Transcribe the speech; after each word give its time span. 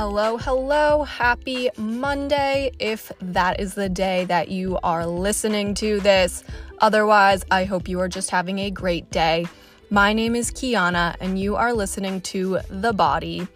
Hello, 0.00 0.36
hello. 0.36 1.02
Happy 1.02 1.70
Monday 1.76 2.70
if 2.78 3.10
that 3.20 3.58
is 3.58 3.74
the 3.74 3.88
day 3.88 4.24
that 4.26 4.48
you 4.48 4.78
are 4.84 5.04
listening 5.04 5.74
to 5.74 5.98
this. 5.98 6.44
Otherwise, 6.78 7.44
I 7.50 7.64
hope 7.64 7.88
you 7.88 7.98
are 7.98 8.08
just 8.08 8.30
having 8.30 8.60
a 8.60 8.70
great 8.70 9.10
day. 9.10 9.46
My 9.90 10.12
name 10.12 10.36
is 10.36 10.52
Kiana, 10.52 11.16
and 11.18 11.36
you 11.36 11.56
are 11.56 11.72
listening 11.72 12.20
to 12.20 12.60
The 12.70 12.92
Body. 12.92 13.48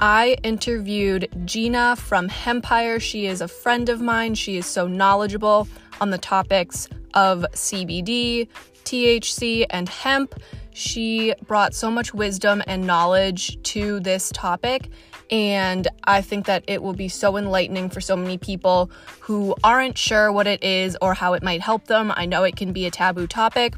I 0.00 0.36
interviewed 0.42 1.28
Gina 1.44 1.94
from 1.94 2.28
Hempire. 2.28 3.00
She 3.00 3.26
is 3.26 3.40
a 3.40 3.46
friend 3.46 3.88
of 3.88 4.00
mine. 4.00 4.34
She 4.34 4.56
is 4.56 4.66
so 4.66 4.88
knowledgeable 4.88 5.68
on 6.00 6.10
the 6.10 6.18
topics 6.18 6.88
of 7.14 7.46
CBD, 7.52 8.48
THC, 8.82 9.66
and 9.70 9.88
hemp. 9.88 10.34
She 10.72 11.34
brought 11.46 11.72
so 11.72 11.88
much 11.88 12.12
wisdom 12.12 12.64
and 12.66 12.84
knowledge 12.84 13.62
to 13.62 14.00
this 14.00 14.32
topic, 14.34 14.90
and 15.30 15.88
I 16.04 16.20
think 16.20 16.46
that 16.46 16.64
it 16.66 16.82
will 16.82 16.92
be 16.92 17.08
so 17.08 17.36
enlightening 17.36 17.90
for 17.90 18.00
so 18.00 18.16
many 18.16 18.38
people 18.38 18.90
who 19.20 19.54
aren't 19.64 19.96
sure 19.96 20.30
what 20.30 20.46
it 20.46 20.62
is 20.62 20.96
or 21.00 21.14
how 21.14 21.32
it 21.34 21.42
might 21.42 21.60
help 21.60 21.86
them. 21.86 22.12
I 22.14 22.26
know 22.26 22.44
it 22.44 22.56
can 22.56 22.72
be 22.72 22.86
a 22.86 22.90
taboo 22.90 23.26
topic. 23.26 23.74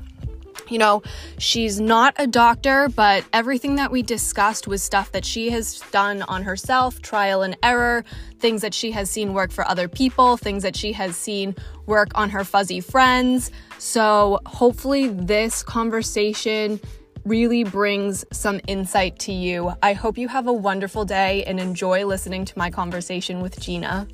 You 0.68 0.78
know, 0.78 1.02
she's 1.38 1.80
not 1.80 2.14
a 2.18 2.26
doctor, 2.26 2.88
but 2.88 3.24
everything 3.32 3.76
that 3.76 3.92
we 3.92 4.02
discussed 4.02 4.66
was 4.66 4.82
stuff 4.82 5.12
that 5.12 5.24
she 5.24 5.50
has 5.50 5.80
done 5.92 6.22
on 6.22 6.42
herself, 6.42 7.00
trial 7.02 7.42
and 7.42 7.56
error, 7.62 8.04
things 8.40 8.62
that 8.62 8.74
she 8.74 8.90
has 8.90 9.08
seen 9.08 9.32
work 9.32 9.52
for 9.52 9.66
other 9.66 9.86
people, 9.86 10.36
things 10.36 10.64
that 10.64 10.74
she 10.74 10.92
has 10.92 11.16
seen 11.16 11.54
work 11.86 12.08
on 12.16 12.30
her 12.30 12.42
fuzzy 12.42 12.80
friends. 12.80 13.52
So, 13.78 14.40
hopefully, 14.44 15.08
this 15.08 15.62
conversation 15.62 16.80
really 17.26 17.64
brings 17.64 18.24
some 18.32 18.60
insight 18.68 19.18
to 19.18 19.32
you. 19.32 19.72
I 19.82 19.94
hope 19.94 20.16
you 20.16 20.28
have 20.28 20.46
a 20.46 20.52
wonderful 20.52 21.04
day 21.04 21.42
and 21.44 21.58
enjoy 21.58 22.06
listening 22.06 22.44
to 22.44 22.56
my 22.56 22.70
conversation 22.70 23.40
with 23.40 23.58
Gina. 23.58 24.06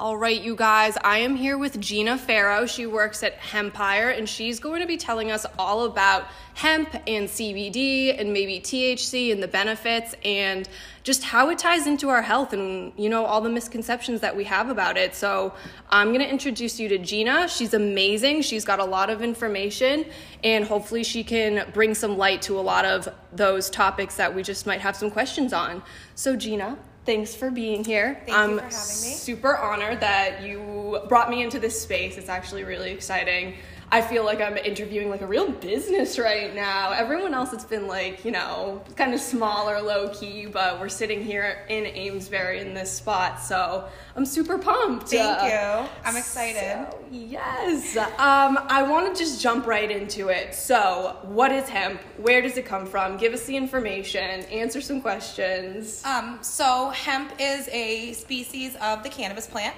All 0.00 0.16
right, 0.16 0.40
you 0.40 0.54
guys, 0.54 0.96
I 1.02 1.18
am 1.18 1.34
here 1.34 1.58
with 1.58 1.80
Gina 1.80 2.18
Faro. 2.18 2.66
She 2.66 2.86
works 2.86 3.24
at 3.24 3.36
Hempire 3.40 4.16
and 4.16 4.28
she's 4.28 4.60
going 4.60 4.80
to 4.80 4.86
be 4.86 4.96
telling 4.96 5.32
us 5.32 5.44
all 5.58 5.86
about 5.86 6.28
hemp 6.54 6.94
and 7.08 7.28
CBD 7.28 8.16
and 8.16 8.32
maybe 8.32 8.60
THC 8.60 9.32
and 9.32 9.42
the 9.42 9.48
benefits 9.48 10.14
and 10.24 10.68
just 11.02 11.24
how 11.24 11.50
it 11.50 11.58
ties 11.58 11.88
into 11.88 12.10
our 12.10 12.22
health 12.22 12.52
and, 12.52 12.92
you 12.96 13.08
know, 13.08 13.24
all 13.24 13.40
the 13.40 13.50
misconceptions 13.50 14.20
that 14.20 14.36
we 14.36 14.44
have 14.44 14.70
about 14.70 14.96
it. 14.96 15.16
So 15.16 15.52
I'm 15.90 16.10
going 16.10 16.20
to 16.20 16.30
introduce 16.30 16.78
you 16.78 16.88
to 16.90 16.98
Gina. 16.98 17.48
She's 17.48 17.74
amazing. 17.74 18.42
She's 18.42 18.64
got 18.64 18.78
a 18.78 18.84
lot 18.84 19.10
of 19.10 19.20
information 19.20 20.04
and 20.44 20.64
hopefully 20.64 21.02
she 21.02 21.24
can 21.24 21.68
bring 21.72 21.92
some 21.92 22.16
light 22.16 22.40
to 22.42 22.56
a 22.56 22.62
lot 22.62 22.84
of 22.84 23.08
those 23.32 23.68
topics 23.68 24.14
that 24.14 24.32
we 24.32 24.44
just 24.44 24.64
might 24.64 24.80
have 24.80 24.94
some 24.94 25.10
questions 25.10 25.52
on. 25.52 25.82
So, 26.14 26.36
Gina, 26.36 26.78
Thanks 27.08 27.34
for 27.34 27.50
being 27.50 27.86
here. 27.86 28.20
Thank 28.26 28.36
I'm 28.36 28.50
you 28.50 28.56
for 28.58 28.64
having 28.64 28.70
me. 28.74 28.74
super 28.74 29.56
honored 29.56 30.00
that 30.00 30.42
you 30.42 31.00
brought 31.08 31.30
me 31.30 31.42
into 31.42 31.58
this 31.58 31.80
space. 31.80 32.18
It's 32.18 32.28
actually 32.28 32.64
really 32.64 32.90
exciting. 32.90 33.54
I 33.90 34.02
feel 34.02 34.22
like 34.22 34.42
I'm 34.42 34.58
interviewing 34.58 35.08
like 35.08 35.22
a 35.22 35.26
real 35.26 35.50
business 35.50 36.18
right 36.18 36.54
now. 36.54 36.90
Everyone 36.92 37.32
else, 37.32 37.54
it's 37.54 37.64
been 37.64 37.86
like, 37.86 38.22
you 38.22 38.30
know, 38.30 38.82
kind 38.96 39.14
of 39.14 39.20
smaller, 39.20 39.80
low 39.80 40.10
key, 40.10 40.44
but 40.44 40.78
we're 40.78 40.90
sitting 40.90 41.24
here 41.24 41.64
in 41.70 41.86
Amesbury 41.86 42.60
in 42.60 42.74
this 42.74 42.92
spot. 42.92 43.40
So 43.40 43.88
I'm 44.14 44.26
super 44.26 44.58
pumped. 44.58 45.08
Thank 45.08 45.42
Uh, 45.42 45.46
you. 45.84 45.88
I'm 46.04 46.16
excited. 46.16 46.60
so, 46.90 46.98
yes. 47.10 47.96
Um, 47.96 48.58
I 48.68 48.82
want 48.82 49.14
to 49.14 49.18
just 49.18 49.40
jump 49.40 49.66
right 49.66 49.90
into 49.90 50.28
it. 50.28 50.54
So, 50.54 51.16
what 51.22 51.50
is 51.50 51.66
hemp? 51.68 52.02
Where 52.18 52.42
does 52.42 52.58
it 52.58 52.66
come 52.66 52.84
from? 52.84 53.16
Give 53.16 53.32
us 53.32 53.44
the 53.46 53.56
information. 53.56 54.20
Answer 54.50 54.82
some 54.82 55.00
questions. 55.00 56.04
Um, 56.04 56.38
so 56.42 56.90
hemp 56.90 57.32
is 57.38 57.68
a 57.72 58.12
species 58.12 58.76
of 58.82 59.02
the 59.02 59.08
cannabis 59.08 59.46
plant. 59.46 59.74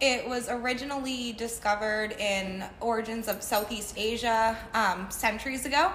It 0.00 0.26
was 0.28 0.48
originally 0.48 1.32
discovered 1.32 2.12
in 2.12 2.64
origins 2.80 3.28
of 3.28 3.42
Southeast 3.42 3.94
Asia 3.98 4.56
um, 4.72 5.10
centuries 5.10 5.66
ago. 5.66 5.92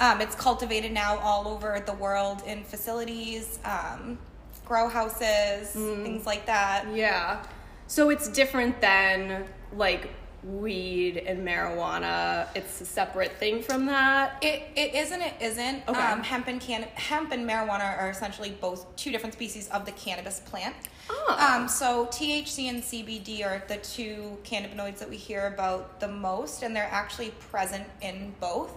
Um, 0.00 0.20
it's 0.20 0.34
cultivated 0.34 0.92
now 0.92 1.18
all 1.20 1.48
over 1.48 1.82
the 1.84 1.94
world 1.94 2.42
in 2.46 2.62
facilities, 2.64 3.58
um, 3.64 4.18
grow 4.66 4.88
houses, 4.88 5.70
things 5.70 6.26
like 6.26 6.44
that. 6.44 6.84
Yeah. 6.94 7.42
So 7.86 8.10
it's 8.10 8.28
different 8.28 8.80
than 8.82 9.46
like 9.72 10.10
weed 10.44 11.16
and 11.16 11.46
marijuana. 11.46 12.48
It's 12.54 12.80
a 12.82 12.84
separate 12.84 13.32
thing 13.38 13.62
from 13.62 13.86
that. 13.86 14.36
It, 14.42 14.64
it 14.76 14.94
isn't. 14.94 15.22
It 15.22 15.34
isn't. 15.40 15.88
Okay. 15.88 15.98
Um, 15.98 16.22
hemp 16.22 16.48
and 16.48 16.60
can- 16.60 16.88
hemp 16.94 17.32
and 17.32 17.48
marijuana 17.48 17.98
are 17.98 18.10
essentially 18.10 18.50
both 18.50 18.94
two 18.96 19.10
different 19.10 19.32
species 19.32 19.68
of 19.70 19.86
the 19.86 19.92
cannabis 19.92 20.40
plant. 20.40 20.74
Oh. 21.08 21.36
Um, 21.38 21.68
so 21.68 22.06
THC 22.06 22.68
and 22.68 22.82
CBD 22.82 23.44
are 23.44 23.62
the 23.68 23.76
two 23.76 24.38
cannabinoids 24.44 24.98
that 24.98 25.08
we 25.08 25.16
hear 25.16 25.46
about 25.46 26.00
the 26.00 26.08
most, 26.08 26.62
and 26.62 26.74
they're 26.74 26.88
actually 26.90 27.30
present 27.50 27.84
in 28.00 28.34
both. 28.40 28.72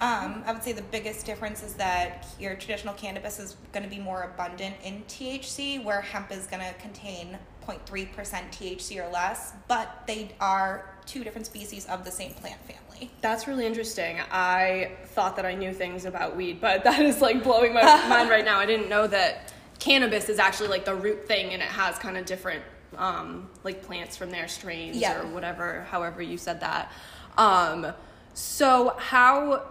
Um, 0.00 0.42
I 0.46 0.52
would 0.52 0.64
say 0.64 0.72
the 0.72 0.82
biggest 0.82 1.24
difference 1.26 1.62
is 1.62 1.74
that 1.74 2.26
your 2.40 2.56
traditional 2.56 2.92
cannabis 2.94 3.38
is 3.38 3.56
going 3.72 3.84
to 3.84 3.88
be 3.88 4.00
more 4.00 4.22
abundant 4.22 4.74
in 4.82 5.04
THC, 5.04 5.82
where 5.84 6.00
hemp 6.00 6.32
is 6.32 6.48
going 6.48 6.62
to 6.62 6.74
contain 6.80 7.38
0.3% 7.66 8.08
THC 8.50 9.06
or 9.06 9.08
less, 9.12 9.52
but 9.68 10.02
they 10.08 10.32
are 10.40 10.96
two 11.06 11.22
different 11.22 11.46
species 11.46 11.86
of 11.86 12.04
the 12.04 12.10
same 12.10 12.32
plant 12.34 12.60
family. 12.62 13.10
That's 13.20 13.46
really 13.46 13.64
interesting. 13.64 14.18
I 14.30 14.90
thought 15.06 15.36
that 15.36 15.46
I 15.46 15.54
knew 15.54 15.72
things 15.72 16.04
about 16.04 16.36
weed, 16.36 16.60
but 16.60 16.82
that 16.84 17.00
is 17.00 17.20
like 17.20 17.44
blowing 17.44 17.72
my 17.72 17.82
mind 18.08 18.28
right 18.28 18.44
now. 18.44 18.58
I 18.58 18.66
didn't 18.66 18.88
know 18.88 19.06
that 19.06 19.52
cannabis 19.86 20.28
is 20.28 20.38
actually 20.38 20.68
like 20.68 20.84
the 20.84 20.94
root 20.94 21.26
thing 21.26 21.52
and 21.52 21.60
it 21.60 21.68
has 21.68 21.98
kind 21.98 22.16
of 22.16 22.24
different 22.24 22.62
um, 22.96 23.50
like 23.64 23.82
plants 23.82 24.16
from 24.16 24.30
their 24.30 24.46
strains 24.46 24.96
Yeah. 24.96 25.20
or 25.20 25.26
whatever, 25.26 25.86
however 25.90 26.22
you 26.22 26.38
said 26.38 26.60
that. 26.60 26.92
Um, 27.36 27.92
so 28.32 28.94
how 28.98 29.62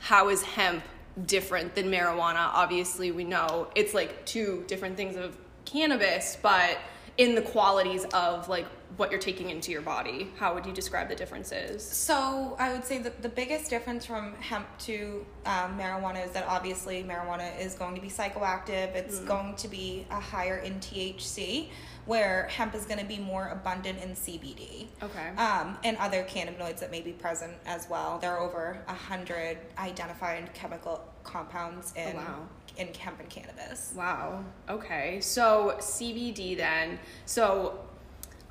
how 0.00 0.28
is 0.28 0.42
hemp 0.42 0.82
different 1.26 1.74
than 1.74 1.86
marijuana? 1.86 2.50
Obviously, 2.52 3.10
we 3.10 3.24
know 3.24 3.68
it's 3.74 3.94
like 3.94 4.26
two 4.26 4.64
different 4.66 4.96
things 4.98 5.16
of 5.16 5.34
cannabis, 5.64 6.36
but 6.42 6.76
in 7.16 7.34
the 7.34 7.40
qualities 7.42 8.04
of 8.12 8.48
like 8.50 8.66
what 8.96 9.10
you're 9.10 9.20
taking 9.20 9.50
into 9.50 9.72
your 9.72 9.80
body, 9.80 10.30
how 10.36 10.54
would 10.54 10.66
you 10.66 10.72
describe 10.72 11.08
the 11.08 11.14
differences? 11.14 11.82
So 11.82 12.56
I 12.58 12.72
would 12.72 12.84
say 12.84 12.98
that 12.98 13.22
the 13.22 13.28
biggest 13.28 13.70
difference 13.70 14.06
from 14.06 14.34
hemp 14.34 14.66
to 14.80 15.24
um, 15.46 15.78
marijuana 15.78 16.24
is 16.24 16.32
that 16.32 16.46
obviously 16.46 17.02
marijuana 17.02 17.58
is 17.60 17.74
going 17.74 17.94
to 17.94 18.00
be 18.00 18.08
psychoactive. 18.08 18.94
It's 18.94 19.20
going 19.20 19.56
to 19.56 19.68
be 19.68 20.06
a 20.10 20.20
higher 20.20 20.58
in 20.58 20.74
THC, 20.74 21.68
where 22.06 22.46
hemp 22.48 22.74
is 22.74 22.84
going 22.84 23.00
to 23.00 23.06
be 23.06 23.18
more 23.18 23.48
abundant 23.48 24.02
in 24.02 24.10
CBD. 24.10 24.86
Okay. 25.02 25.28
Um, 25.36 25.76
and 25.82 25.96
other 25.98 26.24
cannabinoids 26.24 26.80
that 26.80 26.90
may 26.90 27.00
be 27.00 27.12
present 27.12 27.54
as 27.66 27.88
well. 27.88 28.18
There 28.18 28.32
are 28.32 28.40
over 28.40 28.82
a 28.86 28.94
hundred 28.94 29.58
identified 29.78 30.52
chemical 30.54 31.02
compounds 31.24 31.92
in 31.96 32.16
wow. 32.16 32.46
in 32.76 32.88
hemp 32.94 33.20
and 33.20 33.28
cannabis. 33.28 33.92
Wow. 33.96 34.44
Okay. 34.68 35.20
So 35.20 35.76
CBD 35.78 36.56
then. 36.56 36.98
So 37.26 37.80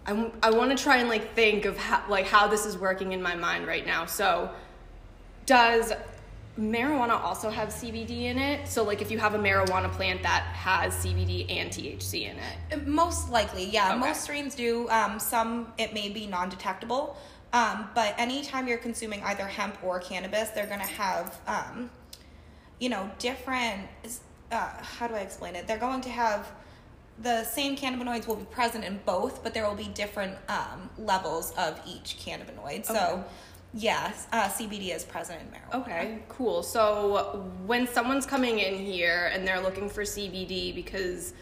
I, 0.05 0.11
w- 0.11 0.31
I 0.41 0.51
want 0.51 0.77
to 0.77 0.81
try 0.81 0.97
and 0.97 1.09
like 1.09 1.33
think 1.33 1.65
of 1.65 1.77
how, 1.77 2.03
like 2.09 2.27
how 2.27 2.47
this 2.47 2.65
is 2.65 2.77
working 2.77 3.13
in 3.13 3.21
my 3.21 3.35
mind 3.35 3.67
right 3.67 3.85
now. 3.85 4.05
So 4.05 4.51
does 5.45 5.93
marijuana 6.59 7.19
also 7.19 7.49
have 7.49 7.69
CBD 7.69 8.23
in 8.23 8.37
it? 8.37 8.67
So 8.67 8.83
like 8.83 9.01
if 9.01 9.09
you 9.09 9.17
have 9.17 9.33
a 9.33 9.39
marijuana 9.39 9.91
plant 9.91 10.23
that 10.23 10.43
has 10.43 10.93
CBD 10.93 11.49
and 11.49 11.71
THC 11.71 12.29
in 12.29 12.37
it. 12.37 12.87
Most 12.87 13.29
likely, 13.31 13.65
yeah. 13.65 13.91
Okay. 13.91 13.99
Most 13.99 14.21
strains 14.21 14.55
do. 14.55 14.89
Um, 14.89 15.19
some 15.19 15.73
it 15.77 15.93
may 15.93 16.09
be 16.09 16.27
non-detectable, 16.27 17.17
um, 17.53 17.87
but 17.95 18.13
anytime 18.17 18.67
you're 18.67 18.77
consuming 18.77 19.23
either 19.23 19.45
hemp 19.45 19.77
or 19.83 19.99
cannabis, 19.99 20.49
they're 20.49 20.67
going 20.67 20.79
to 20.79 20.85
have, 20.85 21.39
um, 21.47 21.89
you 22.79 22.89
know, 22.89 23.09
different. 23.19 23.88
Uh, 24.51 24.69
how 24.81 25.07
do 25.07 25.15
I 25.15 25.19
explain 25.19 25.56
it? 25.56 25.67
They're 25.67 25.77
going 25.77 26.01
to 26.01 26.09
have 26.09 26.51
the 27.21 27.44
same 27.44 27.75
cannabinoids 27.77 28.27
will 28.27 28.36
be 28.36 28.45
present 28.45 28.83
in 28.83 29.00
both, 29.06 29.44
but 29.44 29.54
there 29.54 29.68
will 29.68 29.75
be 29.75 29.88
different 29.94 30.36
um, 30.50 30.89
levels 30.98 31.51
of 31.57 31.80
each 31.86 32.18
cannabinoid. 32.25 32.86
So, 32.86 32.94
Okay. 32.95 33.24
yes, 33.75 34.27
uh, 34.31 34.48
CBD 34.50 34.94
is 34.95 35.04
present 35.06 35.39
in 35.42 35.48
marijuana. 35.48 35.81
Okay, 35.81 36.19
cool. 36.30 36.63
So 36.63 37.45
when 37.65 37.88
someone's 37.88 38.25
coming 38.25 38.60
in 38.60 38.75
here 38.77 39.30
and 39.33 39.48
they're 39.48 39.62
looking 39.62 39.89
for 39.89 40.01
CBD 40.04 40.74
because 40.74 41.33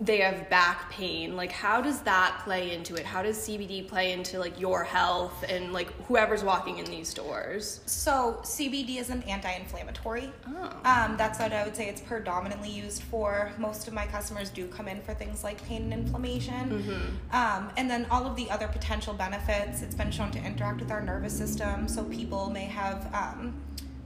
they 0.00 0.18
have 0.18 0.50
back 0.50 0.90
pain, 0.90 1.36
like 1.36 1.50
how 1.50 1.80
does 1.80 2.00
that 2.02 2.40
play 2.44 2.74
into 2.74 2.96
it? 2.96 3.06
How 3.06 3.22
does 3.22 3.38
CBD 3.38 3.88
play 3.88 4.12
into 4.12 4.38
like 4.38 4.60
your 4.60 4.84
health 4.84 5.44
and 5.48 5.72
like 5.72 5.90
whoever's 6.06 6.44
walking 6.44 6.78
in 6.78 6.84
these 6.84 7.08
stores? 7.08 7.80
So 7.86 8.40
CBD 8.42 8.98
is 8.98 9.08
an 9.08 9.22
anti-inflammatory. 9.22 10.30
Oh. 10.48 10.80
Um, 10.84 11.16
that's 11.16 11.38
what 11.38 11.52
I 11.52 11.64
would 11.64 11.74
say 11.74 11.88
it's 11.88 12.02
predominantly 12.02 12.70
used 12.70 13.04
for. 13.04 13.52
Most 13.58 13.88
of 13.88 13.94
my 13.94 14.06
customers 14.06 14.50
do 14.50 14.66
come 14.68 14.86
in 14.86 15.00
for 15.00 15.14
things 15.14 15.42
like 15.42 15.62
pain 15.64 15.84
and 15.84 15.92
inflammation. 15.92 17.18
Um, 17.32 17.70
and 17.76 17.90
then 17.90 18.06
all 18.10 18.26
of 18.26 18.36
the 18.36 18.50
other 18.50 18.68
potential 18.68 19.14
benefits. 19.14 19.80
It's 19.80 19.94
been 19.94 20.10
shown 20.10 20.30
to 20.32 20.38
interact 20.38 20.80
with 20.80 20.90
our 20.90 21.00
nervous 21.00 21.36
system. 21.36 21.88
So 21.88 22.04
people 22.04 22.50
may 22.50 22.66
have 22.66 23.12
um, 23.14 23.54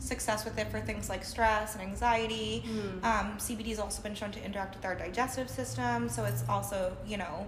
success 0.00 0.44
with 0.44 0.58
it 0.58 0.66
for 0.70 0.80
things 0.80 1.08
like 1.08 1.24
stress 1.24 1.74
and 1.74 1.82
anxiety. 1.82 2.64
Hmm. 2.66 3.04
Um, 3.04 3.32
CBD 3.38 3.68
has 3.68 3.78
also 3.78 4.02
been 4.02 4.14
shown 4.16 4.32
to 4.32 4.44
interact 4.44 4.74
with 4.74 4.84
our 4.84 4.94
digestive 4.96 5.48
system, 5.48 6.08
so 6.08 6.24
it's 6.24 6.42
also, 6.48 6.96
you 7.06 7.16
know, 7.18 7.46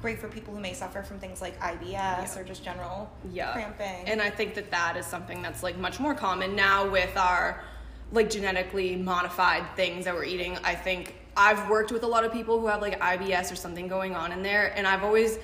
great 0.00 0.20
for 0.20 0.28
people 0.28 0.54
who 0.54 0.60
may 0.60 0.72
suffer 0.74 1.02
from 1.02 1.18
things 1.18 1.40
like 1.42 1.58
IBS 1.60 1.90
Yeah. 1.90 2.38
or 2.38 2.44
just 2.44 2.62
general 2.62 3.10
yeah 3.32 3.50
cramping. 3.52 4.06
and 4.06 4.22
i 4.22 4.30
think 4.30 4.54
that 4.54 4.70
that 4.70 4.96
is 4.96 5.04
something 5.04 5.42
that's 5.42 5.64
like 5.64 5.76
much 5.76 5.98
more 5.98 6.14
common 6.14 6.54
now 6.54 6.88
with 6.88 7.16
our 7.16 7.60
like 8.12 8.30
genetically 8.30 8.94
modified 8.94 9.64
things 9.74 10.04
that 10.04 10.14
we're 10.14 10.22
eating 10.22 10.56
i 10.62 10.72
think 10.72 11.16
i've 11.36 11.68
worked 11.68 11.90
with 11.90 12.04
a 12.04 12.06
lot 12.06 12.22
of 12.24 12.32
people 12.32 12.60
who 12.60 12.68
have 12.68 12.80
like 12.80 12.96
ibs 13.00 13.50
or 13.50 13.56
something 13.56 13.88
going 13.88 14.14
on 14.14 14.30
in 14.30 14.40
there 14.40 14.72
and 14.76 14.86
i've 14.86 15.02
always 15.02 15.40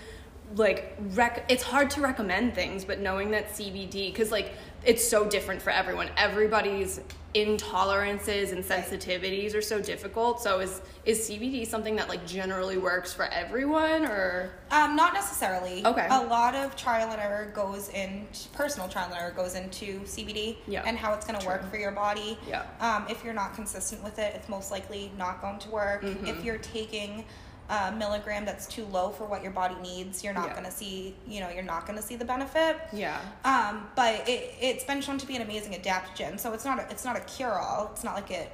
like 0.54 0.96
rec- 1.14 1.44
it's 1.48 1.64
hard 1.64 1.90
to 1.90 2.00
recommend 2.00 2.54
things 2.54 2.84
but 2.84 3.00
knowing 3.00 3.32
that 3.32 3.48
cbd 3.50 4.12
because 4.12 4.30
like 4.30 4.52
it's 4.84 5.06
so 5.06 5.24
different 5.28 5.60
for 5.62 5.70
everyone 5.70 6.08
everybody's 6.16 7.00
intolerances 7.34 8.52
and 8.52 8.62
sensitivities 8.64 9.54
are 9.56 9.62
so 9.62 9.80
difficult 9.80 10.40
so 10.40 10.60
is 10.60 10.80
is 11.04 11.28
cbd 11.28 11.66
something 11.66 11.96
that 11.96 12.08
like 12.08 12.24
generally 12.26 12.78
works 12.78 13.12
for 13.12 13.24
everyone 13.26 14.04
or 14.04 14.50
Um, 14.70 14.96
not 14.96 15.14
necessarily. 15.14 15.86
Okay. 15.86 16.06
A 16.10 16.22
lot 16.24 16.54
of 16.56 16.74
trial 16.74 17.10
and 17.12 17.20
error 17.20 17.50
goes 17.54 17.90
in 17.90 18.26
personal 18.54 18.88
trial 18.88 19.06
and 19.10 19.14
error 19.20 19.30
goes 19.30 19.54
into 19.54 20.00
CBD 20.00 20.56
Yeah. 20.66 20.82
and 20.84 20.98
how 20.98 21.12
it's 21.14 21.24
going 21.26 21.38
to 21.38 21.46
work 21.46 21.70
for 21.70 21.76
your 21.76 21.92
body. 21.92 22.36
Yeah. 22.48 22.64
Um, 22.80 23.06
if 23.08 23.22
you're 23.22 23.34
not 23.34 23.54
consistent 23.54 24.02
with 24.02 24.18
it, 24.18 24.34
it's 24.34 24.48
most 24.48 24.72
likely 24.72 25.12
not 25.16 25.40
going 25.40 25.60
to 25.60 25.70
work. 25.70 26.02
Mm-hmm. 26.02 26.26
If 26.26 26.44
you're 26.44 26.58
taking 26.58 27.24
a 27.70 27.92
milligram 27.92 28.44
that's 28.44 28.66
too 28.66 28.84
low 28.86 29.10
for 29.10 29.24
what 29.24 29.42
your 29.42 29.52
body 29.52 29.74
needs, 29.82 30.22
you're 30.22 30.34
not 30.34 30.48
Yeah. 30.48 30.52
going 30.52 30.64
to 30.66 30.70
see. 30.70 31.14
You 31.26 31.40
know, 31.40 31.48
you're 31.48 31.62
not 31.62 31.86
to 31.96 32.02
see 32.02 32.16
the 32.16 32.24
benefit. 32.24 32.76
yeah 32.92 33.20
Um, 33.44 33.88
but 33.96 34.28
it, 34.28 34.54
it's 34.60 34.84
been 34.84 35.00
shown 35.00 35.18
to 35.18 35.26
be 35.26 35.36
an 35.36 35.42
amazing 35.42 35.72
adaptogen. 35.72 36.38
So 36.38 36.52
it's 36.52 36.64
not 36.64 36.78
a, 36.78 36.90
it's 36.90 37.04
not 37.04 37.16
a 37.16 37.20
cure 37.20 37.58
all. 37.58 37.90
It's 37.92 38.04
not 38.04 38.14
like 38.14 38.30
it 38.30 38.50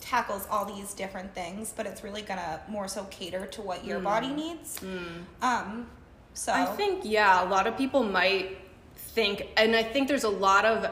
tackles 0.00 0.46
all 0.50 0.64
these 0.64 0.94
different 0.94 1.34
things, 1.34 1.72
but 1.76 1.84
it's 1.86 2.04
really 2.04 2.22
gonna 2.22 2.60
more 2.68 2.86
so 2.86 3.04
cater 3.10 3.46
to 3.46 3.60
what 3.62 3.84
your 3.84 3.98
body 3.98 4.28
needs. 4.28 4.80
Um, 5.42 5.88
so 6.34 6.52
I 6.52 6.64
think 6.64 7.00
yeah, 7.04 7.42
a 7.44 7.48
lot 7.48 7.66
of 7.66 7.76
people 7.76 8.02
might 8.04 8.58
think, 8.96 9.48
and 9.56 9.74
I 9.74 9.82
think 9.82 10.06
there's 10.08 10.24
a 10.24 10.28
lot 10.28 10.64
of 10.64 10.88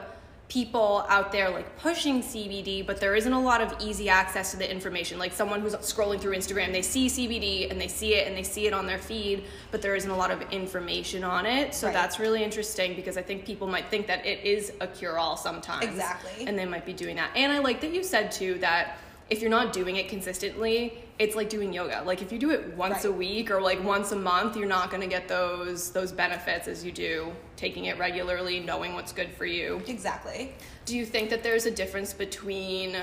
people 0.49 1.05
out 1.09 1.31
there 1.31 1.49
like 1.49 1.77
pushing 1.79 2.21
CBD, 2.21 2.85
but 2.85 2.99
there 2.99 3.15
isn't 3.15 3.31
a 3.33 3.39
lot 3.39 3.59
of 3.61 3.73
easy 3.81 4.07
access 4.09 4.51
to 4.51 4.57
the 4.57 4.69
information. 4.69 5.17
Like 5.17 5.31
someone 5.33 5.61
who's 5.61 5.73
scrolling 5.77 6.19
through 6.19 6.35
Instagram, 6.35 6.71
they 6.71 6.81
see 6.81 7.07
CBD 7.07 7.71
and 7.71 7.79
they 7.81 7.87
see 7.87 8.13
it 8.15 8.27
and 8.27 8.37
they 8.37 8.43
see 8.43 8.67
it 8.67 8.73
on 8.73 8.85
their 8.85 8.99
feed, 8.99 9.45
but 9.71 9.81
there 9.81 9.95
isn't 9.95 10.11
a 10.11 10.15
lot 10.15 10.29
of 10.31 10.41
information 10.51 11.23
on 11.23 11.45
it. 11.45 11.73
So 11.73 11.87
Right. 11.87 11.93
that's 11.93 12.19
really 12.19 12.43
interesting 12.43 12.93
because 12.95 13.17
I 13.17 13.21
think 13.23 13.45
people 13.45 13.67
might 13.67 13.87
think 13.87 14.05
that 14.07 14.25
it 14.25 14.43
is 14.45 14.73
a 14.79 14.87
cure 14.87 15.17
all 15.17 15.37
sometimes. 15.37 15.85
Exactly. 15.85 16.45
And 16.45 16.57
they 16.59 16.65
might 16.65 16.85
be 16.85 16.93
doing 16.93 17.15
that. 17.15 17.31
And 17.35 17.51
I 17.51 17.59
like 17.59 17.81
that 17.81 17.91
you 17.93 18.03
said 18.03 18.31
too 18.31 18.55
that 18.59 18.97
if 19.29 19.41
you're 19.41 19.49
not 19.49 19.73
doing 19.73 19.95
it 19.95 20.07
consistently, 20.09 21.02
it's 21.19 21.35
like 21.35 21.49
doing 21.49 21.71
yoga. 21.73 22.03
Like 22.05 22.21
if 22.21 22.31
you 22.31 22.39
do 22.39 22.51
it 22.51 22.75
once 22.75 23.05
a 23.05 23.11
week 23.11 23.51
or 23.51 23.61
like 23.61 23.83
once 23.83 24.11
a 24.11 24.15
month, 24.15 24.57
you're 24.57 24.67
not 24.67 24.89
going 24.89 25.01
to 25.01 25.07
get 25.07 25.27
those 25.27 25.91
those 25.91 26.11
benefits 26.11 26.67
as 26.67 26.83
you 26.83 26.91
do 26.91 27.31
taking 27.55 27.85
it 27.85 27.97
regularly, 27.97 28.59
knowing 28.59 28.93
what's 28.93 29.13
good 29.13 29.31
for 29.31 29.45
you. 29.45 29.81
exactly. 29.87 30.53
Do 30.85 30.97
you 30.97 31.05
think 31.05 31.29
that 31.29 31.43
there's 31.43 31.65
a 31.65 31.71
difference 31.71 32.13
between 32.13 32.97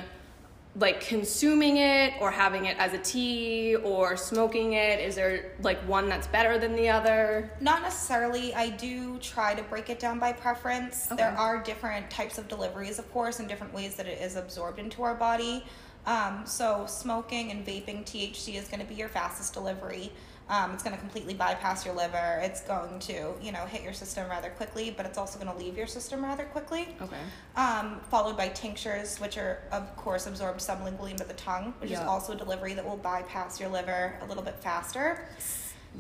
like 0.76 1.00
consuming 1.00 1.78
it 1.78 2.14
or 2.20 2.30
having 2.30 2.66
it 2.66 2.76
as 2.78 2.92
a 2.92 2.98
tea 2.98 3.76
or 3.76 4.16
smoking 4.16 4.74
it? 4.74 5.00
Is 5.00 5.16
there 5.16 5.52
like 5.62 5.78
one 5.88 6.08
that's 6.08 6.26
better 6.26 6.58
than 6.58 6.76
the 6.76 6.88
other? 6.88 7.50
Not 7.60 7.82
necessarily. 7.82 8.54
I 8.54 8.70
do 8.70 9.18
try 9.18 9.54
to 9.54 9.62
break 9.64 9.90
it 9.90 9.98
down 9.98 10.18
by 10.18 10.32
preference. 10.32 11.06
Okay. 11.06 11.16
There 11.16 11.32
are 11.32 11.62
different 11.62 12.10
types 12.10 12.38
of 12.38 12.48
deliveries, 12.48 12.98
of 12.98 13.10
course, 13.12 13.40
and 13.40 13.48
different 13.48 13.74
ways 13.74 13.96
that 13.96 14.06
it 14.06 14.20
is 14.20 14.36
absorbed 14.36 14.78
into 14.78 15.02
our 15.02 15.14
body. 15.14 15.64
Um, 16.06 16.42
so, 16.46 16.86
smoking 16.86 17.50
and 17.50 17.66
vaping 17.66 18.04
THC 18.04 18.54
is 18.54 18.68
going 18.68 18.80
to 18.80 18.86
be 18.86 18.94
your 18.94 19.08
fastest 19.08 19.54
delivery. 19.54 20.12
Um, 20.50 20.72
it's 20.72 20.82
going 20.82 20.94
to 20.96 21.00
completely 21.00 21.32
bypass 21.32 21.86
your 21.86 21.94
liver. 21.94 22.40
It's 22.42 22.62
going 22.62 22.98
to, 23.00 23.34
you 23.40 23.52
know, 23.52 23.66
hit 23.66 23.82
your 23.82 23.92
system 23.92 24.28
rather 24.28 24.50
quickly, 24.50 24.92
but 24.96 25.06
it's 25.06 25.16
also 25.16 25.38
going 25.38 25.52
to 25.52 25.56
leave 25.56 25.76
your 25.76 25.86
system 25.86 26.24
rather 26.24 26.42
quickly. 26.44 26.88
Okay. 27.00 27.16
Um, 27.54 28.00
followed 28.10 28.36
by 28.36 28.48
tinctures, 28.48 29.18
which 29.18 29.38
are, 29.38 29.62
of 29.70 29.94
course, 29.96 30.26
absorbed 30.26 30.58
sublingually 30.58 31.12
into 31.12 31.22
the 31.22 31.34
tongue, 31.34 31.72
which 31.78 31.92
is 31.92 32.00
also 32.00 32.32
a 32.32 32.36
delivery 32.36 32.74
that 32.74 32.84
will 32.84 32.96
bypass 32.96 33.60
your 33.60 33.68
liver 33.68 34.18
a 34.22 34.26
little 34.26 34.42
bit 34.42 34.58
faster. 34.58 35.24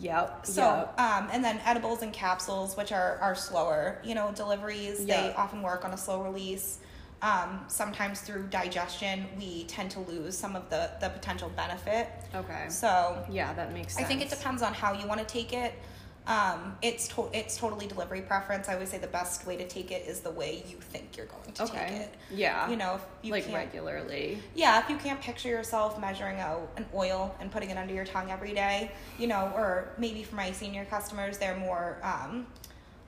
Yep. 0.00 0.46
So, 0.46 0.62
yep. 0.62 1.00
um, 1.00 1.28
and 1.32 1.44
then 1.44 1.60
edibles 1.64 2.02
and 2.02 2.12
capsules, 2.12 2.76
which 2.76 2.90
are, 2.90 3.18
are 3.20 3.36
slower, 3.36 4.00
you 4.02 4.16
know, 4.16 4.32
deliveries, 4.34 5.06
they 5.06 5.32
often 5.36 5.62
work 5.62 5.84
on 5.84 5.92
a 5.92 5.96
slow 5.96 6.22
release. 6.24 6.78
Um, 7.22 7.64
sometimes 7.68 8.20
through 8.22 8.44
digestion, 8.48 9.26
we 9.38 9.64
tend 9.64 9.90
to 9.92 10.00
lose 10.00 10.36
some 10.36 10.56
of 10.56 10.70
the, 10.70 10.90
the 11.00 11.10
potential 11.10 11.50
benefit. 11.54 12.08
okay. 12.34 12.66
So, 12.70 13.22
Yeah, 13.30 13.52
that 13.54 13.72
makes 13.74 13.94
sense 13.94 14.04
I 14.06 14.08
think 14.08 14.22
it 14.22 14.30
depends 14.30 14.62
on 14.62 14.72
how 14.72 14.94
you 14.94 15.06
want 15.06 15.20
to 15.20 15.26
take 15.26 15.52
it. 15.52 15.74
Um, 16.26 16.76
it's 16.80 17.08
to- 17.08 17.28
it's 17.32 17.56
totally 17.58 17.86
delivery 17.86 18.20
preference. 18.22 18.68
I 18.68 18.74
always 18.74 18.90
say 18.90 18.98
the 18.98 19.06
best 19.06 19.46
way 19.46 19.56
to 19.56 19.66
take 19.66 19.90
it 19.90 20.06
is 20.06 20.20
the 20.20 20.30
way 20.30 20.62
you 20.68 20.76
think 20.78 21.16
you're 21.16 21.26
going 21.26 21.52
to 21.52 21.66
take 21.66 21.74
Okay. 21.74 21.96
it. 21.96 22.14
Yeah. 22.30 22.70
You 22.70 22.76
know, 22.76 22.94
if 22.96 23.02
you 23.22 23.32
like 23.32 23.46
regularly. 23.52 24.38
yeah, 24.54 24.80
if 24.82 24.88
you 24.88 24.96
can't 24.96 25.20
picture 25.20 25.48
yourself 25.48 25.98
measuring 26.00 26.38
out 26.38 26.70
an 26.76 26.86
oil 26.94 27.34
and 27.40 27.50
putting 27.50 27.68
it 27.70 27.76
under 27.76 27.92
your 27.92 28.04
tongue 28.04 28.30
every 28.30 28.52
day, 28.54 28.92
you 29.18 29.26
know, 29.26 29.52
or 29.56 29.92
maybe 29.98 30.22
for 30.22 30.36
my 30.36 30.52
senior 30.52 30.84
customers, 30.86 31.36
they're 31.38 31.56
more 31.56 31.98
um, 32.02 32.46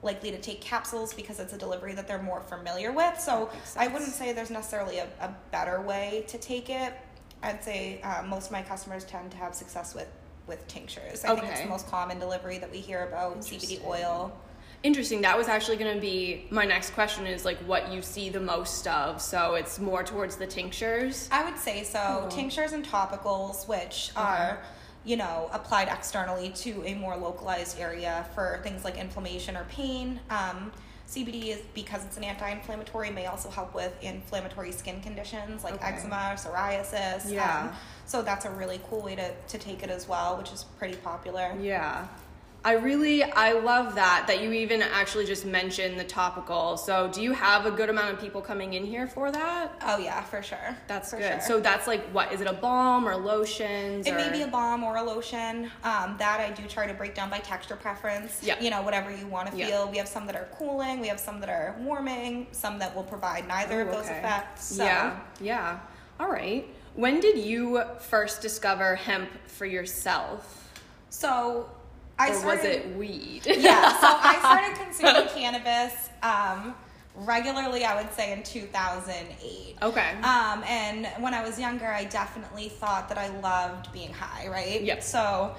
likely 0.02 0.30
to 0.30 0.38
take 0.38 0.60
capsules 0.60 1.14
because 1.14 1.38
it's 1.38 1.52
a 1.52 1.58
delivery 1.58 1.94
that 1.94 2.08
they're 2.08 2.22
more 2.22 2.40
familiar 2.40 2.92
with. 2.92 3.20
So 3.20 3.50
I 3.76 3.88
wouldn't 3.88 4.12
say 4.12 4.32
there's 4.32 4.50
necessarily 4.50 4.98
a, 4.98 5.06
a 5.20 5.34
better 5.50 5.80
way 5.80 6.24
to 6.28 6.38
take 6.38 6.70
it. 6.70 6.92
I'd 7.42 7.62
say 7.62 8.00
uh, 8.02 8.22
most 8.24 8.46
of 8.46 8.52
my 8.52 8.62
customers 8.62 9.04
tend 9.04 9.30
to 9.32 9.36
have 9.36 9.54
success 9.54 9.94
with 9.94 10.08
with 10.46 10.66
tinctures. 10.66 11.24
I 11.24 11.36
think 11.36 11.46
it's 11.46 11.60
the 11.60 11.68
most 11.68 11.88
common 11.88 12.18
delivery 12.18 12.58
that 12.58 12.70
we 12.70 12.78
hear 12.78 13.06
about 13.06 13.38
CBD 13.38 13.84
oil. 13.86 14.36
Interesting. 14.82 15.20
That 15.20 15.38
was 15.38 15.46
actually 15.46 15.76
going 15.76 15.94
to 15.94 16.00
be 16.00 16.46
my 16.50 16.64
next 16.64 16.90
question 16.90 17.26
is 17.26 17.44
like 17.44 17.58
what 17.58 17.92
you 17.92 18.02
see 18.02 18.28
the 18.30 18.40
most 18.40 18.88
of. 18.88 19.22
So 19.22 19.54
it's 19.54 19.78
more 19.78 20.02
towards 20.02 20.36
the 20.36 20.46
tinctures. 20.46 21.28
I 21.30 21.44
would 21.44 21.56
say 21.56 21.84
so. 21.84 22.18
Cool. 22.22 22.28
Tinctures 22.30 22.72
and 22.72 22.84
topicals, 22.84 23.68
which 23.68 24.10
are, 24.16 24.58
you 25.04 25.16
know, 25.16 25.50
applied 25.52 25.88
externally 25.88 26.50
to 26.50 26.82
a 26.84 26.94
more 26.94 27.16
localized 27.16 27.78
area 27.80 28.24
for 28.34 28.60
things 28.62 28.84
like 28.84 28.96
inflammation 28.98 29.56
or 29.56 29.64
pain. 29.64 30.20
Um, 30.30 30.70
CBD 31.08 31.48
is 31.48 31.58
because 31.74 32.04
it's 32.06 32.16
an 32.16 32.24
anti-inflammatory 32.24 33.10
may 33.10 33.26
also 33.26 33.50
help 33.50 33.74
with 33.74 33.92
inflammatory 34.02 34.72
skin 34.72 35.00
conditions 35.02 35.62
like 35.64 35.74
Okay. 35.74 35.86
eczema, 35.86 36.34
psoriasis. 36.36 37.30
Yeah. 37.30 37.64
Um, 37.70 37.72
so 38.06 38.22
that's 38.22 38.44
a 38.46 38.50
really 38.50 38.80
cool 38.88 39.02
way 39.02 39.16
to, 39.16 39.30
to 39.48 39.58
take 39.58 39.82
it 39.82 39.90
as 39.90 40.08
well, 40.08 40.38
which 40.38 40.52
is 40.52 40.64
pretty 40.78 40.96
popular. 40.96 41.54
Yeah. 41.60 42.06
I 42.64 42.74
really 42.74 43.24
I 43.24 43.52
love 43.52 43.96
that 43.96 44.26
that 44.28 44.40
you 44.40 44.52
even 44.52 44.82
actually 44.82 45.26
just 45.26 45.44
mentioned 45.44 45.98
the 45.98 46.04
topical. 46.04 46.76
So 46.76 47.08
do 47.08 47.20
you 47.20 47.32
have 47.32 47.66
a 47.66 47.72
good 47.72 47.90
amount 47.90 48.14
of 48.14 48.20
people 48.20 48.40
coming 48.40 48.74
in 48.74 48.84
here 48.84 49.08
for 49.08 49.32
that? 49.32 49.72
Oh 49.84 49.98
yeah, 49.98 50.22
for 50.22 50.42
sure. 50.44 50.76
That's 50.86 51.10
For 51.10 51.16
good. 51.18 51.28
sure. 51.32 51.40
So 51.40 51.60
that's 51.60 51.88
like 51.88 52.04
what 52.10 52.32
is 52.32 52.40
it 52.40 52.46
a 52.46 52.52
balm 52.52 53.08
or 53.08 53.16
lotions 53.16 54.06
It 54.06 54.12
or 54.12 54.16
may 54.16 54.30
be 54.30 54.42
a 54.42 54.46
balm 54.46 54.84
or 54.84 54.96
a 54.96 55.02
lotion. 55.02 55.72
Um, 55.82 56.14
that 56.18 56.38
I 56.40 56.50
do 56.52 56.62
try 56.68 56.86
to 56.86 56.94
break 56.94 57.16
down 57.16 57.30
by 57.30 57.40
texture 57.40 57.74
preference. 57.74 58.38
Yeah. 58.42 58.60
You 58.60 58.70
know, 58.70 58.82
whatever 58.82 59.10
you 59.10 59.26
want 59.26 59.50
to 59.50 59.56
Yeah. 59.56 59.66
feel. 59.66 59.90
We 59.90 59.98
have 59.98 60.08
some 60.08 60.26
that 60.28 60.36
are 60.36 60.48
cooling. 60.56 61.00
We 61.00 61.08
have 61.08 61.18
some 61.18 61.40
that 61.40 61.48
are 61.48 61.74
warming. 61.80 62.46
Some 62.52 62.78
that 62.78 62.94
will 62.94 63.02
provide 63.02 63.48
neither 63.48 63.80
Oh, 63.80 63.86
of 63.86 63.92
those 63.92 64.04
okay. 64.06 64.18
effects. 64.18 64.66
So, 64.66 64.84
Yeah. 64.84 65.18
Yeah. 65.40 65.78
All 66.20 66.28
right. 66.30 66.64
When 66.94 67.18
did 67.18 67.38
you 67.38 67.82
first 67.98 68.40
discover 68.40 68.94
hemp 68.94 69.30
for 69.48 69.66
yourself? 69.66 70.58
So 71.10 71.68
I 72.22 72.30
or 72.30 72.34
started. 72.34 72.56
was 72.56 72.64
it 72.64 72.96
weed? 72.96 73.42
yeah. 73.46 73.98
So 74.00 74.06
I 74.08 74.38
started 74.38 74.84
consuming 74.84 75.28
cannabis 75.28 76.10
um, 76.22 76.74
regularly. 77.16 77.84
I 77.84 78.00
would 78.00 78.12
say 78.12 78.32
in 78.32 78.42
2008. 78.42 79.76
Okay. 79.82 80.10
Um, 80.22 80.62
and 80.68 81.06
when 81.22 81.34
I 81.34 81.42
was 81.42 81.58
younger, 81.58 81.86
I 81.86 82.04
definitely 82.04 82.68
thought 82.68 83.08
that 83.08 83.18
I 83.18 83.28
loved 83.40 83.92
being 83.92 84.12
high, 84.12 84.48
right? 84.48 84.82
Yep. 84.82 85.02
So 85.02 85.54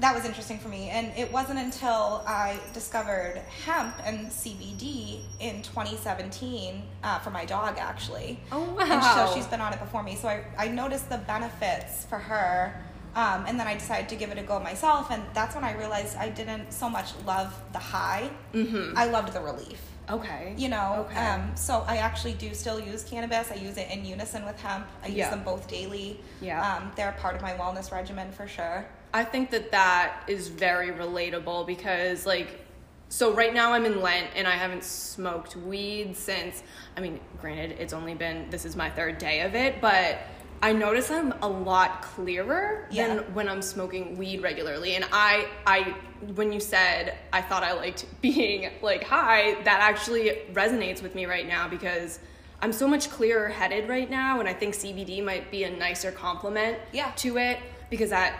that 0.00 0.14
was 0.14 0.24
interesting 0.24 0.58
for 0.58 0.68
me. 0.68 0.88
And 0.90 1.12
it 1.16 1.30
wasn't 1.32 1.60
until 1.60 2.24
I 2.26 2.58
discovered 2.72 3.40
hemp 3.64 3.94
and 4.04 4.26
CBD 4.26 5.20
in 5.38 5.62
2017 5.62 6.82
uh, 7.04 7.18
for 7.20 7.30
my 7.30 7.44
dog, 7.44 7.78
actually. 7.78 8.40
Oh, 8.50 8.64
wow. 8.74 8.80
And 8.80 9.02
so 9.02 9.34
she's 9.34 9.46
been 9.46 9.60
on 9.60 9.72
it 9.72 9.78
before 9.78 10.02
me. 10.02 10.16
So 10.16 10.26
I, 10.28 10.42
I 10.58 10.68
noticed 10.68 11.08
the 11.08 11.18
benefits 11.18 12.04
for 12.06 12.18
her. 12.18 12.84
Um, 13.14 13.44
and 13.46 13.58
then 13.60 13.66
I 13.66 13.74
decided 13.74 14.08
to 14.10 14.16
give 14.16 14.30
it 14.30 14.38
a 14.38 14.42
go 14.42 14.58
myself. 14.60 15.10
And 15.10 15.22
that's 15.34 15.54
when 15.54 15.64
I 15.64 15.76
realized 15.76 16.16
I 16.16 16.28
didn't 16.30 16.72
so 16.72 16.88
much 16.88 17.08
love 17.26 17.54
the 17.72 17.78
high, 17.78 18.30
Mhm. 18.54 18.94
I 18.96 19.06
loved 19.06 19.32
the 19.34 19.40
relief 19.40 19.80
Okay. 20.10 20.52
you 20.58 20.68
know 20.68 21.06
Okay. 21.08 21.16
um, 21.24 21.52
so 21.54 21.84
i 21.86 21.98
actually 21.98 22.32
do 22.34 22.52
still 22.54 22.80
use 22.80 23.04
cannabis 23.04 23.52
i 23.52 23.54
use 23.54 23.76
it 23.78 23.88
in 23.88 24.04
unison 24.04 24.44
with 24.44 24.60
hemp 24.60 24.84
i 25.04 25.06
use 25.06 25.16
Yeah. 25.16 25.30
them 25.30 25.44
both 25.44 25.68
daily 25.68 26.20
Yeah. 26.40 26.60
um, 26.76 26.90
they're 26.96 27.12
part 27.12 27.36
of 27.36 27.40
my 27.40 27.52
wellness 27.52 27.92
regimen 27.92 28.32
for 28.32 28.48
sure 28.48 28.84
I 29.14 29.24
think 29.24 29.50
that 29.50 29.70
that 29.70 30.24
is 30.26 30.48
very 30.48 30.90
relatable 30.90 31.66
because 31.68 32.26
like 32.26 32.60
so 33.08 33.32
right 33.32 33.54
now 33.54 33.72
I'm 33.74 33.84
in 33.86 34.00
Lent 34.02 34.28
and 34.34 34.48
I 34.48 34.52
haven't 34.52 34.84
smoked 34.84 35.54
weed 35.54 36.16
since. 36.16 36.62
I 36.96 37.00
mean, 37.02 37.20
granted, 37.38 37.72
it's 37.78 37.92
only 37.92 38.14
been 38.14 38.48
this 38.48 38.64
is 38.64 38.74
my 38.74 38.88
third 38.88 39.18
day 39.18 39.42
of 39.42 39.54
it, 39.54 39.82
but 39.82 40.16
I 40.62 40.72
notice 40.72 41.10
I'm 41.10 41.32
a 41.42 41.48
lot 41.48 42.02
clearer 42.02 42.86
Yeah. 42.90 43.08
than 43.08 43.34
when 43.34 43.48
I'm 43.48 43.60
smoking 43.62 44.16
weed 44.16 44.42
regularly. 44.42 44.94
And 44.94 45.04
I, 45.12 45.46
I, 45.66 45.94
when 46.36 46.52
you 46.52 46.60
said 46.60 47.16
I 47.32 47.42
thought 47.42 47.64
I 47.64 47.72
liked 47.72 48.06
being 48.22 48.70
like 48.80 49.02
high, 49.04 49.54
that 49.64 49.80
actually 49.80 50.38
resonates 50.52 51.02
with 51.02 51.14
me 51.16 51.26
right 51.26 51.46
now 51.48 51.68
because 51.68 52.20
I'm 52.60 52.72
so 52.72 52.86
much 52.86 53.10
clearer 53.10 53.48
headed 53.48 53.88
right 53.88 54.08
now, 54.08 54.38
and 54.38 54.48
I 54.48 54.54
think 54.54 54.74
CBD 54.76 55.22
might 55.24 55.50
be 55.50 55.64
a 55.64 55.70
nicer 55.76 56.12
complement 56.12 56.78
Yeah. 56.92 57.10
to 57.16 57.36
it 57.38 57.58
because 57.90 58.10
that 58.10 58.38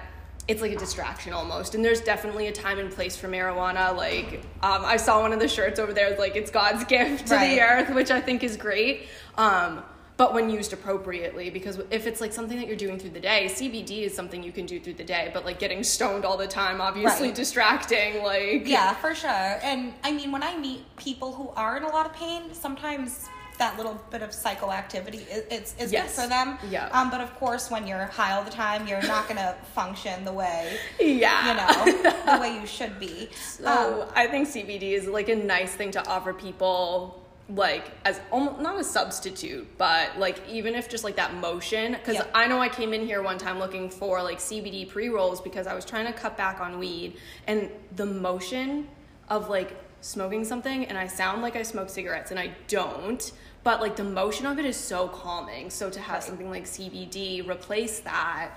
it's 0.48 0.60
like 0.62 0.72
a 0.72 0.76
distraction 0.76 1.32
almost 1.32 1.76
and 1.76 1.84
there's 1.84 2.00
definitely 2.00 2.48
a 2.48 2.52
time 2.52 2.80
and 2.80 2.90
place 2.90 3.16
for 3.16 3.28
marijuana 3.28 3.96
like 3.96 4.42
um, 4.64 4.84
i 4.84 4.96
saw 4.96 5.20
one 5.20 5.32
of 5.32 5.38
the 5.38 5.46
shirts 5.46 5.78
over 5.78 5.92
there 5.92 6.18
like 6.18 6.34
it's 6.34 6.50
god's 6.50 6.82
gift 6.84 7.28
to 7.28 7.34
Right. 7.36 7.50
the 7.54 7.60
earth 7.60 7.94
which 7.94 8.10
i 8.10 8.20
think 8.20 8.42
is 8.42 8.56
great 8.56 9.06
um, 9.38 9.84
but 10.16 10.34
when 10.34 10.50
used 10.50 10.72
appropriately 10.72 11.50
because 11.50 11.80
if 11.90 12.06
it's 12.06 12.20
like 12.20 12.32
something 12.32 12.58
that 12.58 12.66
you're 12.66 12.76
doing 12.76 12.98
through 12.98 13.10
the 13.10 13.20
day 13.20 13.46
cbd 13.48 14.02
is 14.02 14.14
something 14.14 14.42
you 14.42 14.52
can 14.52 14.66
do 14.66 14.78
through 14.78 14.92
the 14.94 15.04
day 15.04 15.30
but 15.34 15.44
like 15.44 15.58
getting 15.58 15.82
stoned 15.82 16.24
all 16.24 16.36
the 16.36 16.46
time 16.46 16.80
obviously 16.80 17.28
Right. 17.28 17.34
distracting 17.34 18.22
like 18.22 18.66
Yeah, 18.68 18.94
for 18.94 19.14
sure. 19.14 19.30
And 19.62 19.94
I 20.04 20.12
mean, 20.12 20.30
when 20.32 20.42
I 20.42 20.56
meet 20.56 20.80
people 20.96 21.32
who 21.32 21.48
are 21.56 21.76
in 21.76 21.82
a 21.82 21.88
lot 21.88 22.06
of 22.06 22.12
pain, 22.14 22.52
sometimes 22.52 23.28
that 23.58 23.76
little 23.76 24.00
bit 24.10 24.22
of 24.22 24.30
psychoactivity 24.30 25.22
is, 25.30 25.44
is, 25.50 25.74
is 25.78 25.92
Yes. 25.92 26.16
good 26.16 26.22
for 26.22 26.28
them. 26.28 26.58
Yeah. 26.70 26.88
Um, 26.88 27.10
but 27.10 27.20
of 27.20 27.34
course, 27.36 27.70
when 27.70 27.86
you're 27.86 28.06
high 28.06 28.32
all 28.32 28.42
the 28.44 28.50
time, 28.50 28.86
you're 28.88 29.02
not 29.02 29.28
going 29.28 29.36
to 29.36 29.54
function 29.74 30.24
the 30.24 30.32
way, 30.32 30.76
yeah 31.00 31.48
you 31.48 31.54
know, 32.02 32.02
the 32.34 32.40
way 32.40 32.58
you 32.60 32.66
should 32.66 32.98
be. 32.98 33.28
So 33.58 33.66
Um, 34.02 34.08
I 34.14 34.26
think 34.26 34.48
CBD 34.48 34.92
is 34.92 35.06
like 35.06 35.28
a 35.28 35.36
nice 35.36 35.74
thing 35.74 35.90
to 35.92 36.06
offer 36.08 36.32
people 36.32 37.21
like 37.54 37.90
as 38.04 38.20
almost 38.30 38.60
not 38.60 38.80
a 38.80 38.84
substitute 38.84 39.66
but 39.76 40.18
like 40.18 40.40
even 40.48 40.74
if 40.74 40.88
just 40.88 41.04
like 41.04 41.16
that 41.16 41.34
motion 41.34 41.92
because 41.92 42.14
Yep. 42.14 42.30
i 42.34 42.46
know 42.46 42.60
i 42.60 42.68
came 42.68 42.94
in 42.94 43.04
here 43.04 43.22
one 43.22 43.36
time 43.36 43.58
looking 43.58 43.90
for 43.90 44.22
like 44.22 44.38
cbd 44.38 44.88
pre-rolls 44.88 45.40
because 45.40 45.66
i 45.66 45.74
was 45.74 45.84
trying 45.84 46.06
to 46.06 46.12
cut 46.12 46.36
back 46.36 46.60
on 46.60 46.78
weed 46.78 47.14
and 47.46 47.68
the 47.96 48.06
motion 48.06 48.88
of 49.28 49.50
like 49.50 49.76
smoking 50.00 50.44
something 50.44 50.86
and 50.86 50.96
i 50.96 51.06
sound 51.06 51.42
like 51.42 51.54
i 51.56 51.62
smoke 51.62 51.90
cigarettes 51.90 52.30
and 52.30 52.40
i 52.40 52.50
don't 52.68 53.32
but 53.64 53.80
like 53.80 53.96
the 53.96 54.04
motion 54.04 54.46
of 54.46 54.58
it 54.58 54.64
is 54.64 54.76
so 54.76 55.08
calming 55.08 55.68
so 55.68 55.90
to 55.90 56.00
have 56.00 56.14
Right. 56.14 56.22
something 56.24 56.48
like 56.50 56.64
cbd 56.64 57.46
replace 57.48 58.00
that 58.00 58.50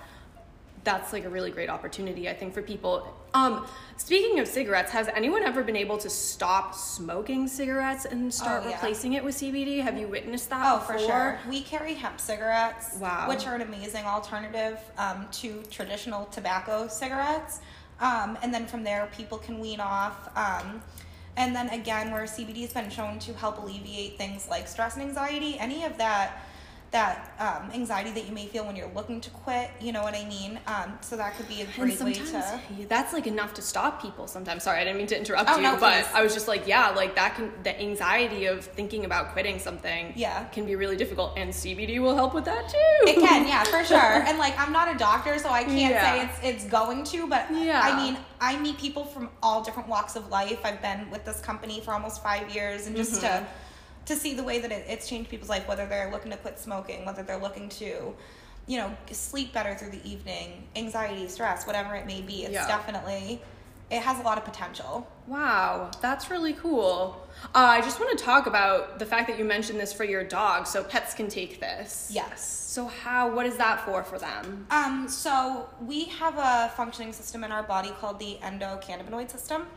that's 0.85 1.11
like 1.11 1.25
a 1.25 1.29
really 1.29 1.51
great 1.51 1.69
opportunity 1.69 2.29
i 2.29 2.33
think 2.33 2.53
for 2.53 2.61
people 2.61 3.13
um 3.33 3.67
speaking 3.97 4.39
of 4.39 4.47
cigarettes 4.47 4.91
has 4.91 5.07
anyone 5.09 5.41
ever 5.43 5.63
been 5.63 5.75
able 5.75 5.97
to 5.97 6.09
stop 6.09 6.73
smoking 6.75 7.47
cigarettes 7.47 8.05
and 8.05 8.33
start 8.33 8.61
Oh, 8.63 8.69
yeah. 8.69 8.75
replacing 8.75 9.13
it 9.13 9.23
with 9.23 9.35
cbd 9.35 9.81
have 9.81 9.97
you 9.97 10.07
witnessed 10.07 10.49
that 10.51 10.61
Oh, 10.63 10.77
before 10.79 10.93
for 10.99 10.99
sure. 11.05 11.39
We 11.49 11.61
carry 11.63 11.95
hemp 11.95 12.21
cigarettes, 12.21 12.97
Wow. 13.01 13.25
which 13.27 13.45
are 13.47 13.55
an 13.55 13.61
amazing 13.61 14.05
alternative 14.05 14.79
um, 14.97 15.27
to 15.33 15.61
traditional 15.71 16.25
tobacco 16.27 16.87
cigarettes. 16.87 17.59
Um, 17.99 18.37
and 18.43 18.53
then 18.53 18.65
from 18.67 18.83
there, 18.83 19.09
people 19.15 19.37
can 19.37 19.59
wean 19.59 19.79
off. 19.79 20.29
Um, 20.37 20.81
and 21.37 21.55
then 21.55 21.69
again, 21.69 22.11
where 22.11 22.23
CBD 22.23 22.61
has 22.61 22.73
been 22.73 22.89
shown 22.89 23.19
to 23.19 23.33
help 23.33 23.57
alleviate 23.61 24.17
things 24.17 24.47
like 24.49 24.67
stress 24.67 24.95
and 24.95 25.03
anxiety, 25.03 25.57
any 25.59 25.83
of 25.83 25.97
that 25.97 26.44
that 26.95 27.33
um, 27.39 27.69
anxiety 27.73 28.09
that 28.11 28.25
you 28.25 28.31
may 28.33 28.45
feel 28.45 28.65
when 28.65 28.73
you're 28.77 28.91
looking 28.95 29.19
to 29.19 29.29
quit, 29.31 29.69
you 29.81 29.91
know 29.91 30.01
what 30.01 30.15
I 30.15 30.23
mean? 30.25 30.57
Um, 30.65 30.97
so 31.01 31.17
that 31.17 31.35
could 31.35 31.47
be 31.49 31.61
a 31.61 31.65
great 31.75 31.99
way 31.99 32.13
to. 32.13 32.59
that's 32.87 33.11
like 33.11 33.27
enough 33.27 33.53
to 33.55 33.61
stop 33.61 34.01
people 34.01 34.27
sometimes 34.27 34.63
sorry 34.63 34.79
i 34.79 34.83
didn't 34.85 34.97
mean 34.97 35.07
to 35.07 35.17
interrupt 35.17 35.49
Oh, 35.49 35.57
you 35.57 35.63
no, 35.63 35.73
but 35.77 36.03
please. 36.05 36.11
i 36.13 36.21
was 36.23 36.33
just 36.33 36.47
like 36.47 36.65
yeah 36.67 36.89
like 36.89 37.15
that 37.15 37.35
can 37.35 37.51
the 37.63 37.73
anxiety 37.81 38.45
of 38.45 38.63
thinking 38.63 39.03
about 39.05 39.23
quitting 39.33 39.59
something 39.59 40.13
Yeah. 40.15 40.45
can 40.55 40.65
be 40.65 40.75
really 40.75 40.95
difficult 40.95 41.33
and 41.37 41.51
cbd 41.51 41.99
will 41.99 42.15
help 42.15 42.33
with 42.33 42.45
that 42.45 42.69
too 42.69 42.77
It 43.11 43.17
can, 43.19 43.45
yeah, 43.47 43.63
for 43.65 43.83
sure. 43.83 43.99
And 44.27 44.37
like, 44.37 44.57
I'm 44.57 44.71
not 44.71 44.87
a 44.93 44.97
doctor, 44.97 45.37
so 45.39 45.49
I 45.49 45.63
can't 45.63 45.93
Yeah. 45.95 46.03
say 46.05 46.13
it's 46.25 46.37
it's 46.49 46.65
going 46.79 47.03
to. 47.11 47.27
But 47.27 47.43
Yeah. 47.51 47.81
I 47.89 47.91
mean, 48.01 48.17
I 48.39 48.57
meet 48.65 48.77
people 48.77 49.03
from 49.13 49.29
all 49.43 49.59
different 49.63 49.87
walks 49.89 50.15
of 50.15 50.23
life. 50.29 50.59
I've 50.63 50.81
been 50.81 51.09
with 51.13 51.23
this 51.25 51.39
company 51.49 51.81
for 51.81 51.91
almost 51.97 52.23
five 52.23 52.45
years, 52.55 52.87
and 52.87 52.95
just 52.95 53.13
Mm-hmm. 53.21 53.43
to 53.43 53.47
to 54.05 54.15
see 54.15 54.33
the 54.33 54.43
way 54.43 54.59
that 54.59 54.71
it, 54.71 54.85
it's 54.88 55.07
changed 55.07 55.29
people's 55.29 55.50
life, 55.50 55.67
whether 55.67 55.85
they're 55.85 56.12
looking 56.12 56.31
to 56.31 56.38
quit 56.38 56.59
smoking, 56.59 57.05
whether 57.05 57.24
they're 57.24 57.38
looking 57.41 57.69
to, 57.69 58.13
you 58.67 58.77
know, 58.77 58.95
sleep 59.12 59.53
better 59.53 59.75
through 59.75 59.91
the 59.91 60.09
evening, 60.09 60.63
anxiety, 60.75 61.27
stress, 61.27 61.65
whatever 61.65 61.95
it 61.95 62.05
may 62.05 62.21
be. 62.21 62.43
It's 62.43 62.53
Yeah. 62.53 62.67
definitely 62.67 63.41
it 63.91 64.01
has 64.01 64.19
a 64.19 64.24
lot 64.24 64.38
of 64.38 64.43
potential. 64.43 65.07
Wow, 65.27 65.91
that's 66.01 66.31
really 66.31 66.53
cool. 66.53 67.21
Uh, 67.53 67.59
I 67.59 67.81
just 67.81 68.00
want 68.00 68.17
to 68.17 68.24
talk 68.24 68.47
about 68.47 68.97
the 68.97 69.05
fact 69.05 69.27
that 69.27 69.38
you 69.38 69.45
mentioned 69.45 69.79
this 69.79 69.93
for 69.93 70.03
your 70.03 70.24
dog, 70.24 70.65
so 70.65 70.83
pets 70.83 71.13
can 71.13 71.27
take 71.27 71.59
this. 71.59 72.09
Yes. 72.12 72.43
So 72.43 72.88
how? 72.88 73.33
What 73.35 73.45
is 73.45 73.57
that 73.57 73.85
for 73.85 74.03
for 74.03 74.17
them? 74.17 74.65
Um, 74.71 75.07
so 75.07 75.69
we 75.81 76.05
have 76.05 76.35
a 76.38 76.74
functioning 76.75 77.13
system 77.13 77.43
in 77.43 77.51
our 77.51 77.63
body 77.63 77.91
called 78.01 78.17
the 78.19 78.38
endocannabinoid 78.41 79.29
system. 79.29 79.67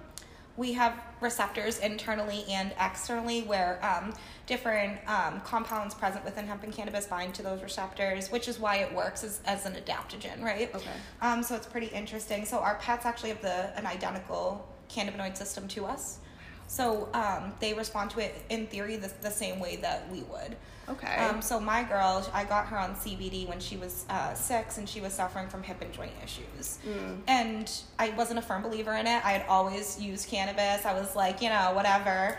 We 0.58 0.72
have 0.72 1.00
receptors 1.20 1.78
internally 1.78 2.44
and 2.50 2.72
externally 2.80 3.42
where 3.42 3.78
um, 3.80 4.12
different 4.46 4.98
um, 5.08 5.40
compounds 5.42 5.94
present 5.94 6.24
within 6.24 6.48
hemp 6.48 6.64
and 6.64 6.72
cannabis 6.72 7.06
bind 7.06 7.32
to 7.34 7.44
those 7.44 7.62
receptors, 7.62 8.32
which 8.32 8.48
is 8.48 8.58
why 8.58 8.78
it 8.78 8.92
works 8.92 9.22
as, 9.22 9.40
as 9.46 9.66
an 9.66 9.74
adaptogen, 9.74 10.42
right? 10.42 10.74
Okay. 10.74 10.90
Um, 11.22 11.44
so 11.44 11.54
it's 11.54 11.68
pretty 11.68 11.86
interesting. 11.86 12.44
So 12.44 12.58
our 12.58 12.74
pets 12.74 13.06
actually 13.06 13.28
have 13.30 13.40
the 13.40 13.78
an 13.78 13.86
identical 13.86 14.68
cannabinoid 14.90 15.36
system 15.36 15.68
to 15.68 15.86
us. 15.86 16.18
So 16.66 17.08
um, 17.14 17.54
they 17.60 17.72
respond 17.72 18.10
to 18.10 18.18
it 18.18 18.34
in 18.48 18.66
theory 18.66 18.96
the, 18.96 19.12
the 19.22 19.30
same 19.30 19.60
way 19.60 19.76
that 19.76 20.10
we 20.10 20.22
would. 20.24 20.56
Okay. 20.90 21.16
Um, 21.16 21.42
so 21.42 21.60
my 21.60 21.82
girl, 21.82 22.26
I 22.32 22.44
got 22.44 22.66
her 22.68 22.78
on 22.78 22.94
CBD 22.94 23.48
when 23.48 23.60
she 23.60 23.76
was 23.76 24.06
uh, 24.08 24.34
six, 24.34 24.78
and 24.78 24.88
she 24.88 25.00
was 25.00 25.12
suffering 25.12 25.48
from 25.48 25.62
hip 25.62 25.82
and 25.82 25.92
joint 25.92 26.12
issues. 26.22 26.78
Mm. 26.86 27.18
And 27.26 27.72
I 27.98 28.10
wasn't 28.10 28.38
a 28.38 28.42
firm 28.42 28.62
believer 28.62 28.94
in 28.94 29.06
it. 29.06 29.24
I 29.24 29.32
had 29.32 29.44
always 29.48 30.00
used 30.00 30.28
cannabis. 30.28 30.86
I 30.86 30.98
was 30.98 31.14
like, 31.14 31.42
you 31.42 31.50
know, 31.50 31.72
whatever. 31.74 32.38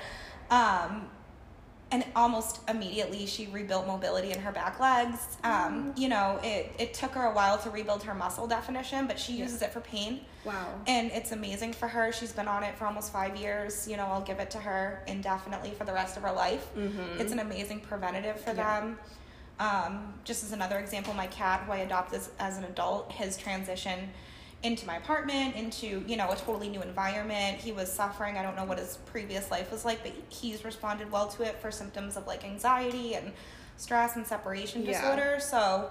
Um, 0.50 1.10
and 1.92 2.06
almost 2.16 2.60
immediately 2.70 3.26
she 3.26 3.48
rebuilt 3.48 3.88
mobility 3.88 4.32
in 4.32 4.40
her 4.40 4.52
back 4.52 4.80
legs. 4.80 5.38
Um, 5.44 5.92
you 5.98 6.08
know, 6.08 6.40
it, 6.44 6.72
it 6.78 6.94
took 6.94 7.12
her 7.12 7.24
a 7.26 7.34
while 7.34 7.58
to 7.60 7.70
rebuild 7.72 8.04
her 8.04 8.14
muscle 8.14 8.46
definition, 8.46 9.08
but 9.08 9.20
she 9.20 9.34
uses 9.34 9.62
it 9.64 9.72
for 9.74 9.80
pain. 9.82 10.22
wow. 10.46 10.68
And 10.86 11.10
it's 11.12 11.32
amazing 11.32 11.74
for 11.74 11.88
her. 11.88 12.12
She's 12.12 12.32
been 12.32 12.48
on 12.48 12.64
it 12.64 12.78
for 12.78 12.86
almost 12.86 13.12
five 13.12 13.36
years. 13.38 13.88
You 13.88 13.98
know, 13.98 14.06
I'll 14.06 14.22
give 14.22 14.40
it 14.40 14.52
to 14.52 14.60
her 14.60 15.02
indefinitely 15.08 15.72
for 15.72 15.84
the 15.84 15.94
rest 15.94 16.16
of 16.16 16.22
her 16.24 16.32
life. 16.32 16.68
Mhm. 16.76 17.20
It's 17.20 17.32
an 17.32 17.40
amazing 17.40 17.80
preventative 17.82 18.40
for 18.40 18.52
Yeah. 18.52 18.82
them. 18.82 19.00
Um, 19.60 20.14
just 20.24 20.44
as 20.44 20.52
another 20.54 20.78
example, 20.80 21.14
my 21.16 21.28
cat, 21.28 21.64
who 21.66 21.72
I 21.74 21.78
adopted 21.78 22.20
as, 22.20 22.30
as 22.40 22.58
an 22.58 22.64
adult, 22.66 23.12
his 23.12 23.36
transition 23.36 24.10
into 24.64 24.86
my 24.86 24.98
apartment, 24.98 25.56
into 25.56 26.04
you 26.06 26.18
know 26.18 26.30
a 26.32 26.36
totally 26.36 26.70
new 26.70 26.82
environment. 26.82 27.58
He 27.58 27.72
was 27.72 27.92
suffering. 27.92 28.38
I 28.38 28.44
don't 28.44 28.56
know 28.56 28.66
what 28.66 28.78
his 28.80 28.98
previous 29.06 29.50
life 29.52 29.72
was 29.72 29.86
like, 29.86 30.04
but 30.04 30.12
he's 30.30 30.66
responded 30.66 31.12
well 31.12 31.28
to 31.30 31.44
it 31.44 31.56
for 31.62 31.72
symptoms 31.72 32.18
of 32.18 32.28
like 32.28 32.44
anxiety 32.44 33.16
and 33.16 33.32
stress 33.78 34.16
and 34.16 34.26
separation 34.28 34.84
Yeah. 34.84 34.94
disorder. 34.94 35.40
So, 35.40 35.90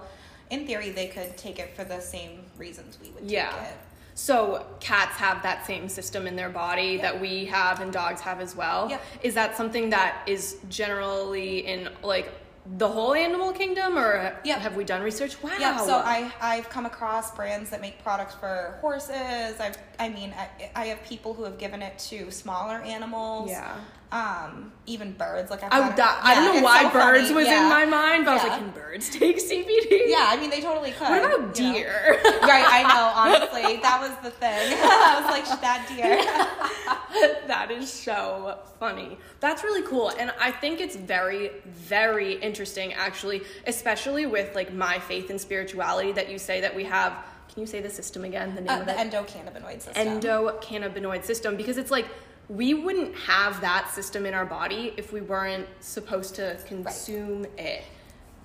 in 0.51 0.67
theory, 0.67 0.91
they 0.91 1.07
could 1.07 1.35
take 1.37 1.57
it 1.59 1.75
for 1.75 1.83
the 1.83 1.99
same 1.99 2.45
reasons 2.57 2.97
we 3.01 3.09
would 3.09 3.23
take 3.23 3.31
Yeah. 3.31 3.63
it. 3.65 3.77
So 4.15 4.65
cats 4.81 5.15
have 5.17 5.41
that 5.43 5.65
same 5.65 5.87
system 5.87 6.27
in 6.27 6.35
their 6.35 6.49
body 6.49 6.97
that 6.97 7.21
we 7.21 7.45
have 7.45 7.79
and 7.79 7.91
dogs 7.91 8.19
have 8.21 8.41
as 8.41 8.53
well. 8.53 8.89
Yep. 8.89 9.01
Is 9.23 9.33
that 9.35 9.55
something 9.55 9.89
that 9.91 10.23
is 10.27 10.57
generally 10.67 11.65
in 11.65 11.89
like 12.03 12.29
the 12.77 12.87
whole 12.87 13.13
animal 13.15 13.51
kingdom, 13.51 13.97
or 13.97 14.37
Yep. 14.43 14.59
have 14.59 14.75
we 14.75 14.83
done 14.83 15.01
research? 15.01 15.41
Wow. 15.41 15.51
Yeah, 15.59 15.77
so 15.77 15.93
I 15.95 16.31
I've 16.41 16.69
come 16.69 16.85
across 16.85 17.31
brands 17.35 17.69
that 17.71 17.81
make 17.81 18.01
products 18.03 18.35
for 18.35 18.77
horses. 18.81 19.59
I've 19.59 19.77
I 19.99 20.09
mean 20.09 20.33
I, 20.37 20.69
I 20.75 20.85
have 20.87 21.03
people 21.03 21.33
who 21.33 21.43
have 21.43 21.57
given 21.57 21.81
it 21.81 21.97
to 22.09 22.29
smaller 22.31 22.75
animals. 22.81 23.49
Yeah. 23.49 23.75
Um, 24.11 24.71
even 24.87 25.13
birds. 25.13 25.51
Like 25.51 25.61
I've 25.63 25.71
I, 25.71 25.81
had- 25.85 25.97
that, 25.97 26.19
I 26.23 26.33
don't 26.33 26.55
know 26.55 26.63
why 26.63 26.83
so 26.83 26.89
birds 26.89 27.23
funny. 27.29 27.35
was 27.35 27.45
Yeah. 27.47 27.61
in 27.63 27.69
my 27.69 27.85
mind, 27.85 28.25
but 28.25 28.31
I 28.31 28.33
was 28.35 28.43
like, 28.43 28.57
can 28.59 28.71
birds 28.71 29.07
take 29.11 29.37
CBD? 29.37 30.07
Yeah, 30.07 30.25
I 30.29 30.37
mean 30.39 30.49
they 30.49 30.61
totally 30.61 30.89
could. 30.91 31.09
What 31.09 31.19
about 31.25 31.59
you 31.59 31.65
know? 31.67 31.73
deer? 31.73 32.19
right, 32.41 32.65
I 32.67 32.81
know. 32.83 33.11
Honestly, 33.15 33.77
that 33.81 33.99
was 34.01 34.11
the 34.23 34.31
thing. 34.31 34.73
I 34.81 35.21
was 35.21 35.29
like, 35.49 35.61
that 35.61 35.85
deer. 35.87 37.45
that 37.47 37.69
is 37.69 37.91
so 37.91 38.57
funny. 38.79 39.17
That's 39.41 39.63
really 39.63 39.83
cool. 39.83 40.09
And 40.17 40.33
I 40.39 40.51
think 40.51 40.81
it's 40.81 40.95
very, 40.95 41.51
very 41.65 42.33
interesting, 42.41 42.93
actually, 42.93 43.43
especially 43.67 44.25
with 44.25 44.55
like 44.55 44.73
my 44.73 44.97
faith 44.99 45.29
and 45.29 45.39
spirituality 45.39 46.11
that 46.13 46.31
you 46.31 46.39
say 46.39 46.61
that 46.61 46.75
we 46.75 46.83
have. 46.85 47.13
Can 47.53 47.61
you 47.61 47.67
say 47.67 47.81
the 47.81 47.89
system 47.89 48.23
again? 48.25 48.53
The 48.55 48.61
name 48.61 48.69
Uh, 48.69 48.79
of 48.81 48.85
the 48.85 48.99
it? 48.99 49.11
endocannabinoid 49.11 49.81
system. 49.81 50.19
endocannabinoid 50.21 51.23
system 51.25 51.55
because 51.57 51.77
it's 51.77 51.91
like 51.91 52.07
we 52.49 52.73
wouldn't 52.73 53.15
have 53.15 53.61
that 53.61 53.89
system 53.91 54.25
in 54.25 54.33
our 54.33 54.45
body 54.45 54.93
if 54.97 55.13
we 55.13 55.21
weren't 55.21 55.67
supposed 55.81 56.35
to 56.35 56.57
consume 56.67 57.45
it. 57.57 57.83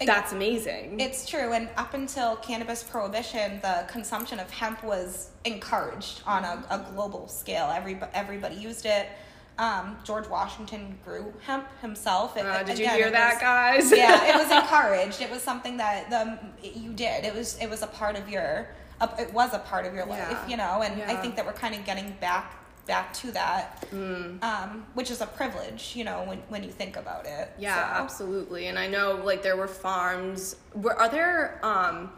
That's 0.05 0.33
amazing. 0.33 0.99
It's 1.01 1.27
true, 1.29 1.53
and 1.53 1.69
up 1.77 1.95
until 1.95 2.37
cannabis 2.37 2.83
prohibition, 2.83 3.61
the 3.63 3.87
consumption 3.89 4.41
of 4.41 4.51
hemp 4.51 4.83
was 4.83 5.31
encouraged 5.45 6.21
on 6.27 6.45
a, 6.45 6.65
a 6.69 6.87
global 6.93 7.29
scale. 7.29 7.71
Every, 7.75 7.99
everybody 8.13 8.57
used 8.57 8.87
it. 8.87 9.09
Um, 9.57 9.97
George 10.03 10.27
Washington 10.29 10.99
grew 11.05 11.33
hemp 11.47 11.67
himself. 11.81 12.37
It- 12.37 12.45
Uh, 12.45 12.65
did 12.65 12.77
you 12.79 12.89
hear 12.89 13.09
that, 13.11 13.35
was- 13.35 13.41
guys? 13.41 13.97
yeah, 13.97 14.27
it 14.31 14.35
was 14.43 14.51
encouraged. 14.51 15.23
It 15.23 15.31
was 15.31 15.43
something 15.43 15.77
that 15.77 16.11
the 16.11 16.69
you 16.69 16.93
did. 16.93 17.25
It 17.25 17.33
was 17.35 17.57
it 17.61 17.71
was 17.71 17.83
a 17.83 17.87
part 17.87 18.17
of 18.17 18.29
your. 18.29 18.67
A, 19.01 19.09
it 19.19 19.33
was 19.33 19.55
a 19.55 19.59
part 19.61 19.87
of 19.87 19.95
your 19.95 20.07
life, 20.07 20.19
Yeah. 20.29 20.49
you 20.49 20.57
know. 20.57 20.83
And 20.83 21.03
I 21.05 21.15
think 21.21 21.37
that 21.37 21.47
we're 21.47 21.53
kind 21.53 21.75
of 21.75 21.85
getting 21.85 22.17
back 22.21 22.64
back 22.87 23.13
to 23.15 23.31
that, 23.33 23.87
um, 23.93 24.87
which 24.95 25.11
is 25.11 25.21
a 25.21 25.27
privilege, 25.27 25.93
you 25.97 26.05
know, 26.05 26.25
when 26.27 26.39
when 26.49 26.63
you 26.63 26.71
think 26.71 26.97
about 26.97 27.27
it. 27.27 27.51
Yeah, 27.59 27.75
So- 27.97 28.03
absolutely. 28.03 28.67
And 28.67 28.79
I 28.79 28.87
know 28.87 29.21
like 29.25 29.43
there 29.43 29.57
were 29.57 29.69
farms. 29.69 30.57
Were 30.75 30.95
are 30.99 31.09
there 31.09 31.59
um 31.63 32.13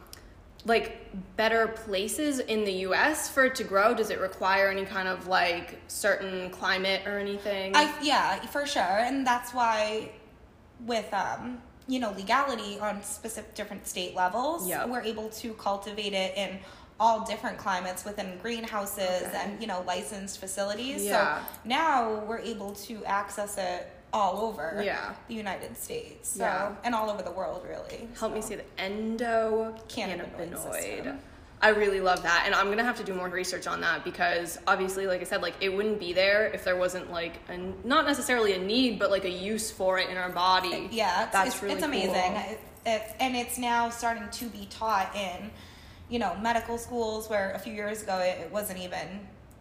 like 0.64 1.36
better 1.36 1.68
places 1.68 2.40
in 2.40 2.64
the 2.64 2.72
US 2.88 3.30
for 3.30 3.44
it 3.44 3.54
to 3.56 3.64
grow? 3.64 3.94
Does 3.94 4.10
it 4.10 4.18
require 4.20 4.68
any 4.68 4.84
kind 4.84 5.06
of 5.08 5.28
like 5.28 5.78
certain 5.88 6.50
climate 6.50 7.02
or 7.06 7.18
anything? 7.18 7.76
I 7.76 7.92
yeah, 8.02 8.40
for 8.46 8.66
sure, 8.66 8.82
and 8.82 9.26
that's 9.26 9.54
why 9.54 10.10
with 10.84 11.12
um 11.14 11.62
you 11.88 12.00
know 12.00 12.10
legality 12.16 12.80
on 12.80 13.00
specific 13.04 13.54
different 13.54 13.86
state 13.86 14.14
levels, 14.16 14.68
Yep. 14.68 14.88
we're 14.88 15.02
able 15.02 15.28
to 15.28 15.54
cultivate 15.54 16.12
it 16.12 16.36
in 16.36 16.58
all 16.98 17.24
different 17.26 17.58
climates 17.58 18.04
within 18.04 18.38
greenhouses 18.38 19.22
Okay. 19.22 19.32
and 19.34 19.60
you 19.60 19.66
know 19.66 19.82
licensed 19.86 20.38
facilities. 20.40 21.04
Yeah. 21.04 21.40
So 21.40 21.46
now 21.64 22.24
we're 22.26 22.38
able 22.38 22.72
to 22.86 23.04
access 23.04 23.58
it 23.58 23.90
all 24.12 24.38
over 24.46 24.80
Yeah. 24.82 25.12
the 25.28 25.34
United 25.34 25.76
States. 25.76 26.30
So 26.30 26.44
Yeah. 26.44 26.74
and 26.84 26.94
all 26.94 27.10
over 27.10 27.22
the 27.22 27.30
world 27.32 27.66
really. 27.68 28.08
Help 28.18 28.32
me 28.32 28.40
see 28.40 28.54
the 28.54 28.64
Cannabinoid 28.78 29.80
endocannabinoid. 29.88 31.18
I 31.60 31.70
really 31.70 32.00
love 32.02 32.22
that, 32.22 32.42
and 32.44 32.54
I'm 32.54 32.68
gonna 32.68 32.84
have 32.84 32.98
to 32.98 33.04
do 33.04 33.14
more 33.14 33.28
research 33.28 33.66
on 33.66 33.80
that 33.80 34.04
because 34.04 34.58
obviously, 34.66 35.06
like 35.06 35.22
I 35.22 35.24
said, 35.24 35.40
like 35.40 35.54
it 35.60 35.70
wouldn't 35.70 35.98
be 35.98 36.12
there 36.12 36.48
if 36.48 36.64
there 36.64 36.76
wasn't 36.76 37.10
like 37.10 37.38
a 37.48 37.56
not 37.86 38.04
necessarily 38.06 38.52
a 38.52 38.58
need, 38.58 38.98
but 38.98 39.10
like 39.10 39.24
a 39.24 39.30
use 39.30 39.70
for 39.70 39.98
it 39.98 40.10
in 40.10 40.18
our 40.18 40.28
body. 40.28 40.88
Yeah, 40.92 41.28
that's 41.32 41.54
it's, 41.54 41.62
really 41.62 41.74
it's 41.76 41.82
amazing. 41.84 42.12
cool. 42.32 42.42
It, 42.52 42.60
it's 42.84 43.12
and 43.20 43.34
it's 43.36 43.56
now 43.58 43.88
starting 43.88 44.28
to 44.30 44.44
be 44.46 44.66
taught 44.70 45.14
in, 45.16 45.50
you 46.08 46.18
know, 46.18 46.36
medical 46.40 46.78
schools 46.78 47.28
where 47.28 47.52
a 47.52 47.58
few 47.58 47.72
years 47.72 48.02
ago 48.02 48.18
it, 48.18 48.38
it 48.40 48.52
wasn't 48.52 48.78
even 48.78 49.20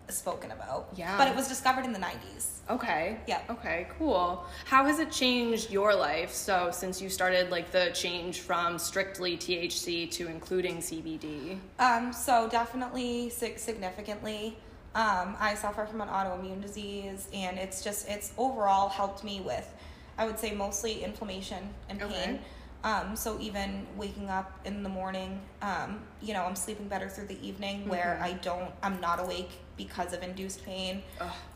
spoken 0.09 0.51
about. 0.51 0.89
Yeah. 0.95 1.17
But 1.17 1.27
it 1.27 1.35
was 1.35 1.47
discovered 1.47 1.85
in 1.85 1.93
the 1.93 1.99
90s. 1.99 2.49
Okay. 2.69 3.17
Yeah. 3.27 3.41
Okay, 3.49 3.87
cool. 3.97 4.45
How 4.65 4.85
has 4.85 4.99
it 4.99 5.11
changed 5.11 5.71
your 5.71 5.95
life? 5.95 6.31
So 6.31 6.69
since 6.71 7.01
you 7.01 7.09
started 7.09 7.49
like 7.49 7.71
the 7.71 7.91
change 7.93 8.41
from 8.41 8.77
strictly 8.77 9.37
THC 9.37 10.09
to 10.11 10.27
including 10.27 10.77
CBD. 10.77 11.57
Um, 11.79 12.13
so 12.13 12.47
definitely 12.49 13.29
significantly. 13.29 14.57
Um, 14.95 15.35
I 15.39 15.55
suffer 15.55 15.85
from 15.85 15.99
an 15.99 16.07
autoimmune 16.07 16.61
disease, 16.61 17.27
and 17.33 17.59
it's 17.59 17.83
just 17.83 18.07
it's 18.07 18.31
overall 18.37 18.87
helped 18.87 19.25
me 19.25 19.41
with, 19.41 19.69
I 20.17 20.25
would 20.25 20.39
say 20.39 20.53
mostly 20.53 21.03
inflammation 21.03 21.67
and 21.89 21.99
pain. 21.99 22.09
Okay. 22.09 22.39
Um, 22.85 23.15
so 23.15 23.37
even 23.41 23.87
waking 23.97 24.29
up 24.29 24.59
in 24.63 24.83
the 24.83 24.89
morning, 24.89 25.41
um, 25.63 25.99
you 26.21 26.33
know, 26.35 26.43
I'm 26.43 26.55
sleeping 26.55 26.87
better 26.87 27.09
through 27.09 27.25
the 27.27 27.45
evening 27.45 27.87
where 27.89 28.19
I 28.21 28.33
don't, 28.33 28.71
I'm 28.83 29.01
not 29.01 29.19
awake 29.19 29.49
because 29.75 30.13
of 30.13 30.21
induced 30.21 30.63
pain. 30.63 31.01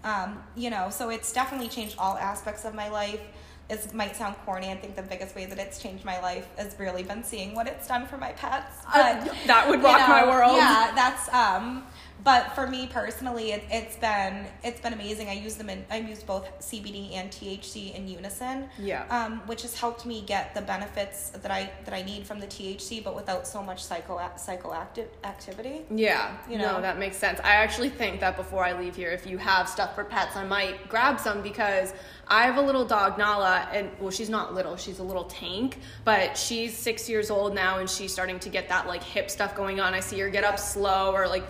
Um, 0.04 0.42
you 0.56 0.72
know, 0.72 0.90
so 0.90 1.10
it's 1.10 1.32
definitely 1.32 1.70
changed 1.70 1.96
all 2.00 2.18
aspects 2.18 2.66
of 2.66 2.74
my 2.74 2.90
life. 2.90 3.22
It 3.70 3.94
might 3.94 4.16
sound 4.16 4.36
corny. 4.44 4.72
I 4.72 4.76
think 4.76 4.96
the 4.96 5.04
biggest 5.04 5.36
way 5.36 5.46
that 5.46 5.60
it's 5.60 5.80
changed 5.80 6.04
my 6.04 6.20
life 6.20 6.48
has 6.58 6.76
really 6.80 7.04
been 7.04 7.24
seeing 7.24 7.54
what 7.54 7.68
it's 7.68 7.88
done 7.88 8.08
for 8.08 8.18
my 8.18 8.32
pets. 8.32 8.78
Uh, 8.92 9.24
that 9.46 9.70
would 9.70 9.80
you 9.82 9.86
rock 9.86 10.10
my 10.10 10.26
world. 10.28 10.58
Yeah, 10.58 10.92
that's 10.96 11.32
um 11.32 11.84
but 12.24 12.54
for 12.56 12.68
me 12.68 12.88
personally 12.88 13.52
it, 13.52 13.64
it's 13.70 13.96
been 13.96 14.46
it's 14.64 14.80
been 14.82 14.94
amazing. 14.94 15.30
I 15.30 15.34
use 15.34 15.56
them 15.56 15.70
in 15.70 15.86
I 15.90 15.98
use 15.98 16.24
both 16.24 16.48
CBD 16.60 17.14
and 17.14 17.30
THC 17.32 17.96
in 17.96 18.08
unison. 18.08 18.70
Yeah. 18.78 19.06
Um, 19.10 19.42
which 19.48 19.62
has 19.62 19.78
helped 19.80 20.06
me 20.06 20.22
get 20.26 20.54
the 20.54 20.62
benefits 20.62 21.30
that 21.32 21.52
I 21.52 21.72
that 21.86 21.94
I 21.94 22.02
need 22.02 22.26
from 22.28 22.40
the 22.40 22.48
THC 22.48 23.04
but 23.04 23.16
without 23.16 23.48
so 23.48 23.64
much 23.64 23.84
psycho 23.84 24.18
psychoactive 24.38 25.08
activity. 25.24 25.82
Yeah, 25.90 26.36
You 26.50 26.58
no, 26.58 26.74
know? 26.74 26.82
that 26.82 27.00
makes 27.00 27.18
sense. 27.18 27.40
I 27.42 27.56
actually 27.56 27.90
think 27.90 28.20
that 28.20 28.36
before 28.36 28.64
I 28.64 28.78
leave 28.78 28.96
here, 28.96 29.12
if 29.12 29.26
you 29.26 29.38
have 29.38 29.70
stuff 29.70 29.96
for 29.96 30.04
pets, 30.04 30.36
I 30.36 30.46
might 30.46 30.90
grab 30.90 31.20
some 31.20 31.42
because 31.42 31.94
I 32.28 32.44
have 32.44 32.58
a 32.58 32.62
little 32.62 32.86
dog, 32.86 33.18
Nala, 33.18 33.68
and 33.74 33.90
well, 34.00 34.12
she's 34.12 34.30
not 34.30 34.54
little, 34.54 34.76
she's 34.78 35.00
a 35.00 35.04
little 35.04 35.24
tank, 35.26 35.80
but 36.06 36.38
she's 36.38 36.78
six 36.78 37.10
years 37.10 37.32
old 37.32 37.56
now 37.56 37.80
and 37.80 37.90
she's 37.90 38.12
starting 38.14 38.40
to 38.40 38.50
get 38.50 38.70
that 38.70 38.88
like 38.88 39.04
hip 39.04 39.30
stuff 39.32 39.56
going 39.56 39.80
on. 39.80 39.94
I 39.94 40.00
see 40.00 40.20
her 40.20 40.30
get 40.30 40.44
up 40.44 40.60
slow 40.60 41.12
or 41.14 41.28
like 41.28 41.44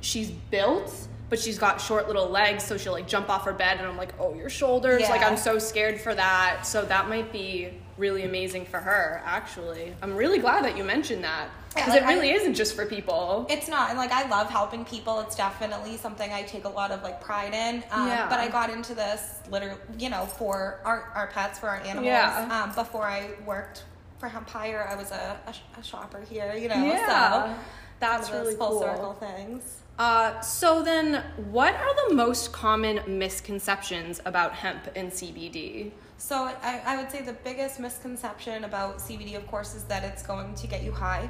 she's 0.00 0.30
built. 0.30 0.92
But 1.30 1.38
she's 1.38 1.58
got 1.58 1.78
short 1.78 2.06
little 2.06 2.30
legs, 2.30 2.64
so 2.64 2.78
she'll 2.78 2.94
like 2.94 3.06
jump 3.06 3.28
off 3.28 3.44
her 3.44 3.52
bed, 3.52 3.76
and 3.76 3.86
I'm 3.86 3.98
like, 3.98 4.14
"Oh, 4.18 4.32
your 4.34 4.48
shoulders!" 4.48 5.02
Like 5.10 5.20
I'm 5.22 5.36
so 5.36 5.58
scared 5.58 6.00
for 6.00 6.14
that. 6.14 6.60
So 6.64 6.86
that 6.86 7.06
might 7.10 7.30
be 7.30 7.68
really 7.98 8.22
amazing 8.22 8.64
for 8.64 8.78
her. 8.78 9.20
Actually, 9.26 9.94
I'm 10.00 10.16
really 10.16 10.38
glad 10.38 10.64
that 10.64 10.74
you 10.74 10.84
mentioned 10.84 11.24
that 11.24 11.48
Yeah, 11.76 11.84
because 11.84 11.88
like, 12.00 12.02
it 12.04 12.06
really 12.06 12.30
I- 12.30 12.36
isn't 12.36 12.54
just 12.54 12.74
for 12.74 12.86
people. 12.86 13.44
It's 13.50 13.68
not, 13.68 13.90
and 13.90 13.98
like 13.98 14.10
I 14.10 14.26
love 14.30 14.48
helping 14.48 14.86
people. 14.86 15.20
It's 15.20 15.36
definitely 15.36 15.98
something 15.98 16.32
I 16.32 16.44
take 16.44 16.64
a 16.64 16.68
lot 16.70 16.92
of 16.92 17.02
like 17.02 17.20
pride 17.20 17.52
in. 17.52 17.84
Um, 17.90 18.08
Yeah. 18.08 18.26
But 18.30 18.38
I 18.40 18.48
got 18.48 18.70
into 18.70 18.94
this 18.94 19.20
literally, 19.50 19.78
you 19.98 20.08
know, 20.08 20.24
for 20.24 20.80
our 20.86 21.12
our 21.14 21.26
pets, 21.26 21.58
for 21.58 21.68
our 21.68 21.76
animals. 21.82 22.06
Yeah. 22.06 22.64
Um, 22.64 22.74
before 22.74 23.04
I 23.04 23.32
worked 23.44 23.84
for 24.18 24.30
Hempire, 24.30 24.88
I 24.88 24.94
was 24.96 25.10
a, 25.10 25.38
a, 25.46 25.52
sh- 25.52 25.58
a 25.78 25.82
shopper 25.82 26.22
here. 26.22 26.54
You 26.54 26.68
know, 26.70 26.86
Yeah, 26.86 27.52
so 27.54 27.60
that's 28.00 28.30
really 28.30 28.54
full 28.54 28.68
cool. 28.70 28.80
circle 28.80 29.12
things. 29.12 29.74
Uh, 29.98 30.40
so 30.40 30.82
then, 30.82 31.24
what 31.50 31.74
are 31.74 32.08
the 32.08 32.14
most 32.14 32.52
common 32.52 33.00
misconceptions 33.18 34.20
about 34.24 34.52
hemp 34.52 34.88
and 34.94 35.10
CBD? 35.10 35.90
So 36.18 36.36
I, 36.36 36.82
I 36.84 36.96
would 36.96 37.10
say 37.10 37.22
the 37.22 37.32
biggest 37.32 37.80
misconception 37.80 38.64
about 38.64 38.98
CBD, 38.98 39.36
of 39.36 39.46
course, 39.48 39.74
is 39.74 39.84
that 39.84 40.04
it's 40.04 40.22
going 40.22 40.54
to 40.54 40.66
get 40.66 40.84
you 40.84 40.92
high. 40.92 41.28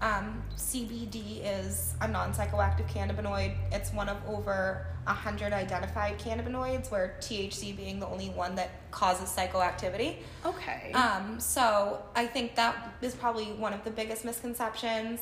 Um, 0.00 0.42
CBD 0.56 1.40
is 1.44 1.94
a 2.00 2.08
non-psychoactive 2.08 2.88
cannabinoid. 2.88 3.54
It's 3.72 3.92
one 3.92 4.08
of 4.08 4.16
over 4.28 4.86
a 5.06 5.12
hundred 5.12 5.52
identified 5.52 6.18
cannabinoids, 6.18 6.90
where 6.90 7.16
THC 7.20 7.76
being 7.76 8.00
the 8.00 8.06
only 8.06 8.28
one 8.28 8.54
that 8.56 8.90
causes 8.90 9.28
psychoactivity. 9.28 10.16
Okay. 10.44 10.92
Um, 10.92 11.40
so 11.40 12.02
I 12.14 12.26
think 12.26 12.54
that 12.56 12.94
is 13.02 13.14
probably 13.14 13.46
one 13.46 13.72
of 13.72 13.82
the 13.82 13.90
biggest 13.90 14.24
misconceptions. 14.24 15.20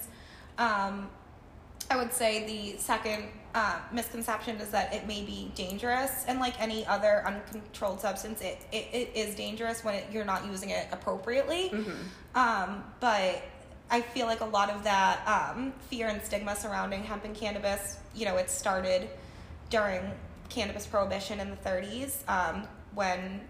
Um, 0.59 1.09
I 1.93 1.97
would 1.97 2.13
say 2.13 2.47
the 2.47 2.79
second 2.79 3.25
uh, 3.55 3.79
misconception 3.93 4.57
is 4.57 4.71
that 4.71 4.95
it 4.95 5.07
may 5.07 5.23
be 5.23 5.53
dangerous, 5.55 6.25
and 6.27 6.41
like 6.41 6.59
any 6.59 6.87
other 6.87 7.23
uncontrolled 7.27 8.01
substance, 8.01 8.41
it, 8.41 8.65
it, 8.73 8.89
it 8.95 9.11
is 9.15 9.35
dangerous 9.35 9.85
when 9.85 9.97
it, 9.97 10.07
you're 10.11 10.25
not 10.25 10.47
using 10.47 10.71
it 10.71 10.87
appropriately. 10.91 11.69
Um, 12.35 12.83
but 13.01 13.43
I 13.91 14.01
feel 14.01 14.25
like 14.27 14.41
a 14.41 14.47
lot 14.47 14.71
of 14.71 14.85
that 14.85 15.21
um, 15.29 15.75
fear 15.91 16.09
and 16.09 16.23
stigma 16.23 16.57
surrounding 16.57 17.05
hemp 17.05 17.27
and 17.27 17.35
cannabis, 17.37 17.99
you 18.15 18.25
know, 18.25 18.37
it 18.37 18.49
started 18.49 19.11
during 19.69 20.11
cannabis 20.49 20.87
prohibition 20.87 21.41
in 21.41 21.51
the 21.51 21.57
30s 21.57 22.27
um, 22.27 22.67
when 22.95 23.43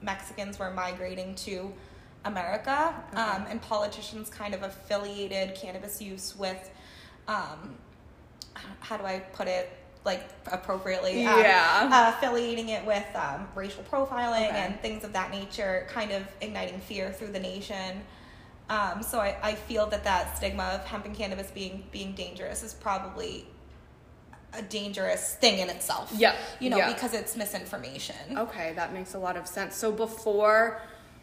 Mexicans 0.00 0.58
were 0.58 0.70
migrating 0.70 1.34
to 1.34 1.70
America, 2.24 2.94
um, 3.12 3.44
and 3.50 3.60
politicians 3.60 4.30
kind 4.30 4.54
of 4.54 4.62
affiliated 4.62 5.54
cannabis 5.54 6.00
use 6.00 6.34
with, 6.38 6.70
um, 7.28 7.74
how 8.80 8.96
do 8.96 9.04
I 9.04 9.20
put 9.32 9.48
it, 9.48 9.70
like 10.04 10.28
appropriately? 10.50 11.24
Um, 11.26 11.38
Yeah. 11.40 11.88
uh, 11.92 12.16
affiliating 12.16 12.70
it 12.70 12.84
with 12.86 13.04
um, 13.14 13.48
racial 13.54 13.82
profiling 13.84 14.48
Okay. 14.48 14.56
and 14.58 14.80
things 14.80 15.04
of 15.04 15.12
that 15.12 15.30
nature, 15.30 15.86
kind 15.90 16.10
of 16.12 16.22
igniting 16.40 16.80
fear 16.80 17.12
through 17.12 17.32
the 17.32 17.40
nation. 17.40 18.02
Um, 18.68 19.02
so 19.02 19.18
I, 19.18 19.36
I 19.42 19.54
feel 19.54 19.86
that 19.86 20.04
that 20.04 20.36
stigma 20.36 20.62
of 20.74 20.84
hemp 20.84 21.04
and 21.04 21.14
cannabis 21.14 21.50
being 21.50 21.84
being 21.90 22.12
dangerous 22.14 22.62
is 22.62 22.72
probably 22.72 23.46
a 24.52 24.62
dangerous 24.62 25.34
thing 25.34 25.58
in 25.58 25.68
itself. 25.70 26.12
Yeah, 26.16 26.34
You 26.60 26.70
know, 26.70 26.78
yeah. 26.78 26.92
because 26.92 27.12
it's 27.14 27.36
misinformation. 27.36 28.38
okay, 28.38 28.72
that 28.74 28.92
makes 28.92 29.14
a 29.14 29.18
lot 29.18 29.36
of 29.36 29.46
sense. 29.46 29.76
So 29.76 29.92
before 29.92 30.82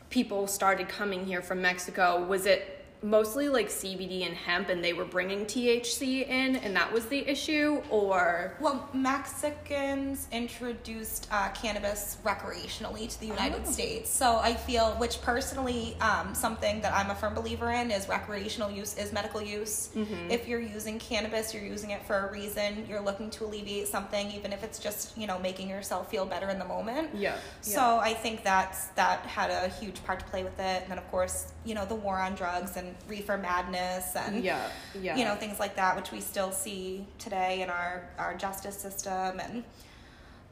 people 0.09 0.47
started 0.47 0.87
coming 0.87 1.25
here 1.25 1.41
from 1.41 1.61
Mexico, 1.61 2.23
was 2.25 2.45
it 2.45 2.76
mostly 3.03 3.47
like 3.49 3.67
CBD 3.69 4.25
and 4.25 4.35
hemp, 4.35 4.69
and 4.69 4.83
they 4.83 4.93
were 4.93 5.05
bringing 5.05 5.45
THC 5.45 6.27
in, 6.27 6.55
and 6.57 6.75
that 6.75 6.91
was 6.91 7.05
the 7.07 7.19
issue, 7.29 7.81
or 7.89 8.55
Well, 8.59 8.89
Mexicans 8.93 10.27
introduced 10.31 11.27
uh, 11.31 11.49
cannabis 11.49 12.17
recreationally 12.23 13.09
to 13.09 13.19
the 13.19 13.27
United 13.27 13.61
Oh. 13.65 13.71
States. 13.71 14.09
So 14.09 14.37
I 14.37 14.53
feel, 14.55 14.91
which 14.93 15.21
personally, 15.21 15.95
um, 16.01 16.33
something 16.33 16.81
that 16.81 16.93
I'm 16.93 17.09
a 17.11 17.15
firm 17.15 17.33
believer 17.33 17.71
in 17.71 17.91
is 17.91 18.09
recreational 18.09 18.69
use 18.71 18.97
is 18.97 19.13
medical 19.13 19.41
use. 19.41 19.89
Mm-hmm. 19.95 20.31
If 20.31 20.47
you're 20.47 20.59
using 20.59 20.99
cannabis, 20.99 21.53
you're 21.53 21.63
using 21.63 21.91
it 21.91 22.03
for 22.05 22.27
a 22.27 22.31
reason. 22.31 22.85
You're 22.89 23.01
looking 23.01 23.29
to 23.31 23.45
alleviate 23.45 23.87
something, 23.87 24.31
even 24.31 24.51
if 24.53 24.63
it's 24.63 24.79
just 24.79 25.17
you 25.17 25.27
know 25.27 25.39
making 25.39 25.69
yourself 25.69 26.09
feel 26.09 26.25
better 26.25 26.49
in 26.49 26.59
the 26.59 26.65
moment. 26.65 27.09
yeah, 27.13 27.37
So 27.61 27.97
I 27.99 28.13
think 28.13 28.43
that's 28.43 28.87
that 28.95 29.19
had 29.21 29.49
a 29.51 29.69
huge 29.69 30.03
part 30.05 30.19
to 30.19 30.25
play 30.25 30.43
with 30.43 30.59
it, 30.59 30.81
and 30.83 30.89
then 30.91 30.97
of 30.97 31.07
course 31.11 31.51
you 31.65 31.75
know 31.75 31.85
the 31.85 31.95
war 31.95 32.17
on 32.19 32.35
drugs 32.35 32.77
and 32.77 32.86
reefer 33.07 33.37
madness 33.37 34.15
and 34.15 34.43
yeah, 34.43 34.69
yeah, 35.01 35.15
you 35.15 35.25
know 35.25 35.35
things 35.35 35.59
like 35.59 35.75
that 35.75 35.95
which 35.95 36.11
we 36.11 36.19
still 36.21 36.51
see 36.51 37.05
today 37.19 37.61
in 37.61 37.69
our 37.69 38.07
our 38.17 38.35
justice 38.35 38.77
system 38.77 39.39
and 39.39 39.63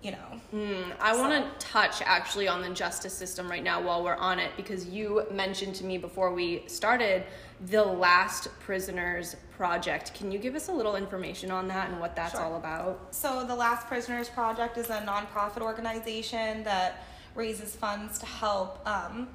you 0.05 0.11
know. 0.11 0.39
Mm, 0.53 0.93
I 0.99 1.17
want 1.17 1.33
to 1.33 1.65
touch 1.65 2.01
actually 2.03 2.47
on 2.47 2.61
the 2.61 2.69
justice 2.69 3.13
system 3.13 3.49
right 3.49 3.63
now 3.63 3.81
while 3.81 4.03
we're 4.03 4.15
on 4.15 4.37
it 4.37 4.51
because 4.55 4.85
you 4.85 5.25
mentioned 5.31 5.73
to 5.75 5.83
me 5.83 5.97
before 5.97 6.31
we 6.31 6.63
started 6.67 7.23
the 7.67 7.83
Last 7.83 8.47
Prisoners 8.59 9.35
Project. 9.57 10.13
Can 10.13 10.31
you 10.31 10.37
give 10.37 10.53
us 10.53 10.67
a 10.67 10.71
little 10.71 10.95
information 10.95 11.49
on 11.49 11.67
that 11.69 11.89
and 11.89 11.99
what 11.99 12.15
that's 12.15 12.33
Sure. 12.33 12.41
all 12.41 12.55
about? 12.57 13.07
So, 13.15 13.45
the 13.45 13.55
Last 13.55 13.87
Prisoners 13.87 14.29
Project 14.29 14.77
is 14.77 14.91
a 14.91 15.01
nonprofit 15.01 15.61
organization 15.61 16.63
that 16.65 17.03
raises 17.33 17.75
funds 17.75 18.19
to 18.19 18.25
help 18.27 18.87
um, 18.87 19.27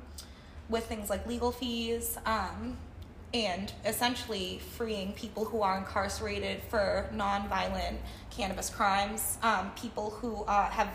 with 0.69 0.87
things 0.87 1.11
like 1.11 1.27
legal 1.27 1.51
fees 1.51 2.17
um, 2.27 2.77
and 3.33 3.73
essentially 3.85 4.61
freeing 4.77 5.13
people 5.13 5.45
who 5.45 5.63
are 5.63 5.79
incarcerated 5.79 6.63
for 6.69 7.09
nonviolent 7.15 7.97
cannabis 8.31 8.71
crimes, 8.71 9.39
um, 9.43 9.71
people 9.77 10.11
who 10.11 10.43
uh, 10.45 10.69
have 10.71 10.89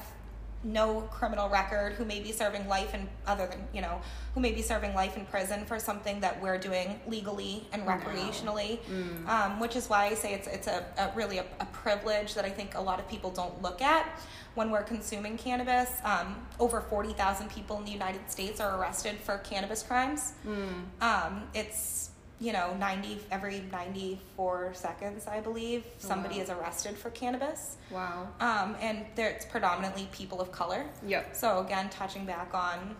no 0.63 1.01
criminal 1.11 1.47
record, 1.47 1.93
who 1.93 2.03
may 2.03 2.19
be 2.19 2.31
serving 2.31 2.67
life 2.67 2.95
in 2.95 3.07
other 3.27 3.45
than 3.45 3.59
you 3.71 3.81
know, 3.81 4.01
who 4.33 4.39
may 4.39 4.51
be 4.51 4.63
serving 4.63 4.95
life 4.95 5.15
in 5.15 5.23
prison 5.27 5.63
for 5.65 5.77
something 5.79 6.19
that 6.21 6.41
we're 6.41 6.57
doing 6.57 6.99
legally 7.07 7.67
and 7.71 7.83
recreationally, 7.83 8.79
um, 9.29 9.59
which 9.59 9.75
is 9.75 9.87
why 9.89 10.07
I 10.07 10.15
say 10.15 10.33
it's 10.33 10.47
it's 10.47 10.67
a, 10.67 10.83
a 10.97 11.15
really 11.15 11.37
a, 11.37 11.45
a 11.59 11.65
privilege 11.67 12.33
that 12.33 12.45
I 12.45 12.49
think 12.49 12.73
a 12.75 12.81
lot 12.81 12.99
of 12.99 13.07
people 13.07 13.29
don't 13.29 13.61
look 13.61 13.81
at 13.81 14.19
when 14.55 14.71
we're 14.71 14.81
consuming 14.83 15.37
cannabis. 15.37 15.89
Um, 16.03 16.35
over 16.59 16.81
forty 16.81 17.13
thousand 17.13 17.51
people 17.51 17.77
in 17.77 17.85
the 17.85 17.91
United 17.91 18.29
States 18.31 18.59
are 18.59 18.79
arrested 18.79 19.17
for 19.19 19.37
cannabis 19.37 19.83
crimes. 19.83 20.33
Um, 20.99 21.43
it's 21.53 22.09
you 22.39 22.51
know 22.51 22.75
ninety 22.79 23.19
every 23.31 23.63
ninety 23.71 24.19
four 24.35 24.71
seconds, 24.73 25.25
I 25.27 25.39
believe, 25.39 25.83
somebody 25.97 26.35
Wow. 26.37 26.41
is 26.43 26.49
arrested 26.49 26.97
for 26.97 27.09
cannabis. 27.11 27.77
Wow. 27.91 28.27
Um, 28.39 28.75
and 28.81 29.05
there, 29.15 29.29
it's 29.29 29.45
predominantly 29.45 30.07
people 30.11 30.41
of 30.41 30.51
color. 30.51 30.85
Yep. 31.07 31.35
So 31.35 31.59
again, 31.59 31.89
touching 31.89 32.25
back 32.25 32.53
on 32.53 32.95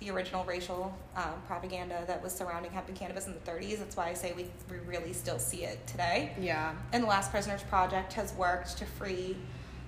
the 0.00 0.10
original 0.10 0.44
racial 0.44 0.92
um, 1.16 1.32
propaganda 1.46 2.02
that 2.08 2.20
was 2.22 2.32
surrounding 2.32 2.72
hemp 2.72 2.88
and 2.88 2.96
cannabis 2.96 3.26
in 3.28 3.34
the 3.34 3.38
30s. 3.40 3.78
That's 3.78 3.96
why 3.96 4.08
I 4.08 4.14
say 4.14 4.32
we, 4.32 4.46
we 4.68 4.78
really 4.84 5.12
still 5.12 5.38
see 5.38 5.64
it 5.64 5.86
today. 5.86 6.32
Yeah. 6.40 6.74
And 6.92 7.04
the 7.04 7.08
Last 7.08 7.30
Prisoners 7.30 7.62
Project 7.62 8.12
has 8.14 8.32
worked 8.34 8.76
to 8.78 8.84
free, 8.84 9.36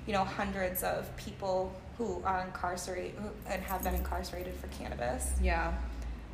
you 0.06 0.12
know, 0.12 0.22
hundreds 0.22 0.84
of 0.84 1.14
people 1.16 1.72
who 1.98 2.22
are 2.24 2.42
incarcerated 2.42 3.14
and 3.48 3.60
have 3.64 3.82
been 3.82 3.94
incarcerated 3.96 4.54
for 4.54 4.68
cannabis. 4.68 5.32
Yeah. 5.42 5.74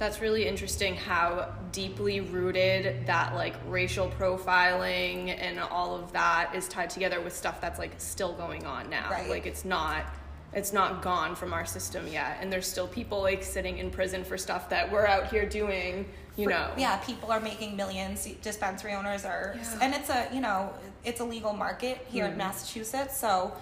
That's 0.01 0.23
really 0.23 0.49
interesting 0.49 0.97
how 0.97 1.53
deeply 1.73 2.21
rooted 2.21 3.07
that 3.07 3.35
like 3.35 3.55
racial 3.69 4.09
profiling 4.19 5.29
and 5.39 5.61
all 5.61 5.95
of 5.95 6.11
that 6.13 6.55
is 6.55 6.67
tied 6.69 6.89
together 6.89 7.21
with 7.21 7.37
stuff 7.37 7.61
that's 7.61 7.79
like 7.79 7.93
still 7.99 8.33
going 8.33 8.65
on 8.65 8.89
now. 8.89 9.11
Right. 9.11 9.29
Like 9.29 9.45
it's 9.45 9.67
not 9.67 10.07
it's 10.55 10.73
not 10.73 11.03
gone 11.03 11.37
from 11.37 11.53
our 11.53 11.67
system 11.67 12.07
yet 12.09 12.39
and 12.41 12.51
there's 12.51 12.67
still 12.67 12.89
people 12.89 13.21
like 13.21 13.43
sitting 13.45 13.77
in 13.77 13.91
prison 13.91 14.25
for 14.25 14.39
stuff 14.39 14.71
that 14.71 14.91
we're 14.91 15.07
out 15.07 15.29
here 15.31 15.47
doing, 15.47 16.07
you 16.35 16.45
For- 16.45 16.51
know. 16.51 16.71
Yeah, 16.79 16.97
people 16.97 17.31
are 17.31 17.39
making 17.41 17.77
millions. 17.77 18.27
Dispensary 18.41 18.95
owners 18.95 19.27
are, 19.27 19.55
Yeah. 19.55 19.79
and 19.83 19.95
it's 19.95 20.09
a 20.09 20.29
you 20.33 20.41
know 20.41 20.73
it's 21.05 21.21
a 21.21 21.25
legal 21.25 21.53
market 21.53 22.07
here 22.09 22.25
in 22.25 22.33
Mhm. 22.33 22.37
Massachusetts. 22.39 23.19
So, 23.19 23.53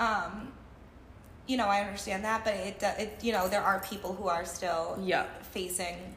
um, 0.00 0.52
you 1.48 1.56
know, 1.56 1.66
I 1.66 1.80
understand 1.80 2.24
that, 2.24 2.44
but 2.44 2.54
it, 2.54 2.84
uh, 2.84 2.92
it 2.98 3.18
you 3.22 3.32
know 3.32 3.48
there 3.48 3.62
are 3.62 3.80
people 3.80 4.12
who 4.14 4.28
are 4.28 4.44
still 4.44 4.96
Yeah. 5.02 5.24
facing 5.50 6.14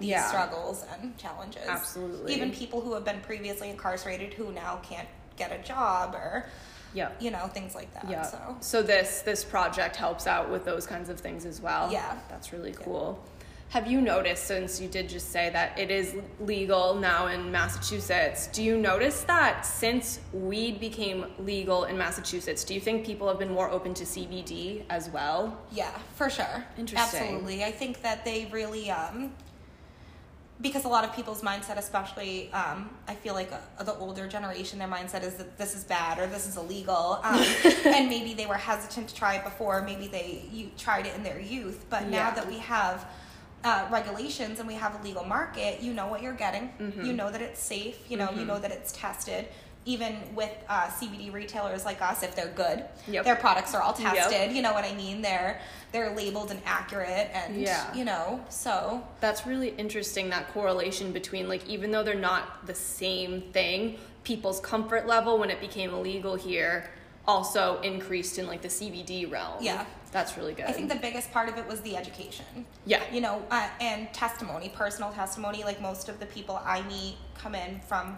these 0.00 0.08
Yeah. 0.10 0.26
struggles 0.28 0.84
and 0.92 1.16
challenges. 1.16 1.68
Absolutely. 1.68 2.34
even 2.34 2.50
people 2.52 2.80
who 2.80 2.92
have 2.94 3.04
been 3.04 3.20
previously 3.20 3.70
incarcerated 3.70 4.34
who 4.34 4.50
now 4.52 4.80
can't 4.82 5.08
get 5.36 5.52
a 5.52 5.58
job 5.58 6.14
or 6.14 6.46
Yeah. 6.94 7.10
you 7.20 7.30
know 7.30 7.46
things 7.48 7.74
like 7.74 7.92
that. 7.94 8.08
Yeah. 8.08 8.22
So 8.22 8.56
So 8.60 8.82
this 8.82 9.20
this 9.22 9.44
project 9.44 9.94
helps 9.96 10.26
out 10.26 10.50
with 10.50 10.64
those 10.64 10.86
kinds 10.86 11.10
of 11.10 11.20
things 11.20 11.44
as 11.44 11.60
well. 11.60 11.92
Yeah. 11.92 12.16
That's 12.30 12.52
really 12.52 12.72
cool. 12.72 13.22
Have 13.70 13.90
you 13.90 14.00
noticed 14.00 14.44
since 14.44 14.80
you 14.80 14.86
did 14.86 15.08
just 15.08 15.30
say 15.32 15.50
that 15.50 15.76
it 15.76 15.90
is 15.90 16.14
legal 16.40 16.94
now 16.94 17.26
in 17.26 17.50
Massachusetts, 17.50 18.46
do 18.48 18.62
you 18.62 18.78
notice 18.78 19.22
that 19.24 19.66
since 19.66 20.20
weed 20.32 20.78
became 20.78 21.26
legal 21.40 21.84
in 21.84 21.98
Massachusetts, 21.98 22.62
do 22.62 22.74
you 22.74 22.80
think 22.80 23.04
people 23.04 23.26
have 23.26 23.40
been 23.40 23.52
more 23.52 23.68
open 23.68 23.92
to 23.94 24.04
CBD 24.04 24.84
as 24.88 25.10
well? 25.10 25.60
Yeah, 25.72 25.90
for 26.14 26.30
sure. 26.30 26.64
Interesting. 26.78 27.20
Absolutely. 27.20 27.64
I 27.64 27.72
think 27.72 28.02
that 28.02 28.24
they 28.24 28.48
really, 28.52 28.88
um, 28.88 29.32
because 30.60 30.84
a 30.84 30.88
lot 30.88 31.04
of 31.04 31.12
people's 31.12 31.42
mindset, 31.42 31.76
especially, 31.76 32.52
um, 32.52 32.88
I 33.08 33.16
feel 33.16 33.34
like 33.34 33.50
uh, 33.52 33.82
the 33.82 33.94
older 33.96 34.28
generation, 34.28 34.78
their 34.78 34.88
mindset 34.88 35.24
is 35.24 35.34
that 35.34 35.58
this 35.58 35.74
is 35.74 35.82
bad 35.82 36.20
or 36.20 36.28
this 36.28 36.46
is 36.46 36.56
illegal. 36.56 37.18
Um, 37.24 37.44
and 37.84 38.08
maybe 38.08 38.32
they 38.32 38.46
were 38.46 38.54
hesitant 38.54 39.08
to 39.08 39.14
try 39.14 39.34
it 39.34 39.44
before. 39.44 39.82
Maybe 39.82 40.06
they 40.06 40.44
you 40.52 40.70
tried 40.78 41.06
it 41.06 41.16
in 41.16 41.24
their 41.24 41.40
youth. 41.40 41.84
But 41.90 42.08
now 42.08 42.30
that 42.30 42.46
we 42.46 42.58
have 42.58 43.06
uh, 43.66 43.84
regulations 43.90 44.60
and 44.60 44.68
we 44.68 44.74
have 44.74 44.98
a 44.98 45.02
legal 45.02 45.24
market, 45.24 45.82
you 45.82 45.92
know 45.92 46.06
what 46.06 46.22
you're 46.22 46.32
getting. 46.32 46.70
Mm-hmm. 46.80 47.04
You 47.04 47.12
know 47.12 47.32
that 47.32 47.42
it's 47.42 47.60
safe. 47.60 47.98
You 48.08 48.16
know, 48.16 48.30
you 48.30 48.44
know 48.44 48.60
that 48.60 48.70
it's 48.70 48.92
tested. 48.92 49.48
Even 49.84 50.16
with 50.34 50.50
uh, 50.68 50.86
CBD 50.88 51.32
retailers 51.32 51.84
like 51.84 52.00
us, 52.00 52.22
if 52.22 52.34
they're 52.36 52.52
good, 52.54 52.84
Yep. 53.08 53.24
their 53.24 53.36
products 53.36 53.74
are 53.74 53.82
all 53.82 53.94
Yep. 53.98 54.14
tested. 54.14 54.52
You 54.52 54.62
know 54.62 54.72
what 54.72 54.84
I 54.84 54.94
mean? 54.94 55.20
They're 55.20 55.60
they're 55.92 56.14
labeled 56.14 56.50
and 56.52 56.60
accurate, 56.64 57.28
and 57.32 57.60
Yeah. 57.60 57.92
you 57.94 58.04
know, 58.04 58.40
so 58.48 59.02
That's 59.20 59.46
really 59.46 59.70
interesting 59.70 60.30
that 60.30 60.52
correlation 60.52 61.12
between 61.12 61.48
like 61.48 61.66
even 61.68 61.90
though 61.90 62.04
they're 62.04 62.14
not 62.14 62.66
the 62.66 62.74
same 62.74 63.42
thing, 63.52 63.98
people's 64.22 64.60
comfort 64.60 65.06
level 65.08 65.38
when 65.38 65.50
it 65.50 65.60
became 65.60 65.90
illegal 65.90 66.36
here 66.36 66.90
also 67.28 67.80
increased 67.80 68.38
in 68.38 68.46
like 68.46 68.62
the 68.62 68.68
CBD 68.68 69.28
realm. 69.30 69.54
Yeah. 69.60 69.84
That's 70.12 70.36
really 70.36 70.54
good. 70.54 70.66
I 70.66 70.72
think 70.72 70.88
the 70.88 70.94
biggest 70.96 71.30
part 71.32 71.48
of 71.48 71.58
it 71.58 71.66
was 71.66 71.80
the 71.82 71.96
education. 71.96 72.46
Yeah. 72.84 73.02
You 73.12 73.20
know, 73.20 73.42
uh, 73.50 73.68
and 73.80 74.12
testimony, 74.12 74.68
personal 74.70 75.12
testimony. 75.12 75.64
Like 75.64 75.80
most 75.80 76.08
of 76.08 76.20
the 76.20 76.26
people 76.26 76.60
I 76.64 76.82
meet 76.82 77.16
come 77.36 77.54
in 77.54 77.80
from, 77.80 78.16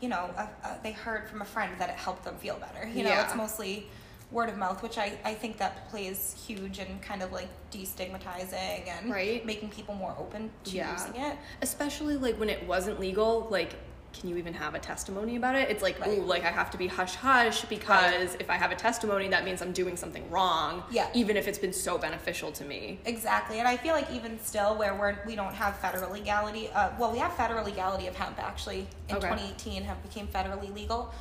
you 0.00 0.08
know, 0.08 0.30
uh, 0.36 0.46
uh, 0.64 0.74
they 0.82 0.92
heard 0.92 1.28
from 1.28 1.42
a 1.42 1.44
friend 1.44 1.72
that 1.78 1.88
it 1.90 1.96
helped 1.96 2.24
them 2.24 2.36
feel 2.36 2.56
better. 2.58 2.88
You 2.88 3.04
know, 3.04 3.10
Yeah. 3.10 3.24
it's 3.24 3.34
mostly 3.36 3.86
word 4.32 4.48
of 4.48 4.56
mouth, 4.56 4.82
which 4.82 4.96
I, 4.96 5.12
I 5.24 5.34
think 5.34 5.58
that 5.58 5.88
plays 5.90 6.36
huge 6.46 6.78
and 6.78 7.02
kind 7.02 7.20
of 7.22 7.32
like 7.32 7.48
destigmatizing 7.72 8.86
and 8.88 9.10
Right. 9.10 9.44
making 9.44 9.70
people 9.70 9.94
more 9.94 10.14
open 10.18 10.50
to 10.64 10.70
Yeah. 10.70 10.92
using 10.92 11.20
it. 11.20 11.36
especially 11.62 12.16
like 12.16 12.38
when 12.38 12.48
it 12.48 12.66
wasn't 12.66 12.98
legal 13.00 13.46
like 13.50 13.74
can 14.12 14.28
you 14.28 14.36
even 14.36 14.52
have 14.54 14.74
a 14.74 14.78
testimony 14.78 15.36
about 15.36 15.54
it 15.54 15.68
it's 15.70 15.82
like 15.82 15.98
Right. 16.00 16.18
ooh 16.18 16.22
like 16.22 16.44
i 16.44 16.50
have 16.50 16.70
to 16.72 16.78
be 16.78 16.86
hush 16.86 17.14
hush 17.14 17.64
because 17.66 18.34
if 18.40 18.50
i 18.50 18.54
have 18.54 18.72
a 18.72 18.74
testimony 18.74 19.28
that 19.28 19.44
means 19.44 19.62
i'm 19.62 19.72
doing 19.72 19.96
something 19.96 20.28
wrong 20.30 20.82
Yeah. 20.90 21.08
even 21.14 21.36
if 21.36 21.46
it's 21.46 21.58
been 21.58 21.72
so 21.72 21.96
beneficial 21.98 22.50
to 22.52 22.64
me 22.64 22.98
Exactly, 23.06 23.58
and 23.58 23.68
I 23.68 23.76
feel 23.76 23.94
like 23.94 24.10
even 24.12 24.38
still, 24.42 24.76
where 24.76 24.94
we're 24.94 25.16
we 25.26 25.34
don't 25.36 25.54
have 25.54 25.76
federal 25.78 26.10
legality. 26.12 26.68
Uh, 26.74 26.90
well, 26.98 27.12
we 27.12 27.18
have 27.18 27.32
federal 27.34 27.64
legality 27.64 28.06
of 28.06 28.16
hemp 28.16 28.38
actually. 28.38 28.86
In 29.08 29.16
Okay. 29.16 29.28
2018, 29.28 29.84
hemp 29.84 30.02
became 30.02 30.26
federally 30.26 30.74
legal. 30.74 31.12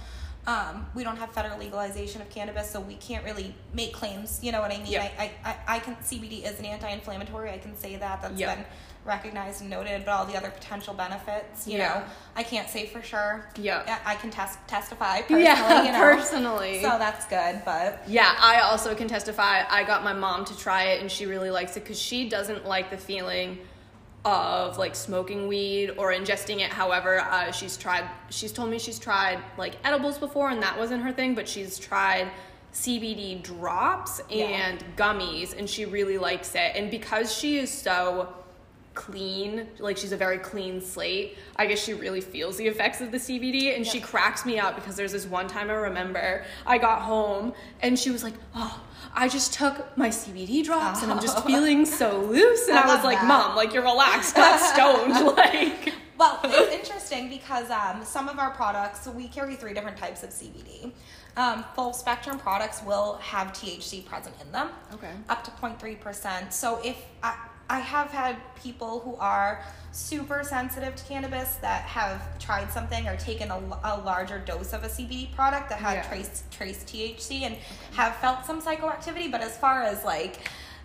Um, 0.47 0.88
we 0.95 1.04
don't 1.04 1.17
have 1.17 1.32
federal 1.32 1.58
legalization 1.60 2.21
of 2.21 2.30
cannabis, 2.30 2.69
so 2.71 2.80
we 2.80 2.95
can't 2.95 3.23
really 3.23 3.54
make 3.73 3.93
claims. 3.93 4.39
You 4.41 4.52
know 4.52 4.62
what 4.62 4.71
I 4.71 4.78
mean? 4.78 4.88
Yeah. 4.88 5.10
I, 5.17 5.23
I, 5.43 5.49
I, 5.52 5.75
I 5.75 5.80
can 5.80 5.95
CBD 5.97 6.43
is 6.43 6.60
an 6.60 6.65
anti-inflammatory. 6.65 7.52
I 7.52 7.58
can 7.60 7.75
say 7.75 7.95
that 7.97 8.21
that's 8.21 8.39
Yeah. 8.39 8.56
been 8.56 8.65
recognized 9.05 9.62
and 9.62 9.69
noted. 9.69 10.05
But 10.05 10.12
all 10.12 10.25
the 10.25 10.35
other 10.35 10.49
potential 10.49 10.93
benefits, 10.93 11.67
you 11.67 11.77
Yeah. 11.77 11.88
know, 11.99 12.03
I 12.35 12.43
can't 12.43 12.69
say 12.69 12.85
for 12.85 13.01
sure. 13.01 13.47
Yeah. 13.57 13.99
I, 14.05 14.15
can 14.15 14.29
test 14.29 14.59
testify 14.67 15.21
personally. 15.27 15.43
Yeah, 15.43 15.83
you 15.83 15.91
know? 15.91 15.99
personally. 15.99 16.81
So 16.81 16.89
that's 16.99 17.25
good, 17.27 17.62
but 17.65 18.03
yeah 18.07 18.35
i 18.39 18.59
also 18.62 18.93
can 18.95 19.07
testify 19.07 19.63
i 19.69 19.83
got 19.83 20.03
my 20.03 20.13
mom 20.13 20.43
to 20.45 20.57
try 20.57 20.83
it 20.85 21.01
and 21.01 21.09
she 21.12 21.25
really 21.25 21.49
likes 21.51 21.75
it 21.77 21.83
because 21.83 21.99
she 21.99 22.27
doesn't 22.29 22.65
like 22.65 22.89
the 22.89 22.97
feeling 22.97 23.57
of 24.25 24.77
like 24.77 24.95
smoking 24.95 25.47
weed 25.47 25.91
or 25.97 26.12
ingesting 26.12 26.59
it 26.59 26.71
however 26.71 27.19
uh, 27.21 27.51
she's 27.51 27.77
tried 27.77 28.03
she's 28.29 28.51
told 28.51 28.69
me 28.69 28.77
she's 28.79 28.99
tried 28.99 29.39
like 29.57 29.75
edibles 29.85 30.17
before 30.17 30.49
and 30.49 30.62
that 30.62 30.77
wasn't 30.77 31.01
her 31.01 31.12
thing 31.12 31.33
but 31.35 31.47
she's 31.47 31.77
tried 31.79 32.29
cbd 32.73 33.41
drops 33.41 34.21
Yeah. 34.29 34.45
and 34.45 34.83
gummies 34.95 35.57
and 35.57 35.69
she 35.69 35.85
really 35.85 36.17
likes 36.17 36.53
it 36.55 36.71
and 36.75 36.91
because 36.91 37.33
she 37.33 37.57
is 37.59 37.71
so 37.71 38.33
clean 38.99 39.65
like 39.79 39.95
she's 39.95 40.12
a 40.12 40.17
very 40.17 40.38
clean 40.38 40.81
slate 40.81 41.38
i 41.55 41.65
guess 41.65 41.81
she 41.81 41.93
really 41.93 42.19
feels 42.19 42.57
the 42.57 42.67
effects 42.67 42.99
of 42.99 43.12
the 43.12 43.17
cbd 43.17 43.73
and 43.73 43.88
she 43.88 44.01
cracks 44.01 44.45
me 44.45 44.59
up 44.59 44.75
because 44.75 44.97
there's 44.97 45.13
this 45.13 45.25
one 45.25 45.47
time 45.47 45.69
i 45.69 45.73
remember 45.73 46.43
i 46.65 46.77
got 46.77 47.01
home 47.01 47.53
and 47.81 47.97
she 47.97 48.12
was 48.12 48.25
like 48.25 48.33
oh 48.55 48.83
i 49.15 49.29
just 49.29 49.53
took 49.53 49.97
my 49.97 50.09
cbd 50.09 50.65
drops 50.65 51.01
and 51.01 51.13
i'm 51.13 51.21
just 51.21 51.45
feeling 51.47 51.85
so 51.85 52.19
loose 52.23 52.67
and 52.67 52.77
I 52.77 52.81
i, 52.89 52.93
was 52.93 53.05
like 53.05 53.19
that. 53.19 53.25
mom 53.27 53.55
like 53.55 53.73
you're 53.73 53.83
relaxed 53.83 54.35
not 54.35 54.59
stoned 54.59 55.13
like 55.38 55.93
Well, 56.17 56.41
it's 56.43 56.73
interesting 56.81 57.29
because 57.29 57.69
um, 57.71 58.03
some 58.03 58.27
of 58.27 58.39
our 58.39 58.49
products, 58.49 59.07
we 59.07 59.29
carry 59.29 59.55
three 59.55 59.73
different 59.73 59.95
types 59.95 60.21
of 60.21 60.31
CBD. 60.31 60.91
Um, 61.38 61.63
full 61.75 61.93
spectrum 61.93 62.38
products 62.38 62.83
will 62.83 63.13
have 63.21 63.53
THC 63.53 64.05
present 64.05 64.35
in 64.41 64.51
them. 64.51 64.67
Okay. 64.93 65.13
Up 65.29 65.45
to 65.45 65.51
0.3%. 65.51 66.51
So 66.51 66.81
if, 66.83 66.97
I, 67.23 67.38
I 67.69 67.79
have 67.79 68.10
had 68.12 68.36
people 68.55 68.99
who 69.01 69.15
are 69.17 69.63
super 69.91 70.43
sensitive 70.43 70.95
to 70.95 71.03
cannabis 71.05 71.55
that 71.58 71.84
have 71.84 72.38
tried 72.39 72.71
something 72.71 73.08
or 73.08 73.15
taken 73.17 73.51
a, 73.51 73.58
a 73.84 74.01
larger 74.03 74.39
dose 74.39 74.73
of 74.73 74.84
a 74.84 74.88
CBD 74.88 75.34
product 75.36 75.69
that 75.69 75.79
had 75.79 75.95
Yeah. 75.97 76.08
trace 76.08 76.43
trace 76.51 76.84
THC 76.84 77.41
and 77.43 77.55
have 77.95 78.15
felt 78.17 78.45
some 78.45 78.62
psychoactivity. 78.62 79.32
But 79.32 79.41
as 79.41 79.55
far 79.58 79.84
as 79.84 80.03
like 80.03 80.39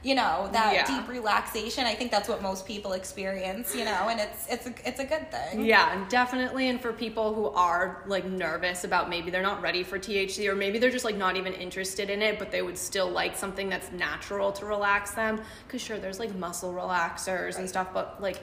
you 0.05 0.14
know 0.14 0.49
that 0.53 0.75
Yeah. 0.75 0.87
deep 0.87 1.09
relaxation, 1.09 1.87
I 1.87 1.95
think 1.95 2.11
that's 2.11 2.29
what 2.29 2.43
most 2.43 2.67
people 2.67 2.93
experience. 2.93 3.75
You 3.75 3.85
know, 3.85 4.09
and 4.09 4.21
it's 4.21 4.47
it's 4.49 4.67
a 4.67 4.75
it's 4.88 5.01
a 5.01 5.05
good 5.05 5.31
thing. 5.31 5.64
Yeah, 5.64 5.93
and 5.93 6.09
definitely. 6.09 6.69
And 6.69 6.81
for 6.81 6.93
people 6.93 7.35
who 7.35 7.49
are 7.49 8.03
like 8.07 8.25
nervous 8.25 8.85
about 8.85 9.09
maybe 9.09 9.31
they're 9.31 9.43
not 9.43 9.62
ready 9.62 9.83
for 9.83 9.99
THC 9.99 10.47
or 10.49 10.55
maybe 10.55 10.79
they're 10.79 10.90
just 10.90 11.05
like 11.05 11.17
not 11.17 11.37
even 11.37 11.55
interested 11.55 12.11
in 12.11 12.23
it, 12.23 12.38
but 12.38 12.51
they 12.51 12.62
would 12.62 12.79
still 12.79 13.11
like 13.11 13.35
something 13.37 13.69
that's 13.69 13.90
natural 13.93 14.53
to 14.53 14.67
relax 14.67 15.12
them. 15.12 15.40
Because 15.67 15.81
sure, 15.81 15.99
there's 15.99 16.19
like 16.19 16.35
muscle 16.37 16.73
relaxers 16.73 17.59
and 17.59 17.69
stuff, 17.69 17.88
but 17.93 18.21
like 18.21 18.38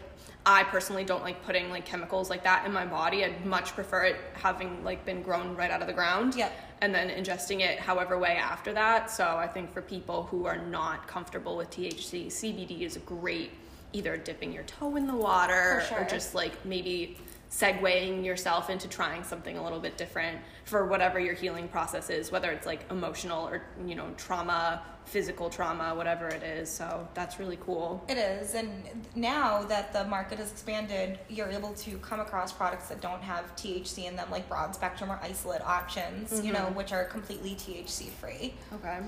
I 0.46 0.64
personally 0.64 1.04
don't 1.04 1.24
like 1.24 1.44
putting 1.46 1.70
like 1.70 1.86
chemicals 1.86 2.30
like 2.30 2.44
that 2.44 2.66
in 2.66 2.74
my 2.74 2.86
body. 2.86 3.24
I'd 3.24 3.46
much 3.46 3.74
prefer 3.74 4.06
it 4.06 4.16
having 4.34 4.84
like 4.84 5.06
been 5.06 5.22
grown 5.22 5.56
right 5.56 5.70
out 5.70 5.82
of 5.82 5.88
the 5.88 5.94
ground. 5.94 6.36
Yep. 6.36 6.52
And 6.82 6.96
then 6.96 7.10
ingesting 7.10 7.60
it 7.62 7.80
however 7.80 8.18
way 8.18 8.38
after 8.38 8.74
that. 8.74 9.12
So 9.12 9.24
I 9.24 9.48
think 9.48 9.72
for 9.72 9.82
people 9.84 10.24
who 10.24 10.46
are 10.46 10.58
not 10.58 11.08
comfortable 11.08 11.56
with 11.56 11.70
THC, 11.70 12.28
CBD 12.28 12.82
is 12.82 12.96
a 12.96 13.00
great 13.02 13.52
either 13.94 14.18
dipping 14.18 14.52
your 14.52 14.64
toe 14.64 14.96
in 14.96 15.06
the 15.06 15.16
water 15.16 15.84
For 15.90 16.00
or 16.00 16.06
just 16.06 16.34
like 16.34 16.66
maybe 16.66 17.18
segueing 17.52 18.24
yourself 18.24 18.70
into 18.70 18.88
trying 18.88 19.24
something 19.24 19.58
a 19.58 19.64
little 19.64 19.80
bit 19.80 19.98
different 19.98 20.40
for 20.64 20.88
whatever 20.88 21.20
your 21.20 21.34
healing 21.34 21.68
process 21.68 22.10
is 22.10 22.32
whether 22.32 22.50
it's 22.52 22.66
like 22.66 22.90
emotional 22.90 23.46
or 23.46 23.62
you 23.86 23.94
know 23.94 24.10
trauma 24.16 24.82
physical 25.06 25.50
trauma 25.50 25.94
whatever 25.96 26.28
it 26.28 26.44
is. 26.44 26.70
So 26.70 27.08
that's 27.14 27.40
really 27.40 27.58
cool. 27.58 28.04
It 28.08 28.18
is, 28.18 28.54
and 28.54 28.84
now 29.16 29.64
that 29.64 29.94
the 29.94 30.06
market 30.06 30.40
has 30.40 30.52
expanded, 30.52 31.20
you're 31.30 31.50
able 31.50 31.74
to 31.74 31.98
come 31.98 32.20
across 32.20 32.52
products 32.52 32.88
that 32.90 33.02
don't 33.02 33.22
have 33.22 33.56
THC 33.56 34.08
in 34.08 34.16
them, 34.16 34.30
like 34.32 34.48
broad 34.48 34.74
spectrum 34.74 35.12
or 35.12 35.20
isolate 35.22 35.62
options, 35.62 36.44
you 36.44 36.54
know, 36.54 36.60
mm-hmm. 36.60 36.76
which 36.76 36.94
are 36.94 37.06
completely 37.06 37.52
THC 37.52 38.10
free. 38.10 38.54
okay. 38.74 39.00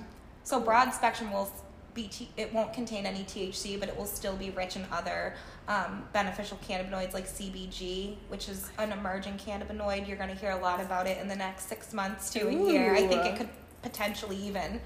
So 0.43 0.59
broad 0.59 0.91
spectrum 0.91 1.31
will 1.31 1.49
be 1.93 2.07
t- 2.07 2.29
it 2.37 2.53
won't 2.53 2.73
contain 2.73 3.05
any 3.05 3.23
THC, 3.23 3.79
but 3.79 3.89
it 3.89 3.97
will 3.97 4.05
still 4.05 4.35
be 4.35 4.49
rich 4.51 4.75
in 4.75 4.85
other 4.91 5.35
um, 5.67 6.03
beneficial 6.13 6.57
cannabinoids 6.67 7.13
like 7.13 7.27
CBG, 7.27 8.15
which 8.29 8.49
is 8.49 8.71
an 8.77 8.91
emerging 8.91 9.37
cannabinoid. 9.37 10.07
You're 10.07 10.17
going 10.17 10.29
to 10.29 10.35
hear 10.35 10.51
a 10.51 10.59
lot 10.59 10.79
about 10.81 11.07
it 11.07 11.19
in 11.21 11.27
the 11.27 11.35
next 11.35 11.69
six 11.69 11.93
months 11.93 12.29
to 12.31 12.47
a 12.47 12.51
year. 12.51 12.93
I 12.95 13.07
think 13.07 13.25
it 13.25 13.37
could 13.37 13.49
potentially 13.81 14.37
even 14.37 14.81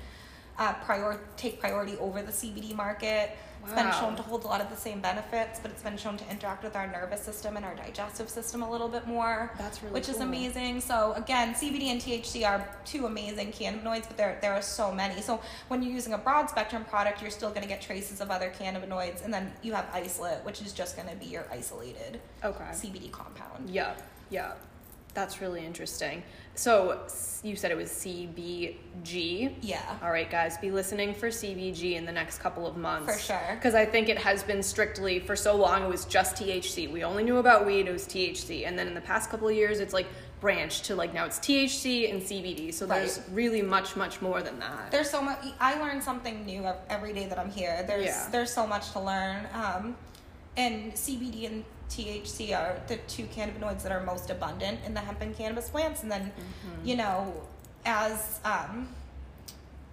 uh, 0.60 0.74
prior 0.86 1.20
take 1.36 1.60
priority 1.60 1.98
over 1.98 2.22
the 2.22 2.32
CBD 2.32 2.76
market. 2.76 3.32
It's 3.64 3.74
been 3.74 3.92
shown 4.00 4.16
to 4.16 4.22
hold 4.22 4.46
a 4.46 4.48
lot 4.48 4.62
of 4.62 4.70
the 4.70 4.78
same 4.78 5.02
benefits, 5.02 5.60
but 5.60 5.72
it's 5.72 5.82
been 5.84 5.98
shown 5.98 6.16
to 6.18 6.32
interact 6.32 6.64
with 6.64 6.78
our 6.78 6.88
nervous 6.88 7.22
system 7.22 7.58
and 7.58 7.66
our 7.66 7.76
digestive 7.76 8.30
system 8.30 8.64
a 8.64 8.72
little 8.72 8.88
bit 8.88 9.06
more. 9.08 9.52
That's 9.58 9.84
really 9.84 9.94
which 9.94 10.08
is 10.08 10.22
amazing. 10.22 10.80
So 10.80 11.12
again, 11.18 11.54
CBD 11.54 11.88
and 11.88 12.00
THC 12.00 12.48
are 12.48 12.66
two 12.86 13.08
amazing 13.08 13.52
cannabinoids, 13.52 14.08
but 14.08 14.16
there 14.16 14.38
there 14.42 14.54
are 14.54 14.62
so 14.62 14.94
many. 14.94 15.22
So 15.22 15.42
when 15.68 15.84
you're 15.84 15.92
using 15.92 16.14
a 16.14 16.18
broad 16.18 16.50
spectrum 16.50 16.86
product, 16.86 17.22
you're 17.22 17.32
still 17.32 17.50
going 17.50 17.64
to 17.64 17.68
get 17.68 17.82
traces 17.82 18.22
of 18.22 18.32
other 18.32 18.54
cannabinoids, 18.58 19.26
and 19.26 19.34
then 19.34 19.52
you 19.62 19.74
have 19.74 19.88
isolate, 19.92 20.46
which 20.46 20.62
is 20.62 20.72
just 20.72 20.96
going 20.96 21.10
to 21.10 21.16
be 21.16 21.26
your 21.26 21.46
isolated 21.52 22.22
okay 22.46 22.66
CBD 22.72 23.12
compound. 23.12 23.70
yeah 23.70 23.96
yeah 24.30 24.54
that's 25.18 25.42
really 25.42 25.66
interesting 25.66 26.22
so 26.54 27.02
you 27.42 27.56
said 27.56 27.72
it 27.72 27.78
was 27.78 27.90
cbg 27.90 29.56
Yeah. 29.62 29.82
All 30.04 30.12
right, 30.12 30.30
guys, 30.30 30.58
be 30.60 30.70
listening 30.72 31.14
for 31.14 31.30
CBG 31.30 31.96
in 31.96 32.06
the 32.06 32.12
next 32.12 32.40
couple 32.40 32.66
of 32.68 32.76
months. 32.78 33.14
For 33.14 33.20
sure. 33.20 33.52
Because 33.56 33.76
I 33.76 33.86
think 33.86 34.10
it 34.10 34.18
has 34.18 34.44
been 34.44 34.62
strictly, 34.64 35.20
for 35.20 35.36
so 35.36 35.56
long, 35.56 35.84
it 35.84 35.88
was 35.88 36.04
just 36.06 36.36
THC. 36.36 36.92
We 36.92 37.04
only 37.04 37.24
knew 37.24 37.38
about 37.38 37.66
weed, 37.66 37.88
it 37.88 37.92
was 37.92 38.06
THC. 38.06 38.68
And 38.68 38.78
then 38.78 38.88
in 38.88 38.94
the 38.96 39.02
past 39.02 39.30
couple 39.30 39.48
of 39.48 39.56
years, 39.56 39.80
it's 39.80 39.94
like 39.94 40.08
branched 40.42 40.86
to 40.86 40.96
like 40.96 41.14
now 41.14 41.26
it's 41.26 41.40
THC 41.40 42.12
and 42.12 42.22
CBD. 42.22 42.74
So 42.74 42.86
there's 42.86 43.22
really 43.32 43.62
much, 43.62 43.96
much 43.96 44.22
more 44.22 44.42
than 44.42 44.58
that. 44.60 44.92
There's 44.92 45.10
so 45.10 45.22
much. 45.22 45.40
I 45.60 45.80
learn 45.80 46.02
something 46.02 46.46
new 46.46 46.66
every 46.90 47.14
day 47.14 47.28
that 47.28 47.38
I'm 47.40 47.52
here. 47.52 47.84
There's 47.88 48.06
Yeah. 48.06 48.30
there's 48.32 48.52
so 48.54 48.66
much 48.68 48.92
to 48.94 49.00
learn. 49.00 49.48
Um, 49.54 49.96
and 50.58 50.94
CBD 50.94 51.46
and 51.46 51.64
THC 51.90 52.56
are 52.58 52.80
the 52.88 52.98
two 53.08 53.24
cannabinoids 53.26 53.84
that 53.84 53.92
are 53.92 54.02
most 54.04 54.30
abundant 54.30 54.80
in 54.86 54.94
the 54.94 55.00
hemp 55.00 55.22
and 55.22 55.36
cannabis 55.36 55.70
plants. 55.70 56.04
And 56.04 56.12
then, 56.12 56.32
Mm-hmm. 56.32 56.88
you 56.88 56.96
know, 56.98 57.34
as 57.86 58.40
um, 58.46 58.88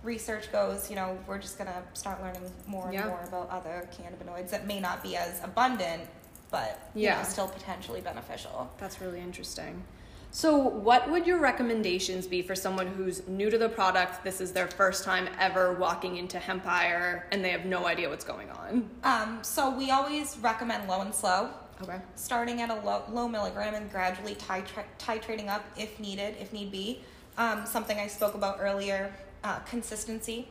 research 0.02 0.50
goes, 0.52 0.90
you 0.90 0.96
know, 0.96 1.18
we're 1.26 1.38
just 1.38 1.56
gonna 1.58 1.82
start 1.94 2.20
learning 2.22 2.42
more 2.66 2.84
and 2.86 2.94
Yeah. 2.94 3.06
more 3.06 3.22
about 3.26 3.48
other 3.50 3.88
cannabinoids 3.96 4.50
that 4.50 4.66
may 4.66 4.80
not 4.80 5.02
be 5.02 5.16
as 5.16 5.42
abundant, 5.42 6.02
but 6.50 6.78
you 6.94 7.02
Yeah. 7.04 7.18
know, 7.18 7.24
still 7.28 7.48
potentially 7.48 8.00
beneficial. 8.00 8.70
That's 8.78 9.00
really 9.00 9.20
interesting. 9.20 9.82
So, 10.30 10.56
what 10.58 11.08
would 11.10 11.28
your 11.28 11.38
recommendations 11.38 12.26
be 12.26 12.42
for 12.42 12.56
someone 12.56 12.88
who's 12.88 13.26
new 13.28 13.50
to 13.50 13.56
the 13.56 13.68
product? 13.68 14.24
This 14.24 14.40
is 14.40 14.52
their 14.52 14.66
first 14.66 15.04
time 15.04 15.28
ever 15.38 15.72
walking 15.74 16.16
into 16.16 16.38
Hempire 16.38 17.22
and 17.30 17.44
they 17.44 17.50
have 17.50 17.64
no 17.64 17.86
idea 17.86 18.08
what's 18.10 18.24
going 18.24 18.50
on. 18.50 18.90
Um, 19.04 19.38
so 19.44 19.70
we 19.70 19.92
always 19.92 20.36
recommend 20.38 20.88
low 20.88 21.00
and 21.02 21.14
slow. 21.14 21.50
Okay. 21.82 21.98
starting 22.14 22.60
at 22.60 22.70
a 22.70 22.74
low, 22.86 23.02
low 23.10 23.28
milligram 23.28 23.74
and 23.74 23.90
gradually 23.90 24.34
titra- 24.36 24.84
titrating 24.98 25.48
up 25.48 25.64
if 25.76 25.98
needed, 26.00 26.36
if 26.40 26.52
need 26.52 26.70
be. 26.70 27.00
Um, 27.36 27.66
something 27.66 27.98
I 27.98 28.06
spoke 28.06 28.34
about 28.34 28.58
earlier 28.60 29.12
uh, 29.42 29.58
consistency, 29.60 30.48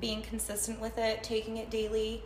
being 0.00 0.20
consistent 0.22 0.80
with 0.80 0.98
it, 0.98 1.22
taking 1.22 1.56
it 1.58 1.70
daily. 1.70 2.22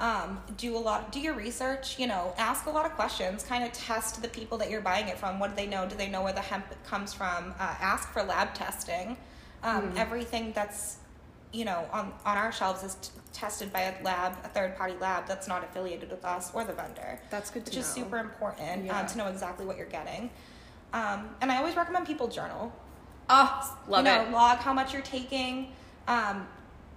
Um, 0.00 0.40
do 0.56 0.76
a 0.76 0.78
lot, 0.78 1.12
do 1.12 1.20
your 1.20 1.34
research, 1.34 1.98
you 1.98 2.06
know, 2.06 2.34
ask 2.38 2.66
a 2.66 2.70
lot 2.70 2.86
of 2.86 2.92
questions, 2.92 3.42
kind 3.42 3.64
of 3.64 3.72
test 3.72 4.20
the 4.22 4.28
people 4.28 4.56
that 4.58 4.70
you're 4.70 4.80
buying 4.80 5.08
it 5.08 5.18
from. 5.18 5.38
What 5.38 5.50
do 5.50 5.56
they 5.56 5.66
know? 5.66 5.86
Do 5.86 5.94
they 5.94 6.08
know 6.08 6.22
where 6.22 6.32
the 6.32 6.40
hemp 6.40 6.64
comes 6.86 7.12
from? 7.12 7.54
Uh, 7.58 7.74
ask 7.80 8.10
for 8.12 8.22
lab 8.22 8.54
testing. 8.54 9.16
Um, 9.62 9.92
Everything 9.96 10.52
that's 10.54 10.96
you 11.52 11.64
know, 11.64 11.84
on, 11.92 12.12
on 12.24 12.36
our 12.36 12.52
shelves 12.52 12.82
is 12.82 12.94
t- 12.96 13.10
tested 13.32 13.72
by 13.72 13.80
a 13.80 14.02
lab, 14.04 14.32
a 14.44 14.48
third 14.48 14.76
party 14.76 14.94
lab 15.00 15.26
that's 15.26 15.48
not 15.48 15.64
affiliated 15.64 16.10
with 16.10 16.24
us 16.24 16.50
or 16.54 16.64
the 16.64 16.72
vendor. 16.72 17.18
That's 17.30 17.50
good 17.50 17.64
to 17.66 17.70
Which 17.70 17.78
is 17.78 17.86
super 17.86 18.18
important 18.18 18.84
Yeah. 18.86 19.00
um, 19.00 19.06
to 19.06 19.18
know 19.18 19.26
exactly 19.28 19.66
what 19.66 19.76
you're 19.76 19.86
getting. 19.86 20.30
Um, 20.92 21.28
and 21.40 21.50
I 21.50 21.56
always 21.58 21.76
recommend 21.76 22.06
people 22.06 22.28
journal. 22.28 22.72
Oh, 23.28 23.78
love 23.88 24.04
you 24.06 24.12
know, 24.12 24.22
it. 24.22 24.30
log 24.30 24.58
how 24.58 24.72
much 24.72 24.92
you're 24.92 25.02
taking. 25.02 25.72
Um, 26.08 26.46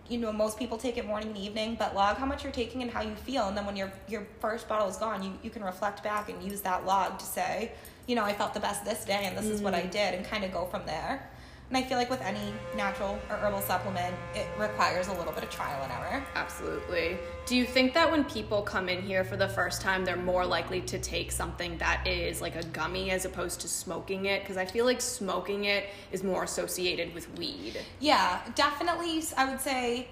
you 0.10 0.18
know, 0.18 0.32
most 0.34 0.58
people 0.60 0.78
take 0.78 0.98
it 0.98 1.06
morning 1.06 1.30
and 1.30 1.38
evening, 1.38 1.76
but 1.80 1.96
log 1.96 2.18
how 2.18 2.26
much 2.26 2.44
you're 2.44 2.52
taking 2.52 2.82
and 2.82 2.92
how 2.92 3.02
you 3.02 3.16
feel. 3.16 3.48
And 3.48 3.56
then 3.58 3.66
when 3.66 3.76
your 3.76 3.92
your 4.08 4.26
first 4.40 4.68
bottle 4.68 4.88
is 4.88 4.98
gone, 4.98 5.24
you, 5.24 5.32
you 5.44 5.50
can 5.50 5.64
reflect 5.64 6.04
back 6.04 6.30
and 6.30 6.44
use 6.44 6.62
that 6.62 6.86
log 6.86 7.20
to 7.20 7.26
say, 7.26 7.72
you 8.08 8.16
know, 8.16 8.24
I 8.24 8.34
felt 8.34 8.54
the 8.54 8.60
best 8.60 8.84
this 8.84 9.06
day 9.06 9.24
and 9.26 9.38
this 9.38 9.46
is 9.46 9.62
what 9.62 9.74
I 9.74 9.84
Mm. 9.84 9.92
did 9.92 10.14
and 10.16 10.26
kind 10.26 10.44
of 10.44 10.52
go 10.52 10.66
from 10.66 10.86
there. 10.86 11.30
And 11.74 11.84
I 11.84 11.88
feel 11.88 11.98
like 11.98 12.12
with 12.12 12.22
any 12.22 12.54
natural 12.78 13.18
or 13.32 13.36
herbal 13.38 13.62
supplement, 13.62 14.14
it 14.36 14.46
requires 14.60 15.08
a 15.08 15.14
little 15.14 15.34
bit 15.34 15.44
of 15.44 15.50
trial 15.50 15.82
and 15.82 15.92
error. 15.92 16.24
Absolutely. 16.36 17.18
Do 17.48 17.56
you 17.56 17.66
think 17.66 17.96
that 17.96 18.12
when 18.12 18.26
people 18.26 18.62
come 18.62 18.90
in 18.90 19.02
here 19.02 19.24
for 19.24 19.38
the 19.38 19.48
first 19.48 19.82
time, 19.82 20.06
they're 20.06 20.16
more 20.16 20.46
likely 20.46 20.82
to 20.82 21.00
take 21.00 21.32
something 21.32 21.76
that 21.80 22.06
is 22.06 22.42
like 22.42 22.56
a 22.56 22.62
gummy 22.66 23.10
as 23.10 23.26
opposed 23.26 23.60
to 23.62 23.68
smoking 23.68 24.28
it? 24.28 24.42
Because 24.42 24.56
I 24.56 24.66
feel 24.66 24.86
like 24.86 25.02
smoking 25.02 25.66
it 25.66 25.86
is 26.12 26.24
more 26.24 26.44
associated 26.44 27.12
with 27.16 27.28
weed. 27.40 27.80
Yeah, 28.00 28.42
definitely. 28.54 29.24
I 29.36 29.50
would 29.50 29.60
say 29.60 30.10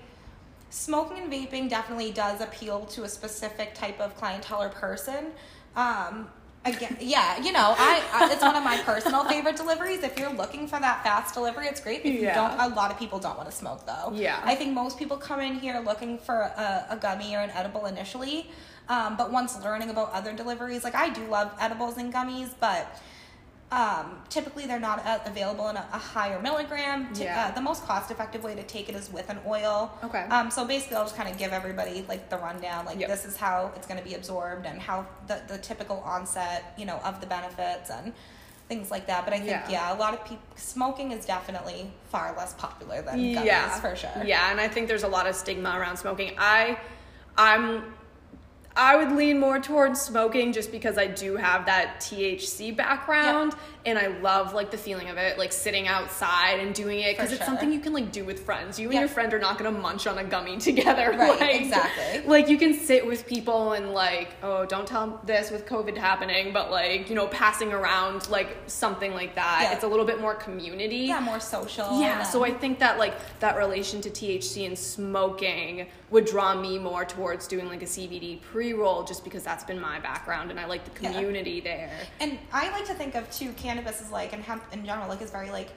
smoking 0.71 1.19
and 1.19 1.31
vaping 1.31 1.69
definitely 1.69 2.11
does 2.11 2.41
appeal 2.41 2.85
to 2.85 3.03
a 3.03 3.07
specific 3.07 3.75
type 3.75 3.99
of 3.99 4.15
clientele 4.17 4.63
or 4.63 4.69
person. 4.69 5.27
Um, 5.75 6.27
again, 6.65 6.97
yeah, 6.99 7.41
you 7.41 7.51
know, 7.51 7.73
I, 7.77 8.03
I 8.13 8.31
it's 8.31 8.41
one 8.41 8.55
of 8.55 8.63
my 8.63 8.77
personal 8.83 9.23
favorite 9.25 9.55
deliveries. 9.55 10.03
If 10.03 10.17
you're 10.19 10.33
looking 10.33 10.67
for 10.67 10.79
that 10.79 11.03
fast 11.03 11.33
delivery, 11.33 11.67
it's 11.67 11.81
great. 11.81 12.05
If 12.05 12.21
Yeah. 12.21 12.35
don't, 12.35 12.71
a 12.71 12.75
lot 12.75 12.91
of 12.91 12.99
people 12.99 13.19
don't 13.19 13.37
want 13.37 13.49
to 13.49 13.55
smoke 13.55 13.85
though. 13.85 14.11
Yeah. 14.13 14.39
I 14.43 14.55
think 14.55 14.73
most 14.73 14.97
people 14.99 15.17
come 15.17 15.39
in 15.39 15.55
here 15.55 15.79
looking 15.79 16.17
for 16.17 16.35
a, 16.41 16.85
a 16.91 16.97
gummy 16.97 17.35
or 17.35 17.39
an 17.39 17.49
edible 17.51 17.85
initially. 17.85 18.49
Um, 18.89 19.15
but 19.15 19.31
once 19.31 19.57
learning 19.63 19.89
about 19.89 20.11
other 20.11 20.33
deliveries, 20.33 20.83
like 20.83 20.95
I 20.95 21.09
do 21.09 21.25
love 21.27 21.51
edibles 21.59 21.97
and 21.97 22.13
gummies, 22.13 22.49
but 22.59 22.99
um, 23.71 24.21
typically 24.29 24.65
they're 24.65 24.79
not 24.79 25.05
uh, 25.05 25.19
available 25.25 25.69
in 25.69 25.77
a, 25.77 25.85
a 25.93 25.97
higher 25.97 26.41
milligram. 26.41 27.13
T- 27.13 27.23
Yeah. 27.23 27.47
uh, 27.47 27.55
the 27.55 27.61
most 27.61 27.85
cost 27.85 28.11
effective 28.11 28.43
way 28.43 28.53
to 28.55 28.63
take 28.63 28.89
it 28.89 28.95
is 28.95 29.09
with 29.11 29.29
an 29.29 29.39
oil. 29.47 29.91
Okay. 30.03 30.23
Um, 30.23 30.51
so 30.51 30.65
basically, 30.65 30.97
I'll 30.97 31.03
just 31.05 31.15
kind 31.15 31.29
of 31.29 31.37
give 31.37 31.53
everybody 31.53 32.05
like 32.09 32.29
the 32.29 32.37
rundown. 32.37 32.85
Like 32.85 32.99
Yep. 32.99 33.09
this 33.09 33.25
is 33.25 33.37
how 33.37 33.71
it's 33.75 33.87
going 33.87 33.97
to 33.99 34.03
be 34.03 34.13
absorbed 34.15 34.65
and 34.65 34.81
how 34.81 35.05
the, 35.27 35.41
the 35.47 35.57
typical 35.57 35.97
onset, 36.05 36.73
you 36.77 36.85
know, 36.85 36.97
of 37.05 37.21
the 37.21 37.27
benefits 37.27 37.89
and 37.89 38.11
things 38.67 38.91
like 38.91 39.07
that. 39.07 39.23
But 39.25 39.33
I 39.33 39.37
think 39.37 39.49
Yeah. 39.51 39.69
yeah, 39.69 39.95
a 39.95 39.97
lot 39.97 40.13
of 40.13 40.23
people 40.25 40.43
smoking 40.55 41.11
is 41.13 41.25
definitely 41.25 41.91
far 42.09 42.35
less 42.37 42.53
popular 42.55 43.01
than 43.01 43.19
gummies 43.19 43.45
yeah, 43.45 43.69
for 43.79 43.95
sure. 43.95 44.11
Yeah, 44.25 44.51
and 44.51 44.59
I 44.59 44.67
think 44.67 44.87
there's 44.89 45.03
a 45.03 45.07
lot 45.07 45.27
of 45.27 45.35
stigma 45.35 45.77
around 45.79 45.95
smoking. 45.97 46.35
I, 46.37 46.77
I'm, 47.37 47.93
I 48.75 48.95
would 48.95 49.11
lean 49.11 49.39
more 49.39 49.59
towards 49.59 50.01
smoking 50.01 50.53
just 50.53 50.71
because 50.71 50.97
I 50.97 51.07
do 51.07 51.35
have 51.35 51.65
that 51.65 51.99
THC 51.99 52.75
background 52.75 53.53
and 53.85 53.97
I 53.97 54.07
love 54.07 54.53
like 54.53 54.71
the 54.71 54.77
feeling 54.77 55.09
of 55.09 55.17
it, 55.17 55.37
like 55.37 55.51
sitting 55.51 55.87
outside 55.87 56.59
and 56.59 56.73
doing 56.73 56.99
it 56.99 57.17
because 57.17 57.31
it's 57.31 57.39
sure. 57.39 57.47
something 57.47 57.71
you 57.71 57.79
can 57.79 57.93
like 57.93 58.11
do 58.11 58.23
with 58.23 58.45
friends. 58.45 58.79
You 58.79 58.89
and 58.89 58.99
your 58.99 59.07
friend 59.09 59.33
are 59.33 59.39
not 59.39 59.57
gonna 59.57 59.71
munch 59.71 60.07
on 60.07 60.17
a 60.17 60.23
gummy 60.23 60.57
together. 60.57 61.11
Right, 61.21 61.39
like, 61.39 61.61
exactly. 61.61 62.27
Like 62.27 62.47
you 62.47 62.57
can 62.57 62.73
sit 62.73 63.05
with 63.05 63.27
people 63.27 63.73
and 63.73 63.91
like, 63.91 64.29
oh, 64.41 64.65
don't 64.65 64.87
tell 64.87 65.21
this 65.25 65.51
with 65.51 65.65
COVID 65.65 65.95
happening, 65.97 66.53
but 66.53 66.71
like 66.71 67.09
you 67.09 67.15
know, 67.15 67.27
passing 67.27 67.73
around 67.73 68.29
like 68.29 68.57
something 68.67 69.13
like 69.13 69.35
that. 69.35 69.59
Yeah. 69.63 69.73
It's 69.73 69.83
a 69.83 69.87
little 69.87 70.05
bit 70.05 70.21
more 70.21 70.33
community. 70.33 70.97
Yeah, 70.97 71.19
more 71.19 71.39
social. 71.39 71.99
Yeah, 71.99 72.19
and 72.19 72.27
so 72.27 72.43
I 72.43 72.51
think 72.51 72.79
that 72.79 72.97
like 72.97 73.13
that 73.39 73.57
relation 73.57 74.01
to 74.01 74.09
THC 74.09 74.65
and 74.65 74.77
smoking 74.77 75.87
would 76.09 76.25
draw 76.25 76.59
me 76.59 76.79
more 76.79 77.05
towards 77.05 77.47
doing 77.47 77.67
like 77.67 77.81
a 77.81 77.85
CBD 77.85 78.41
pre-roll 78.61 79.03
just 79.03 79.23
because 79.23 79.43
that's 79.43 79.63
been 79.63 79.81
my 79.81 79.99
background 79.99 80.51
and 80.51 80.59
I 80.59 80.65
like 80.67 80.83
the 80.85 81.01
Yeah. 81.01 81.11
community 81.13 81.61
there. 81.61 81.89
And 82.19 82.37
I 82.53 82.69
like 82.69 82.85
to 82.85 82.93
think 82.93 83.15
of 83.15 83.29
too 83.31 83.53
cannabis 83.53 83.99
as 84.01 84.11
like 84.11 84.33
and 84.33 84.43
hemp 84.43 84.63
in 84.71 84.85
general 84.85 85.09
like 85.09 85.21
is 85.23 85.31
very 85.31 85.49
like 85.49 85.69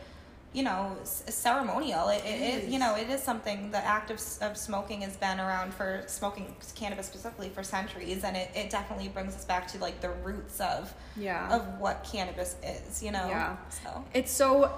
you 0.52 0.62
know 0.62 0.94
ceremonial. 1.02 2.10
It, 2.10 2.22
it, 2.26 2.40
it 2.64 2.68
you 2.68 2.78
know 2.78 2.94
it 2.94 3.08
is 3.08 3.22
something 3.22 3.70
the 3.70 3.78
act 3.78 4.10
of, 4.10 4.18
of 4.42 4.56
smoking 4.58 5.00
has 5.00 5.16
been 5.16 5.40
around 5.40 5.72
for 5.72 6.04
smoking 6.06 6.54
cannabis 6.76 7.06
specifically 7.06 7.48
for 7.48 7.62
centuries, 7.62 8.22
and 8.22 8.36
it, 8.36 8.50
it 8.54 8.68
definitely 8.70 9.08
brings 9.08 9.34
us 9.34 9.46
back 9.46 9.66
to 9.68 9.78
like 9.78 10.00
the 10.02 10.10
roots 10.10 10.60
of 10.60 10.92
Yeah. 11.16 11.56
of 11.56 11.62
what 11.80 12.06
cannabis 12.12 12.56
is. 12.62 13.02
You 13.02 13.12
know. 13.12 13.26
Yeah. 13.28 13.56
So. 13.82 14.04
It's 14.12 14.30
so 14.30 14.70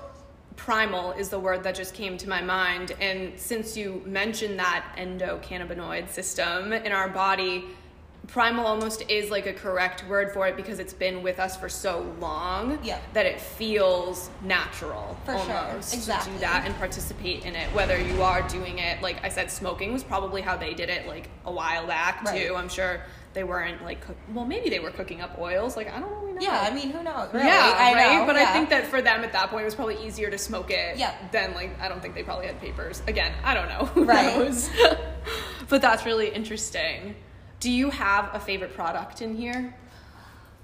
primal 0.55 1.11
is 1.13 1.29
the 1.29 1.39
word 1.41 1.63
that 1.65 1.75
just 1.75 1.93
came 1.93 2.17
to 2.17 2.27
my 2.31 2.41
mind 2.41 2.93
and 2.99 3.39
since 3.39 3.77
you 3.77 4.03
mentioned 4.07 4.59
that 4.59 4.83
endocannabinoid 4.97 6.09
system 6.09 6.73
in 6.73 6.93
our 6.93 7.11
body 7.11 7.63
primal 8.27 8.67
almost 8.67 9.09
is 9.09 9.31
like 9.31 9.47
a 9.47 9.53
correct 9.53 10.05
word 10.09 10.33
for 10.33 10.47
it 10.49 10.57
because 10.57 10.79
it's 10.79 10.93
been 10.93 11.23
with 11.23 11.39
us 11.39 11.57
for 11.57 11.69
so 11.69 12.13
long 12.21 12.79
Yeah. 12.83 12.99
that 13.13 13.25
it 13.27 13.41
feels 13.41 14.31
natural 14.43 15.17
For 15.25 15.39
sure. 15.39 15.55
almost 15.57 15.93
to 15.93 16.31
do 16.31 16.39
that 16.41 16.63
and 16.67 16.75
participate 16.77 17.45
in 17.45 17.55
it 17.55 17.69
whether 17.75 17.99
you 18.01 18.23
are 18.23 18.43
doing 18.49 18.79
it 18.79 19.01
like 19.03 19.25
i 19.25 19.29
said 19.29 19.51
smoking 19.51 19.93
was 19.93 20.03
probably 20.03 20.43
how 20.43 20.57
they 20.57 20.75
did 20.75 20.91
it 20.91 21.07
like 21.07 21.29
a 21.45 21.53
while 21.53 21.87
back 21.87 22.23
Right. 22.25 22.47
too 22.49 22.57
i'm 22.57 22.69
sure 22.69 23.01
they 23.35 23.45
weren't 23.45 23.83
like 23.85 24.01
cook- 24.01 24.17
well 24.35 24.45
maybe 24.45 24.71
they 24.71 24.81
were 24.81 24.91
cooking 24.91 25.21
up 25.21 25.39
oils 25.39 25.77
like 25.77 25.89
i 25.93 26.01
don't 26.01 26.11
really 26.21 26.33
know 26.33 26.41
Yeah, 26.41 26.67
I 26.71 26.75
mean, 26.75 26.91
who 26.91 27.03
knows? 27.03 27.33
Really? 27.33 27.47
yeah, 27.47 27.75
I 27.79 27.95
right. 27.95 28.19
know, 28.19 28.27
but 28.27 28.37
I 28.37 28.53
think 28.53 28.69
that 28.69 28.87
for 28.89 29.01
them 29.01 29.25
at 29.25 29.33
that 29.33 29.49
point, 29.49 29.63
it 29.63 29.65
was 29.65 29.75
probably 29.75 29.97
easier 30.05 30.29
to 30.31 30.37
smoke 30.37 30.71
it. 30.71 30.99
Yeah. 30.99 31.15
Than 31.33 31.55
like, 31.55 31.81
I 31.81 31.89
don't 31.89 32.03
think 32.03 32.15
they 32.15 32.23
probably 32.23 32.45
had 32.47 32.61
papers. 32.61 33.03
Again, 33.09 33.33
I 33.43 33.55
don't 33.55 33.69
know. 33.71 33.87
Who 33.95 34.05
Right. 34.05 34.37
knows? 34.37 34.69
but 35.71 35.81
that's 35.81 36.05
really 36.05 36.29
interesting. 36.29 37.15
Do 37.61 37.71
you 37.71 37.91
have 37.91 38.35
a 38.35 38.41
favorite 38.41 38.75
product 38.75 39.23
in 39.23 39.35
here? 39.37 39.75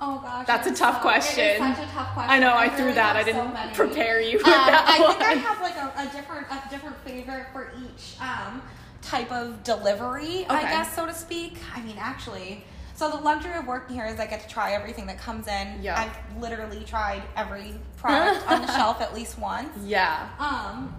Oh 0.00 0.18
gosh, 0.20 0.46
That's 0.46 0.66
a 0.66 0.74
tough 0.74 0.96
so- 0.96 1.00
question. 1.02 1.44
It 1.44 1.52
is 1.52 1.76
such 1.76 1.86
a 1.86 1.90
tough 1.92 2.12
question. 2.14 2.30
I 2.32 2.38
know. 2.40 2.54
I, 2.56 2.68
threw 2.68 2.86
really 2.86 2.94
that. 2.94 3.16
I 3.16 3.22
didn't 3.22 3.52
many. 3.54 3.72
prepare 3.74 4.20
you 4.20 4.38
for 4.40 4.46
Um, 4.46 4.52
that 4.52 4.84
I 4.88 5.00
one. 5.00 5.10
think 5.12 5.22
I 5.22 5.32
have 5.34 5.60
like 5.62 5.76
a, 5.76 6.08
a 6.08 6.12
different 6.12 6.46
a 6.50 6.70
different 6.70 6.96
favorite 7.04 7.46
for 7.52 7.72
each 7.84 8.16
um, 8.20 8.60
type 9.00 9.30
of 9.30 9.62
delivery, 9.62 10.44
I 10.48 10.62
guess, 10.62 10.94
so 10.94 11.06
to 11.06 11.14
speak. 11.14 11.58
I 11.74 11.80
mean, 11.82 11.96
actually, 12.00 12.64
so 12.96 13.10
the 13.10 13.16
luxury 13.18 13.54
of 13.54 13.66
working 13.68 13.94
here 13.94 14.06
is 14.06 14.18
I 14.18 14.26
get 14.26 14.40
to 14.42 14.48
try 14.48 14.72
everything 14.72 15.06
that 15.06 15.18
comes 15.18 15.46
in. 15.46 15.78
Yeah. 15.82 15.98
I've 16.00 16.40
literally 16.42 16.82
tried 16.84 17.22
every 17.36 17.74
product 17.96 18.44
on 18.50 18.62
the 18.62 18.72
shelf 18.76 19.00
at 19.00 19.14
least 19.14 19.38
once. 19.38 19.70
yeah. 19.84 20.28
Um, 20.40 20.94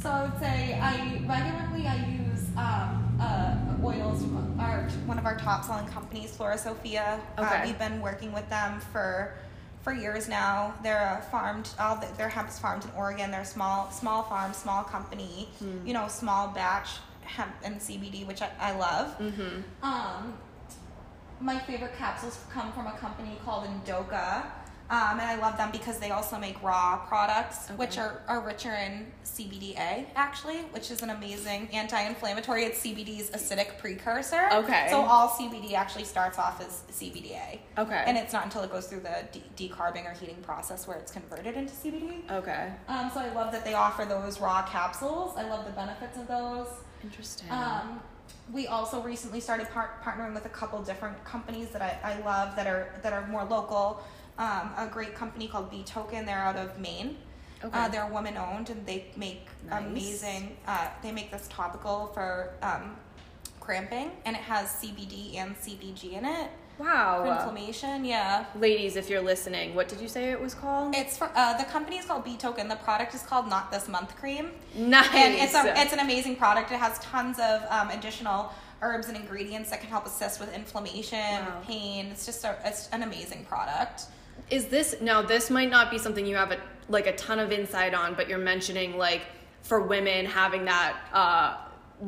so 0.00 0.08
I 0.08 0.22
would 0.24 0.38
say 0.38 0.78
I 0.80 1.20
regularly 1.28 1.86
I 1.86 1.96
use 2.06 2.46
um, 2.56 3.09
uh, 3.20 3.56
oils 3.84 4.22
from 4.22 4.58
our 4.58 4.82
one 5.06 5.18
of 5.18 5.26
our 5.26 5.36
top 5.36 5.64
selling 5.64 5.86
companies, 5.86 6.34
Flora 6.36 6.58
Sophia. 6.58 7.20
Uh, 7.36 7.62
we've 7.64 7.78
been 7.78 8.00
working 8.00 8.32
with 8.32 8.48
them 8.48 8.80
for 8.92 9.34
for 9.82 9.92
years 9.92 10.28
now. 10.28 10.74
They're 10.82 11.18
a 11.18 11.22
farmed 11.30 11.70
all 11.78 11.96
the, 11.96 12.06
their 12.16 12.28
hemp's 12.28 12.58
farmed 12.58 12.84
in 12.84 12.90
Oregon. 12.96 13.30
They're 13.30 13.42
a 13.42 13.44
small 13.44 13.90
small 13.90 14.22
farm, 14.24 14.52
small 14.52 14.82
company. 14.82 15.48
You 15.86 15.94
know, 15.94 16.08
small 16.08 16.48
batch 16.48 16.88
hemp 17.22 17.54
and 17.62 17.76
CBD, 17.76 18.26
which 18.26 18.42
I, 18.42 18.50
I 18.58 18.76
love. 18.76 19.18
Mm-hmm. 19.18 19.84
Um, 19.84 20.34
my 21.40 21.58
favorite 21.58 21.96
capsules 21.96 22.38
come 22.52 22.72
from 22.72 22.86
a 22.86 22.92
company 22.92 23.38
called 23.44 23.64
Endoca. 23.64 24.44
Um, 24.90 25.20
and 25.20 25.22
I 25.22 25.36
love 25.36 25.56
them 25.56 25.70
because 25.70 26.00
they 26.00 26.10
also 26.10 26.36
make 26.36 26.60
raw 26.64 26.96
products, 27.06 27.68
which 27.76 27.96
are, 27.96 28.22
are 28.26 28.40
richer 28.40 28.74
in 28.74 29.06
CBDA, 29.24 30.06
actually, 30.16 30.58
which 30.72 30.90
is 30.90 31.02
an 31.02 31.10
amazing 31.10 31.68
anti 31.72 32.00
inflammatory. 32.02 32.64
It's 32.64 32.80
CBD's 32.80 33.30
acidic 33.30 33.78
precursor. 33.78 34.48
Okay. 34.52 34.88
So 34.90 35.00
all 35.00 35.28
CBD 35.28 35.74
actually 35.74 36.02
starts 36.04 36.40
off 36.40 36.60
as 36.60 36.82
CBDA. 36.90 37.60
Okay. 37.78 38.02
And 38.04 38.18
it's 38.18 38.32
not 38.32 38.44
until 38.44 38.62
it 38.62 38.72
goes 38.72 38.88
through 38.88 39.00
the 39.00 39.28
de- 39.30 39.68
decarbing 39.68 40.10
or 40.10 40.12
heating 40.12 40.42
process 40.42 40.88
where 40.88 40.98
it's 40.98 41.12
converted 41.12 41.54
into 41.54 41.72
CBD. 41.72 42.28
Okay. 42.28 42.72
Um, 42.88 43.12
so 43.14 43.20
I 43.20 43.32
love 43.32 43.52
that 43.52 43.64
they 43.64 43.74
offer 43.74 44.04
those 44.04 44.40
raw 44.40 44.66
capsules. 44.66 45.34
I 45.36 45.48
love 45.48 45.66
the 45.66 45.72
benefits 45.72 46.18
of 46.18 46.26
those. 46.26 46.66
Interesting. 47.04 47.48
Um, 47.52 48.00
we 48.52 48.66
also 48.66 49.00
recently 49.02 49.38
started 49.40 49.68
par- 49.70 50.00
partnering 50.02 50.34
with 50.34 50.46
a 50.46 50.50
couple 50.50 50.82
different 50.82 51.22
companies 51.24 51.70
that 51.70 51.80
I, 51.82 52.14
I 52.14 52.20
love 52.24 52.56
that 52.56 52.66
are 52.66 52.92
that 53.02 53.12
are 53.12 53.26
more 53.28 53.44
local. 53.44 54.02
Um, 54.40 54.70
a 54.78 54.88
great 54.90 55.14
company 55.14 55.46
called 55.48 55.70
B 55.70 55.82
Token. 55.84 56.24
They're 56.24 56.38
out 56.38 56.56
of 56.56 56.78
Maine. 56.78 57.18
Okay. 57.62 57.78
Uh, 57.78 57.88
they're 57.88 58.06
woman 58.06 58.38
owned 58.38 58.70
and 58.70 58.86
they 58.86 59.04
make 59.16 59.46
Nice. 59.68 59.84
amazing. 59.84 60.56
Uh, 60.66 60.88
they 61.02 61.12
make 61.12 61.30
this 61.30 61.46
topical 61.50 62.06
for 62.14 62.54
um, 62.62 62.96
cramping 63.60 64.10
and 64.24 64.34
it 64.34 64.40
has 64.42 64.68
CBD 64.70 65.36
and 65.36 65.54
CBG 65.56 66.14
in 66.14 66.24
it 66.24 66.50
Wow. 66.78 67.22
for 67.22 67.32
inflammation. 67.32 68.06
Yeah. 68.06 68.46
Ladies, 68.58 68.96
if 68.96 69.10
you're 69.10 69.20
listening, 69.20 69.74
what 69.74 69.88
did 69.88 70.00
you 70.00 70.08
say 70.08 70.30
it 70.30 70.40
was 70.40 70.54
called? 70.54 70.94
It's 70.96 71.18
for 71.18 71.30
uh, 71.36 71.58
the 71.58 71.64
company 71.64 71.98
is 71.98 72.06
called 72.06 72.24
B 72.24 72.38
Token. 72.38 72.66
The 72.68 72.76
product 72.76 73.14
is 73.14 73.20
called 73.22 73.46
Not 73.46 73.70
This 73.70 73.88
Month 73.88 74.16
Cream. 74.16 74.52
nice. 74.74 75.10
And 75.14 75.34
it's 75.34 75.54
a 75.54 75.78
it's 75.82 75.92
an 75.92 75.98
amazing 75.98 76.36
product. 76.36 76.72
It 76.72 76.78
has 76.78 76.98
tons 77.00 77.38
of 77.38 77.62
um, 77.68 77.90
additional 77.90 78.54
herbs 78.80 79.08
and 79.08 79.16
ingredients 79.18 79.68
that 79.68 79.80
can 79.82 79.90
help 79.90 80.06
assist 80.06 80.40
with 80.40 80.54
inflammation, 80.54 81.18
Wow. 81.18 81.60
pain. 81.66 82.06
It's 82.06 82.24
just 82.24 82.42
a, 82.44 82.56
it's 82.64 82.88
an 82.92 83.02
amazing 83.02 83.44
product. 83.44 84.04
Is 84.50 84.66
this 84.66 84.96
now? 85.00 85.22
This 85.22 85.50
might 85.50 85.70
not 85.70 85.90
be 85.90 85.98
something 85.98 86.26
you 86.26 86.36
have 86.36 86.52
a 86.52 86.58
like 86.88 87.06
a 87.06 87.14
ton 87.16 87.38
of 87.38 87.52
insight 87.52 87.94
on, 87.94 88.14
but 88.14 88.28
you're 88.28 88.38
mentioning 88.38 88.98
like 88.98 89.22
for 89.62 89.80
women 89.80 90.26
having 90.26 90.64
that 90.64 90.96
uh, 91.12 91.56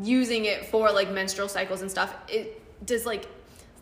using 0.02 0.46
it 0.46 0.66
for 0.66 0.90
like 0.90 1.10
menstrual 1.10 1.48
cycles 1.48 1.82
and 1.82 1.90
stuff. 1.90 2.14
It 2.28 2.60
does 2.84 3.06
like 3.06 3.26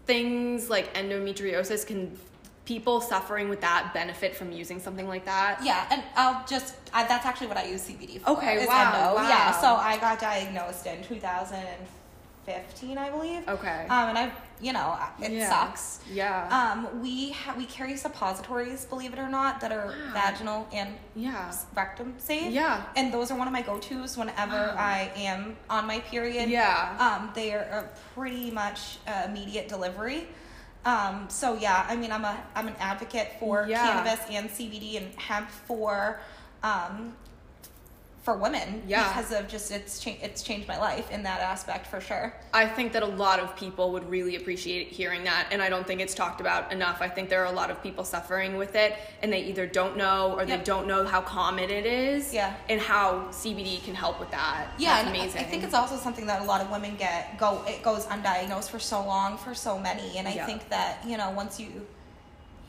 things 0.06 0.68
like 0.68 0.92
endometriosis 0.94 1.86
can 1.86 2.16
people 2.64 3.00
suffering 3.00 3.48
with 3.48 3.60
that 3.62 3.92
benefit 3.92 4.36
from 4.36 4.52
using 4.52 4.78
something 4.78 5.08
like 5.08 5.24
that? 5.24 5.60
Yeah, 5.64 5.86
and 5.90 6.04
I'll 6.14 6.46
just 6.46 6.76
I, 6.92 7.04
that's 7.04 7.26
actually 7.26 7.48
what 7.48 7.56
I 7.56 7.64
use 7.64 7.88
CBD 7.88 8.20
for. 8.20 8.30
Okay, 8.30 8.64
wow, 8.66 9.16
endo. 9.16 9.28
Yeah, 9.28 9.50
so 9.60 9.74
I 9.74 9.98
got 9.98 10.20
diagnosed 10.20 10.86
in 10.86 11.02
2015, 11.02 12.98
I 12.98 13.10
believe. 13.10 13.48
Okay. 13.48 13.86
Um, 13.88 14.10
and 14.10 14.18
I, 14.18 14.30
you 14.60 14.72
know, 14.72 14.98
it 15.20 15.32
Yeah. 15.32 15.48
sucks. 15.48 16.00
Yeah. 16.10 16.46
Um, 16.50 17.00
we 17.02 17.30
ha- 17.30 17.54
we 17.56 17.64
carry 17.64 17.96
suppositories, 17.96 18.84
believe 18.84 19.12
it 19.12 19.18
or 19.18 19.28
not, 19.28 19.60
that 19.60 19.72
are 19.72 19.94
vaginal 20.12 20.68
and 20.72 20.96
yeah. 21.16 21.52
rectum 21.74 22.14
safe. 22.18 22.52
Yeah. 22.52 22.82
And 22.96 23.12
those 23.12 23.30
are 23.30 23.38
one 23.38 23.46
of 23.46 23.52
my 23.52 23.62
go-tos 23.62 24.16
whenever 24.16 24.74
I 24.78 25.10
am 25.16 25.56
on 25.68 25.86
my 25.86 26.00
period. 26.00 26.48
Yeah. 26.50 26.96
Um, 26.98 27.30
they 27.34 27.52
are 27.54 27.88
pretty 28.14 28.50
much 28.50 28.98
uh, 29.06 29.22
immediate 29.26 29.68
delivery. 29.68 30.28
Um, 30.84 31.26
so 31.28 31.54
yeah, 31.54 31.84
I 31.88 31.96
mean, 31.96 32.10
I'm 32.12 32.24
a 32.24 32.36
I'm 32.54 32.68
an 32.68 32.76
advocate 32.78 33.32
for 33.38 33.66
Yeah. 33.68 33.82
cannabis 33.86 34.20
and 34.30 34.48
CBD 34.50 34.96
and 34.96 35.14
hemp 35.18 35.50
for 35.50 36.20
um, 36.62 37.14
for 38.22 38.36
women 38.36 38.82
Yeah. 38.86 39.08
because 39.08 39.32
of 39.32 39.48
just 39.48 39.70
it's 39.70 39.98
cha- 39.98 40.18
it's 40.22 40.42
changed 40.42 40.68
my 40.68 40.78
life 40.78 41.10
in 41.10 41.22
that 41.22 41.40
aspect 41.40 41.86
for 41.86 42.00
sure. 42.02 42.34
I 42.52 42.66
think 42.66 42.92
that 42.92 43.02
a 43.02 43.06
lot 43.06 43.40
of 43.40 43.56
people 43.56 43.92
would 43.92 44.08
really 44.10 44.36
appreciate 44.36 44.88
hearing 44.88 45.24
that, 45.24 45.46
and 45.50 45.62
I 45.62 45.70
don't 45.70 45.86
think 45.86 46.02
it's 46.02 46.14
talked 46.14 46.38
about 46.40 46.70
enough. 46.70 47.00
I 47.00 47.08
think 47.08 47.30
there 47.30 47.40
are 47.42 47.46
a 47.50 47.56
lot 47.56 47.70
of 47.70 47.82
people 47.82 48.04
suffering 48.04 48.58
with 48.58 48.74
it, 48.74 48.94
and 49.22 49.32
they 49.32 49.40
either 49.44 49.66
don't 49.66 49.96
know 49.96 50.34
or 50.36 50.44
they 50.44 50.52
Yep. 50.52 50.64
don't 50.64 50.86
know 50.86 51.06
how 51.06 51.22
common 51.22 51.70
it 51.70 51.86
is, 51.86 52.34
Yeah. 52.34 52.52
and 52.68 52.78
how 52.78 53.30
CBD 53.30 53.78
can 53.82 53.94
help 53.94 54.20
with 54.20 54.30
that. 54.32 54.66
Yeah, 54.76 54.96
I- 54.96 55.00
amazing. 55.08 55.40
I 55.40 55.44
think 55.44 55.64
it's 55.64 55.74
also 55.74 55.96
something 55.96 56.26
that 56.26 56.42
a 56.42 56.44
lot 56.44 56.60
of 56.60 56.70
women 56.70 56.96
get 56.96 57.38
go 57.38 57.62
it 57.66 57.82
goes 57.82 58.04
undiagnosed 58.06 58.68
for 58.68 58.78
so 58.78 59.02
long 59.02 59.38
for 59.38 59.54
so 59.54 59.78
many, 59.78 60.18
and 60.18 60.28
I 60.28 60.32
Yeah. 60.32 60.46
think 60.46 60.68
that 60.68 60.98
you 61.06 61.16
know 61.16 61.30
once 61.30 61.58
you 61.58 61.86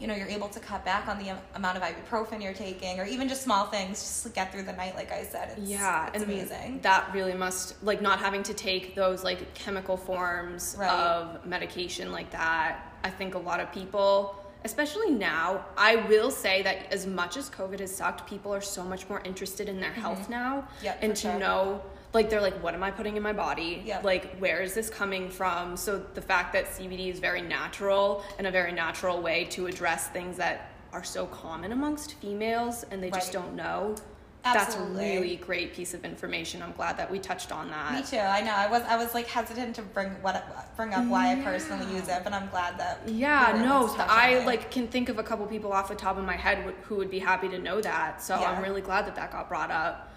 you 0.01 0.07
know 0.07 0.15
you're 0.15 0.27
able 0.27 0.49
to 0.49 0.59
cut 0.59 0.83
back 0.83 1.07
on 1.07 1.19
the 1.19 1.37
amount 1.53 1.77
of 1.77 1.83
ibuprofen 1.83 2.41
you're 2.41 2.53
taking, 2.53 2.99
or 2.99 3.05
even 3.05 3.29
just 3.29 3.43
small 3.43 3.67
things, 3.67 3.99
just 4.01 4.23
to 4.23 4.29
get 4.29 4.51
through 4.51 4.63
the 4.63 4.73
night. 4.73 4.95
Like 4.95 5.11
I 5.11 5.23
said, 5.23 5.53
it's, 5.57 5.69
yeah, 5.69 6.09
it's 6.13 6.23
amazing. 6.23 6.79
That 6.81 7.13
really 7.13 7.35
must 7.35 7.81
like 7.83 8.01
not 8.01 8.17
having 8.19 8.41
to 8.43 8.53
take 8.53 8.95
those 8.95 9.23
like 9.23 9.53
chemical 9.53 9.95
forms 9.95 10.75
Right. 10.77 10.89
of 10.89 11.45
medication 11.45 12.11
like 12.11 12.31
that. 12.31 12.79
I 13.03 13.09
think 13.11 13.35
a 13.35 13.39
lot 13.39 13.59
of 13.59 13.71
people, 13.71 14.35
especially 14.65 15.11
now, 15.11 15.65
I 15.77 15.97
will 15.97 16.31
say 16.31 16.61
that 16.63 16.91
as 16.91 17.05
much 17.05 17.37
as 17.37 17.49
COVID 17.49 17.79
has 17.79 17.95
sucked, 17.95 18.27
people 18.27 18.53
are 18.53 18.61
so 18.61 18.83
much 18.83 19.07
more 19.07 19.21
interested 19.23 19.69
in 19.69 19.79
their 19.79 19.91
health 19.93 20.29
now, 20.29 20.61
Mm-hmm. 20.61 20.85
Yep, 20.85 20.97
and 21.03 21.15
to 21.15 21.21
sure. 21.21 21.39
know 21.39 21.81
like 22.13 22.29
they're 22.29 22.41
like 22.41 22.61
what 22.63 22.73
am 22.73 22.83
i 22.83 22.91
putting 22.91 23.15
in 23.17 23.23
my 23.23 23.33
body 23.33 23.81
Yep. 23.85 24.03
like 24.03 24.35
where 24.37 24.61
is 24.61 24.73
this 24.73 24.89
coming 24.89 25.29
from 25.29 25.77
so 25.77 26.03
the 26.13 26.21
fact 26.21 26.53
that 26.53 26.65
cbd 26.67 27.09
is 27.09 27.19
very 27.19 27.41
natural 27.41 28.23
and 28.37 28.47
a 28.47 28.51
very 28.51 28.71
natural 28.71 29.21
way 29.21 29.45
to 29.45 29.67
address 29.67 30.07
things 30.09 30.37
that 30.37 30.71
are 30.93 31.03
so 31.03 31.25
common 31.27 31.71
amongst 31.71 32.15
females 32.15 32.85
and 32.91 33.01
they 33.01 33.09
just 33.11 33.31
don't 33.31 33.55
know 33.55 33.95
Absolutely. 34.43 34.93
that's 34.95 35.15
a 35.15 35.19
really 35.21 35.35
great 35.37 35.71
piece 35.73 35.93
of 35.93 36.03
information 36.03 36.61
i'm 36.61 36.71
glad 36.73 36.97
that 36.97 37.09
we 37.09 37.17
touched 37.19 37.51
on 37.51 37.69
that 37.69 37.93
Me 37.93 38.01
too. 38.03 38.17
I 38.17 38.41
know. 38.41 38.53
I 38.55 38.67
was 38.67 38.81
I 38.83 38.97
was 38.97 39.13
like 39.13 39.27
hesitant 39.27 39.75
to 39.75 39.83
bring 39.83 40.09
what 40.23 40.43
bring 40.75 40.93
up 40.95 41.05
why 41.05 41.31
I 41.33 41.35
personally 41.43 41.93
use 41.93 42.07
it, 42.07 42.21
but 42.23 42.33
I'm 42.33 42.49
glad 42.49 42.77
that. 42.79 43.07
Yeah, 43.07 43.49
able 43.55 43.59
no, 43.59 43.87
to 43.87 43.93
touch 43.97 44.09
on 44.09 44.17
I 44.19 44.43
like 44.43 44.71
can 44.71 44.87
think 44.87 45.09
of 45.09 45.19
a 45.19 45.23
couple 45.23 45.45
people 45.45 45.71
off 45.71 45.89
the 45.89 45.95
top 45.95 46.17
of 46.17 46.25
my 46.25 46.35
head 46.35 46.57
who 46.81 46.95
would 46.95 47.11
be 47.11 47.19
happy 47.19 47.49
to 47.49 47.59
know 47.59 47.81
that. 47.81 48.23
So 48.23 48.33
Yeah. 48.39 48.49
I'm 48.49 48.63
really 48.63 48.81
glad 48.81 49.05
that 49.05 49.15
that 49.15 49.31
got 49.31 49.47
brought 49.47 49.69
up. 49.69 50.11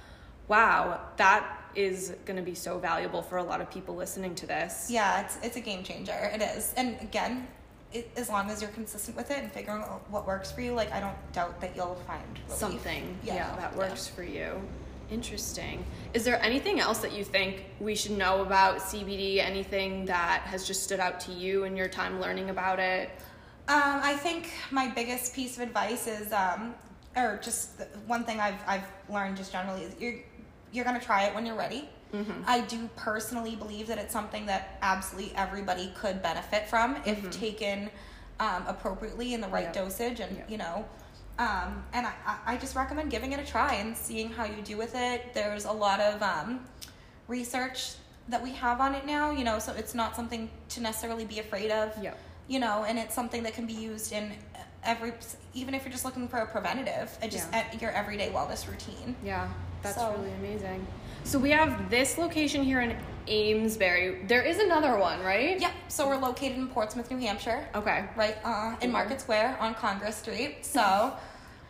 Wow, 0.48 1.00
that 1.18 1.44
is 1.76 2.14
going 2.24 2.36
to 2.36 2.42
be 2.42 2.54
so 2.54 2.78
valuable 2.78 3.22
for 3.22 3.38
a 3.38 3.42
lot 3.42 3.60
of 3.60 3.70
people 3.70 3.94
listening 3.94 4.34
to 4.36 4.46
this. 4.46 4.88
Yeah, 4.90 5.20
it's 5.22 5.38
it's 5.42 5.56
a 5.56 5.60
game 5.60 5.82
changer. 5.82 6.30
It 6.32 6.42
is, 6.42 6.72
and 6.76 6.96
again, 7.00 7.46
it, 7.92 8.10
as 8.16 8.28
long 8.28 8.50
as 8.50 8.60
you're 8.60 8.70
consistent 8.72 9.16
with 9.16 9.30
it 9.30 9.38
and 9.38 9.52
figuring 9.52 9.82
out 9.82 10.02
what 10.10 10.26
works 10.26 10.50
for 10.50 10.60
you, 10.60 10.72
like 10.72 10.92
I 10.92 11.00
don't 11.00 11.16
doubt 11.32 11.60
that 11.60 11.74
you'll 11.76 11.94
find 12.06 12.22
relief. 12.46 12.58
Something, 12.58 13.16
yeah, 13.22 13.34
Yeah, 13.34 13.56
that 13.56 13.72
yeah. 13.72 13.78
works 13.78 14.06
for 14.06 14.22
you. 14.24 14.60
Interesting. 15.10 15.84
Is 16.14 16.24
there 16.24 16.42
anything 16.42 16.80
else 16.80 16.98
that 16.98 17.12
you 17.12 17.24
think 17.24 17.64
we 17.78 17.94
should 17.94 18.16
know 18.16 18.40
about 18.42 18.78
CBD? 18.78 19.38
Anything 19.38 20.06
that 20.06 20.40
has 20.46 20.66
just 20.66 20.82
stood 20.82 20.98
out 20.98 21.20
to 21.20 21.32
you 21.32 21.64
in 21.64 21.76
your 21.76 21.88
time 21.88 22.20
learning 22.20 22.50
about 22.50 22.78
it? 22.80 23.10
Um, 23.68 24.00
I 24.02 24.14
think 24.14 24.50
my 24.70 24.88
biggest 24.88 25.34
piece 25.34 25.56
of 25.56 25.62
advice 25.62 26.06
is, 26.06 26.32
um, 26.32 26.74
or 27.16 27.38
just 27.42 27.80
one 28.06 28.24
thing 28.24 28.40
I've 28.40 28.60
I've 28.66 28.86
learned 29.08 29.36
just 29.36 29.52
generally 29.52 29.82
is 29.82 29.94
you're 30.00 30.16
you're 30.74 30.84
gonna 30.84 31.00
try 31.00 31.24
it 31.24 31.34
when 31.34 31.46
you're 31.46 31.56
ready. 31.56 31.88
I 32.46 32.60
do 32.60 32.88
personally 32.94 33.56
believe 33.56 33.88
that 33.88 33.98
it's 33.98 34.12
something 34.12 34.46
that 34.46 34.78
absolutely 34.82 35.34
everybody 35.34 35.92
could 35.96 36.22
benefit 36.22 36.68
from 36.68 36.96
if 37.04 37.28
taken 37.32 37.90
um, 38.38 38.62
appropriately 38.68 39.34
in 39.34 39.40
the 39.40 39.48
right 39.48 39.72
dosage, 39.72 40.20
and 40.20 40.40
you 40.48 40.56
know. 40.56 40.84
Um, 41.40 41.82
and 41.92 42.06
I, 42.06 42.12
I- 42.46 42.56
just 42.56 42.76
recommend 42.76 43.10
giving 43.10 43.32
it 43.32 43.40
a 43.40 43.44
try 43.44 43.74
and 43.74 43.96
seeing 43.96 44.30
how 44.30 44.44
you 44.44 44.62
do 44.62 44.76
with 44.76 44.94
it. 44.94 45.34
There's 45.34 45.64
a 45.64 45.72
lot 45.72 45.98
of 45.98 46.22
um, 46.22 46.60
research 47.26 47.94
that 48.28 48.40
we 48.42 48.52
have 48.52 48.80
on 48.80 48.94
it 48.94 49.04
now, 49.04 49.32
you 49.32 49.42
know, 49.42 49.58
so 49.58 49.72
it's 49.72 49.94
not 49.94 50.14
something 50.14 50.48
to 50.70 50.80
necessarily 50.80 51.24
be 51.24 51.40
afraid 51.40 51.70
of 51.72 51.92
Yep. 52.02 52.16
you 52.48 52.60
know, 52.60 52.84
and 52.84 52.96
it's 52.98 53.14
something 53.14 53.42
that 53.42 53.54
can 53.54 53.66
be 53.66 53.72
used 53.72 54.12
in 54.12 54.32
every, 54.84 55.12
even 55.52 55.74
if 55.74 55.82
you're 55.84 55.92
just 55.92 56.04
looking 56.04 56.28
for 56.28 56.38
a 56.38 56.46
preventative, 56.46 57.16
just 57.28 57.50
Yeah. 57.50 57.58
at 57.72 57.82
your 57.82 57.90
everyday 57.90 58.30
wellness 58.30 58.68
routine. 58.68 59.16
Yeah, 59.24 59.48
that's 59.84 59.96
So- 59.96 60.12
really 60.16 60.32
amazing. 60.34 60.86
So 61.22 61.38
we 61.38 61.50
have 61.52 61.88
this 61.88 62.18
location 62.18 62.62
here 62.62 62.80
in 62.82 62.96
Amesbury. 63.28 64.24
There 64.26 64.42
is 64.42 64.58
another 64.58 64.98
one, 64.98 65.22
right? 65.22 65.58
Yep. 65.58 65.70
So 65.88 66.06
we're 66.06 66.18
located 66.18 66.58
in 66.58 66.68
Portsmouth, 66.68 67.10
New 67.10 67.16
Hampshire, 67.18 67.66
Okay. 67.74 68.04
right 68.16 68.36
uh, 68.44 68.74
in 68.82 68.92
Market 68.92 69.20
Square 69.22 69.56
on 69.60 69.74
Congress 69.74 70.16
Street. 70.16 70.58
So 70.64 71.12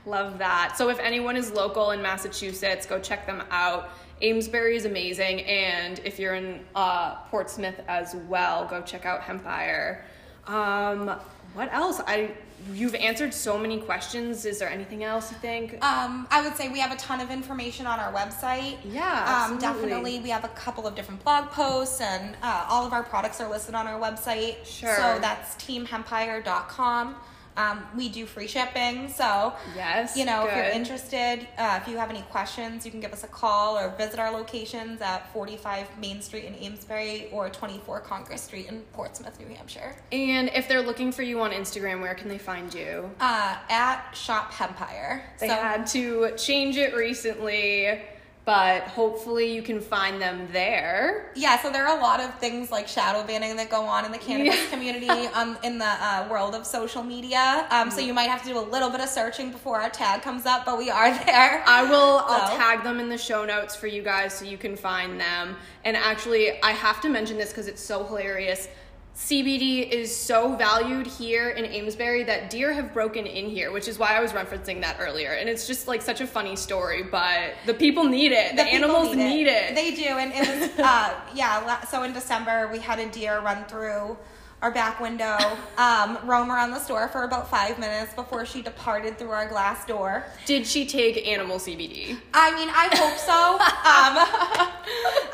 Love 0.07 0.37
that. 0.39 0.75
So 0.77 0.91
if 0.91 0.99
anyone 0.99 1.35
is 1.35 1.51
local 1.53 1.93
in 1.93 2.03
Massachusetts, 2.03 2.85
go 2.85 2.99
check 3.01 3.25
them 3.27 3.43
out. 3.51 3.89
Amesbury 4.21 4.77
is 4.77 4.85
amazing, 4.85 5.41
and 5.47 5.99
if 6.05 6.19
you're 6.19 6.35
in 6.35 6.63
uh, 6.75 7.15
Portsmouth 7.31 7.81
as 7.89 8.15
well, 8.29 8.67
go 8.67 8.83
check 8.83 9.07
out 9.07 9.23
Hempire. 9.23 10.03
Um, 10.47 11.19
what 11.55 11.73
else? 11.73 12.01
I 12.07 12.33
you've 12.73 12.95
answered 12.95 13.35
so 13.35 13.59
many 13.59 13.79
questions. 13.79 14.47
Is 14.47 14.59
there 14.59 14.71
anything 14.71 15.05
else 15.05 15.31
you 15.31 15.37
think? 15.39 15.75
um, 15.85 16.27
I 16.31 16.41
would 16.43 16.57
say 16.57 16.69
we 16.71 16.79
have 16.81 16.93
a 16.93 16.97
ton 16.97 17.21
of 17.21 17.31
information 17.31 17.87
on 17.87 17.99
our 18.01 18.11
website. 18.13 18.79
Yeah, 18.85 19.47
Um, 19.51 19.59
definitely. 19.59 20.21
We 20.21 20.31
have 20.31 20.45
a 20.45 20.49
couple 20.49 20.87
of 20.87 20.95
different 20.95 21.23
blog 21.23 21.51
posts, 21.51 22.01
and 22.01 22.35
uh, 22.43 22.67
all 22.69 22.87
of 22.87 22.93
our 22.95 23.03
products 23.03 23.41
are 23.41 23.51
listed 23.51 23.75
on 23.75 23.87
our 23.87 24.01
website. 24.01 24.65
Sure. 24.65 24.97
So 24.97 25.19
that's 25.21 25.55
teamhempire.com. 25.57 27.15
Um, 27.57 27.85
we 27.97 28.09
do 28.09 28.27
free 28.27 28.47
shipping, 28.47 29.09
so 29.09 29.55
Yes, 29.77 30.17
you 30.17 30.25
know 30.25 30.47
if 30.47 30.55
you're 30.55 30.65
interested, 30.65 31.47
uh, 31.59 31.79
if 31.81 31.89
you 31.89 31.97
have 31.97 32.11
any 32.11 32.23
questions, 32.23 32.85
you 32.85 32.91
can 32.91 33.01
give 33.01 33.13
us 33.13 33.25
a 33.25 33.29
call 33.29 33.77
or 33.77 33.91
visit 33.97 34.19
our 34.19 34.31
locations 34.31 35.01
at 35.01 35.33
45 35.33 35.87
Main 36.01 36.21
Street 36.21 36.45
in 36.45 36.55
Amesbury 36.57 37.29
or 37.33 37.49
24 37.49 38.01
Congress 38.01 38.43
Street 38.43 38.67
in 38.69 38.81
Portsmouth, 38.93 39.39
New 39.39 39.55
Hampshire. 39.55 39.95
and 40.13 40.51
if 40.55 40.69
they're 40.69 40.83
looking 40.83 41.13
for 41.13 41.23
you 41.23 41.41
on 41.41 41.53
Instagram, 41.53 42.01
where 42.01 42.15
can 42.15 42.29
they 42.29 42.39
find 42.39 42.73
you? 42.75 43.11
Uh, 43.21 43.57
at 43.69 44.13
Shop 44.13 44.53
Hempire. 44.53 45.23
They 45.39 45.49
so, 45.49 45.55
had 45.55 45.87
to 45.89 46.33
change 46.37 46.77
it 46.77 46.95
recently, 46.95 48.01
but 48.45 48.83
hopefully 48.83 49.55
you 49.55 49.63
can 49.63 49.81
find 49.81 50.21
them 50.21 50.47
there. 50.53 51.31
Yeah, 51.35 51.59
so 51.63 51.71
there 51.71 51.87
are 51.87 51.99
a 51.99 52.03
lot 52.03 52.21
of 52.21 52.39
things 52.39 52.71
like 52.71 52.87
shadow 52.87 53.27
banning 53.27 53.57
that 53.57 53.71
go 53.71 53.83
on 53.85 54.05
in 54.05 54.13
the 54.13 54.19
cannabis 54.19 54.57
Yeah. 54.57 54.71
community 54.71 55.09
um, 55.35 55.57
in 55.63 55.79
the 55.79 55.87
uh, 55.87 56.29
world 56.31 56.55
of 56.55 56.67
social 56.67 57.03
media. 57.03 57.67
Um, 57.71 57.91
so 57.91 58.01
you 58.01 58.13
might 58.13 58.29
have 58.29 58.43
to 58.43 58.49
do 58.49 58.59
a 58.59 58.61
little 58.61 58.91
bit 58.91 59.01
of 59.01 59.09
searching 59.09 59.51
before 59.51 59.81
our 59.81 59.89
tag 59.89 60.21
comes 60.21 60.45
up, 60.45 60.67
but 60.67 60.77
we 60.77 60.91
are 60.91 61.11
there. 61.27 61.65
I 61.67 61.85
will 61.89 62.19
I'll 62.27 62.57
tag 62.57 62.83
them 62.85 63.01
in 63.01 63.09
the 63.09 63.17
show 63.19 63.47
notes 63.47 63.75
for 63.75 63.87
you 63.87 64.03
guys 64.03 64.35
so 64.35 64.45
you 64.45 64.59
can 64.59 64.77
find 64.77 65.19
them. 65.19 65.57
And 65.85 65.97
actually, 65.97 66.63
I 66.63 66.73
have 66.73 67.01
to 67.03 67.09
mention 67.09 67.39
this 67.39 67.49
because 67.49 67.67
it's 67.67 67.83
so 67.83 68.05
hilarious. 68.05 68.69
CBD 69.17 69.89
is 69.89 70.15
so 70.15 70.57
valued 70.57 71.07
here 71.07 71.51
in 71.51 71.65
Amesbury 71.65 72.25
that 72.25 72.51
deer 72.51 72.73
have 72.73 72.93
broken 72.93 73.27
in 73.27 73.49
here, 73.49 73.71
which 73.71 73.87
is 73.87 73.97
why 73.97 74.17
I 74.17 74.21
was 74.21 74.33
referencing 74.33 74.81
that 74.81 74.97
earlier. 74.99 75.31
And 75.31 75.49
it's 75.49 75.69
just 75.69 75.87
like 75.87 76.03
such 76.03 76.21
a 76.21 76.27
funny 76.27 76.57
story, 76.57 77.05
but 77.05 77.53
the 77.65 77.75
people 77.75 78.05
need 78.05 78.33
it. 78.33 78.57
The, 78.57 78.65
people 78.65 78.91
animals 78.91 79.15
need 79.15 79.47
it. 79.47 79.75
They 79.77 79.95
do, 79.95 80.03
and 80.05 80.33
it 80.35 80.41
was 80.41 80.79
uh, 80.85 81.15
yeah. 81.33 81.81
So 81.85 82.03
in 82.03 82.13
December, 82.13 82.69
we 82.73 82.81
had 82.81 82.99
a 82.99 83.09
deer 83.09 83.41
run 83.41 83.65
through 83.67 84.17
our 84.65 84.71
back 84.71 84.99
window, 84.99 85.37
um, 85.77 86.17
roam 86.25 86.51
around 86.51 86.71
the 86.71 86.81
store 86.81 87.07
for 87.09 87.25
about 87.25 87.51
five 87.51 87.79
minutes 87.79 88.15
before 88.15 88.47
she 88.47 88.63
departed 88.63 89.19
through 89.19 89.31
our 89.31 89.47
glass 89.47 89.85
door. 89.85 90.25
Did 90.47 90.67
she 90.67 90.87
take 90.87 91.27
animal 91.29 91.59
CBD? 91.59 92.17
I 92.33 92.55
mean, 92.55 92.71
I 92.71 92.89
hope 92.91 93.19
so. 93.19 93.35
um, 93.61 94.65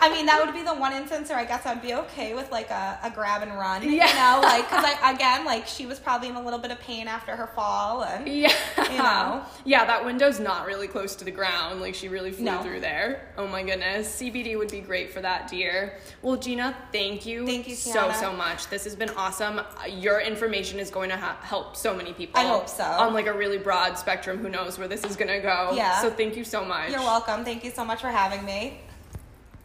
I 0.02 0.10
mean, 0.12 0.26
that 0.26 0.42
would 0.44 0.52
be 0.52 0.62
the 0.64 0.74
one 0.74 0.92
instance 0.92 1.28
where 1.28 1.38
I 1.38 1.44
guess 1.44 1.64
I'd 1.64 1.80
be 1.80 1.94
okay 1.94 2.34
with 2.34 2.50
like 2.50 2.70
a, 2.70 2.98
a 3.04 3.10
grab 3.10 3.42
and 3.42 3.52
run. 3.52 3.82
Yeah. 3.84 4.08
You 4.08 4.14
know, 4.14 4.40
like 4.48 4.68
because 4.68 4.84
I 4.84 5.12
again, 5.14 5.44
like 5.44 5.66
she 5.68 5.86
was 5.86 6.00
probably 6.00 6.28
in 6.28 6.34
a 6.34 6.42
little 6.42 6.58
bit 6.58 6.72
of 6.72 6.80
pain 6.80 7.06
after 7.06 7.36
her 7.36 7.46
fall, 7.46 8.02
and 8.02 8.26
Yeah. 8.26 8.52
You 8.90 8.98
know? 8.98 9.44
Yeah, 9.64 9.84
that 9.84 10.04
window's 10.04 10.40
not 10.40 10.66
really 10.66 10.88
close 10.88 11.14
to 11.16 11.24
the 11.24 11.30
ground. 11.30 11.80
Like 11.80 11.94
she 11.94 12.08
really 12.08 12.32
flew 12.32 12.46
No. 12.46 12.62
through 12.62 12.80
there. 12.80 13.28
Oh 13.38 13.46
my 13.46 13.62
goodness. 13.62 14.20
CBD 14.20 14.58
would 14.58 14.72
be 14.72 14.80
great 14.80 15.12
for 15.12 15.20
that 15.20 15.48
deer. 15.48 15.94
Well, 16.20 16.36
Gina, 16.36 16.76
thank 16.90 17.26
you. 17.26 17.46
Thank 17.46 17.68
you, 17.68 17.76
so 17.76 18.10
so 18.12 18.32
much. 18.32 18.68
This 18.68 18.82
has 18.84 18.96
been 18.96 19.10
awesome. 19.20 19.60
Your 19.88 20.20
information 20.20 20.78
is 20.78 20.90
going 20.90 21.10
to 21.10 21.16
ha- 21.16 21.38
help 21.42 21.76
so 21.76 21.94
many 21.94 22.12
people. 22.12 22.40
I 22.40 22.46
hope 22.46 22.68
so. 22.68 22.84
On 22.84 23.12
like 23.12 23.26
a 23.26 23.32
really 23.32 23.58
broad 23.58 23.98
spectrum. 23.98 24.38
Who 24.38 24.48
knows 24.48 24.78
where 24.78 24.88
this 24.88 25.04
is 25.04 25.14
going 25.16 25.28
to 25.28 25.40
go? 25.40 25.72
Yeah. 25.74 26.00
So 26.02 26.10
thank 26.10 26.36
you 26.36 26.44
so 26.44 26.64
much. 26.64 26.90
you're 26.90 27.00
welcome. 27.00 27.44
Thank 27.44 27.62
you 27.64 27.70
so 27.70 27.84
much 27.84 28.00
for 28.00 28.08
having 28.08 28.44
me. 28.44 28.80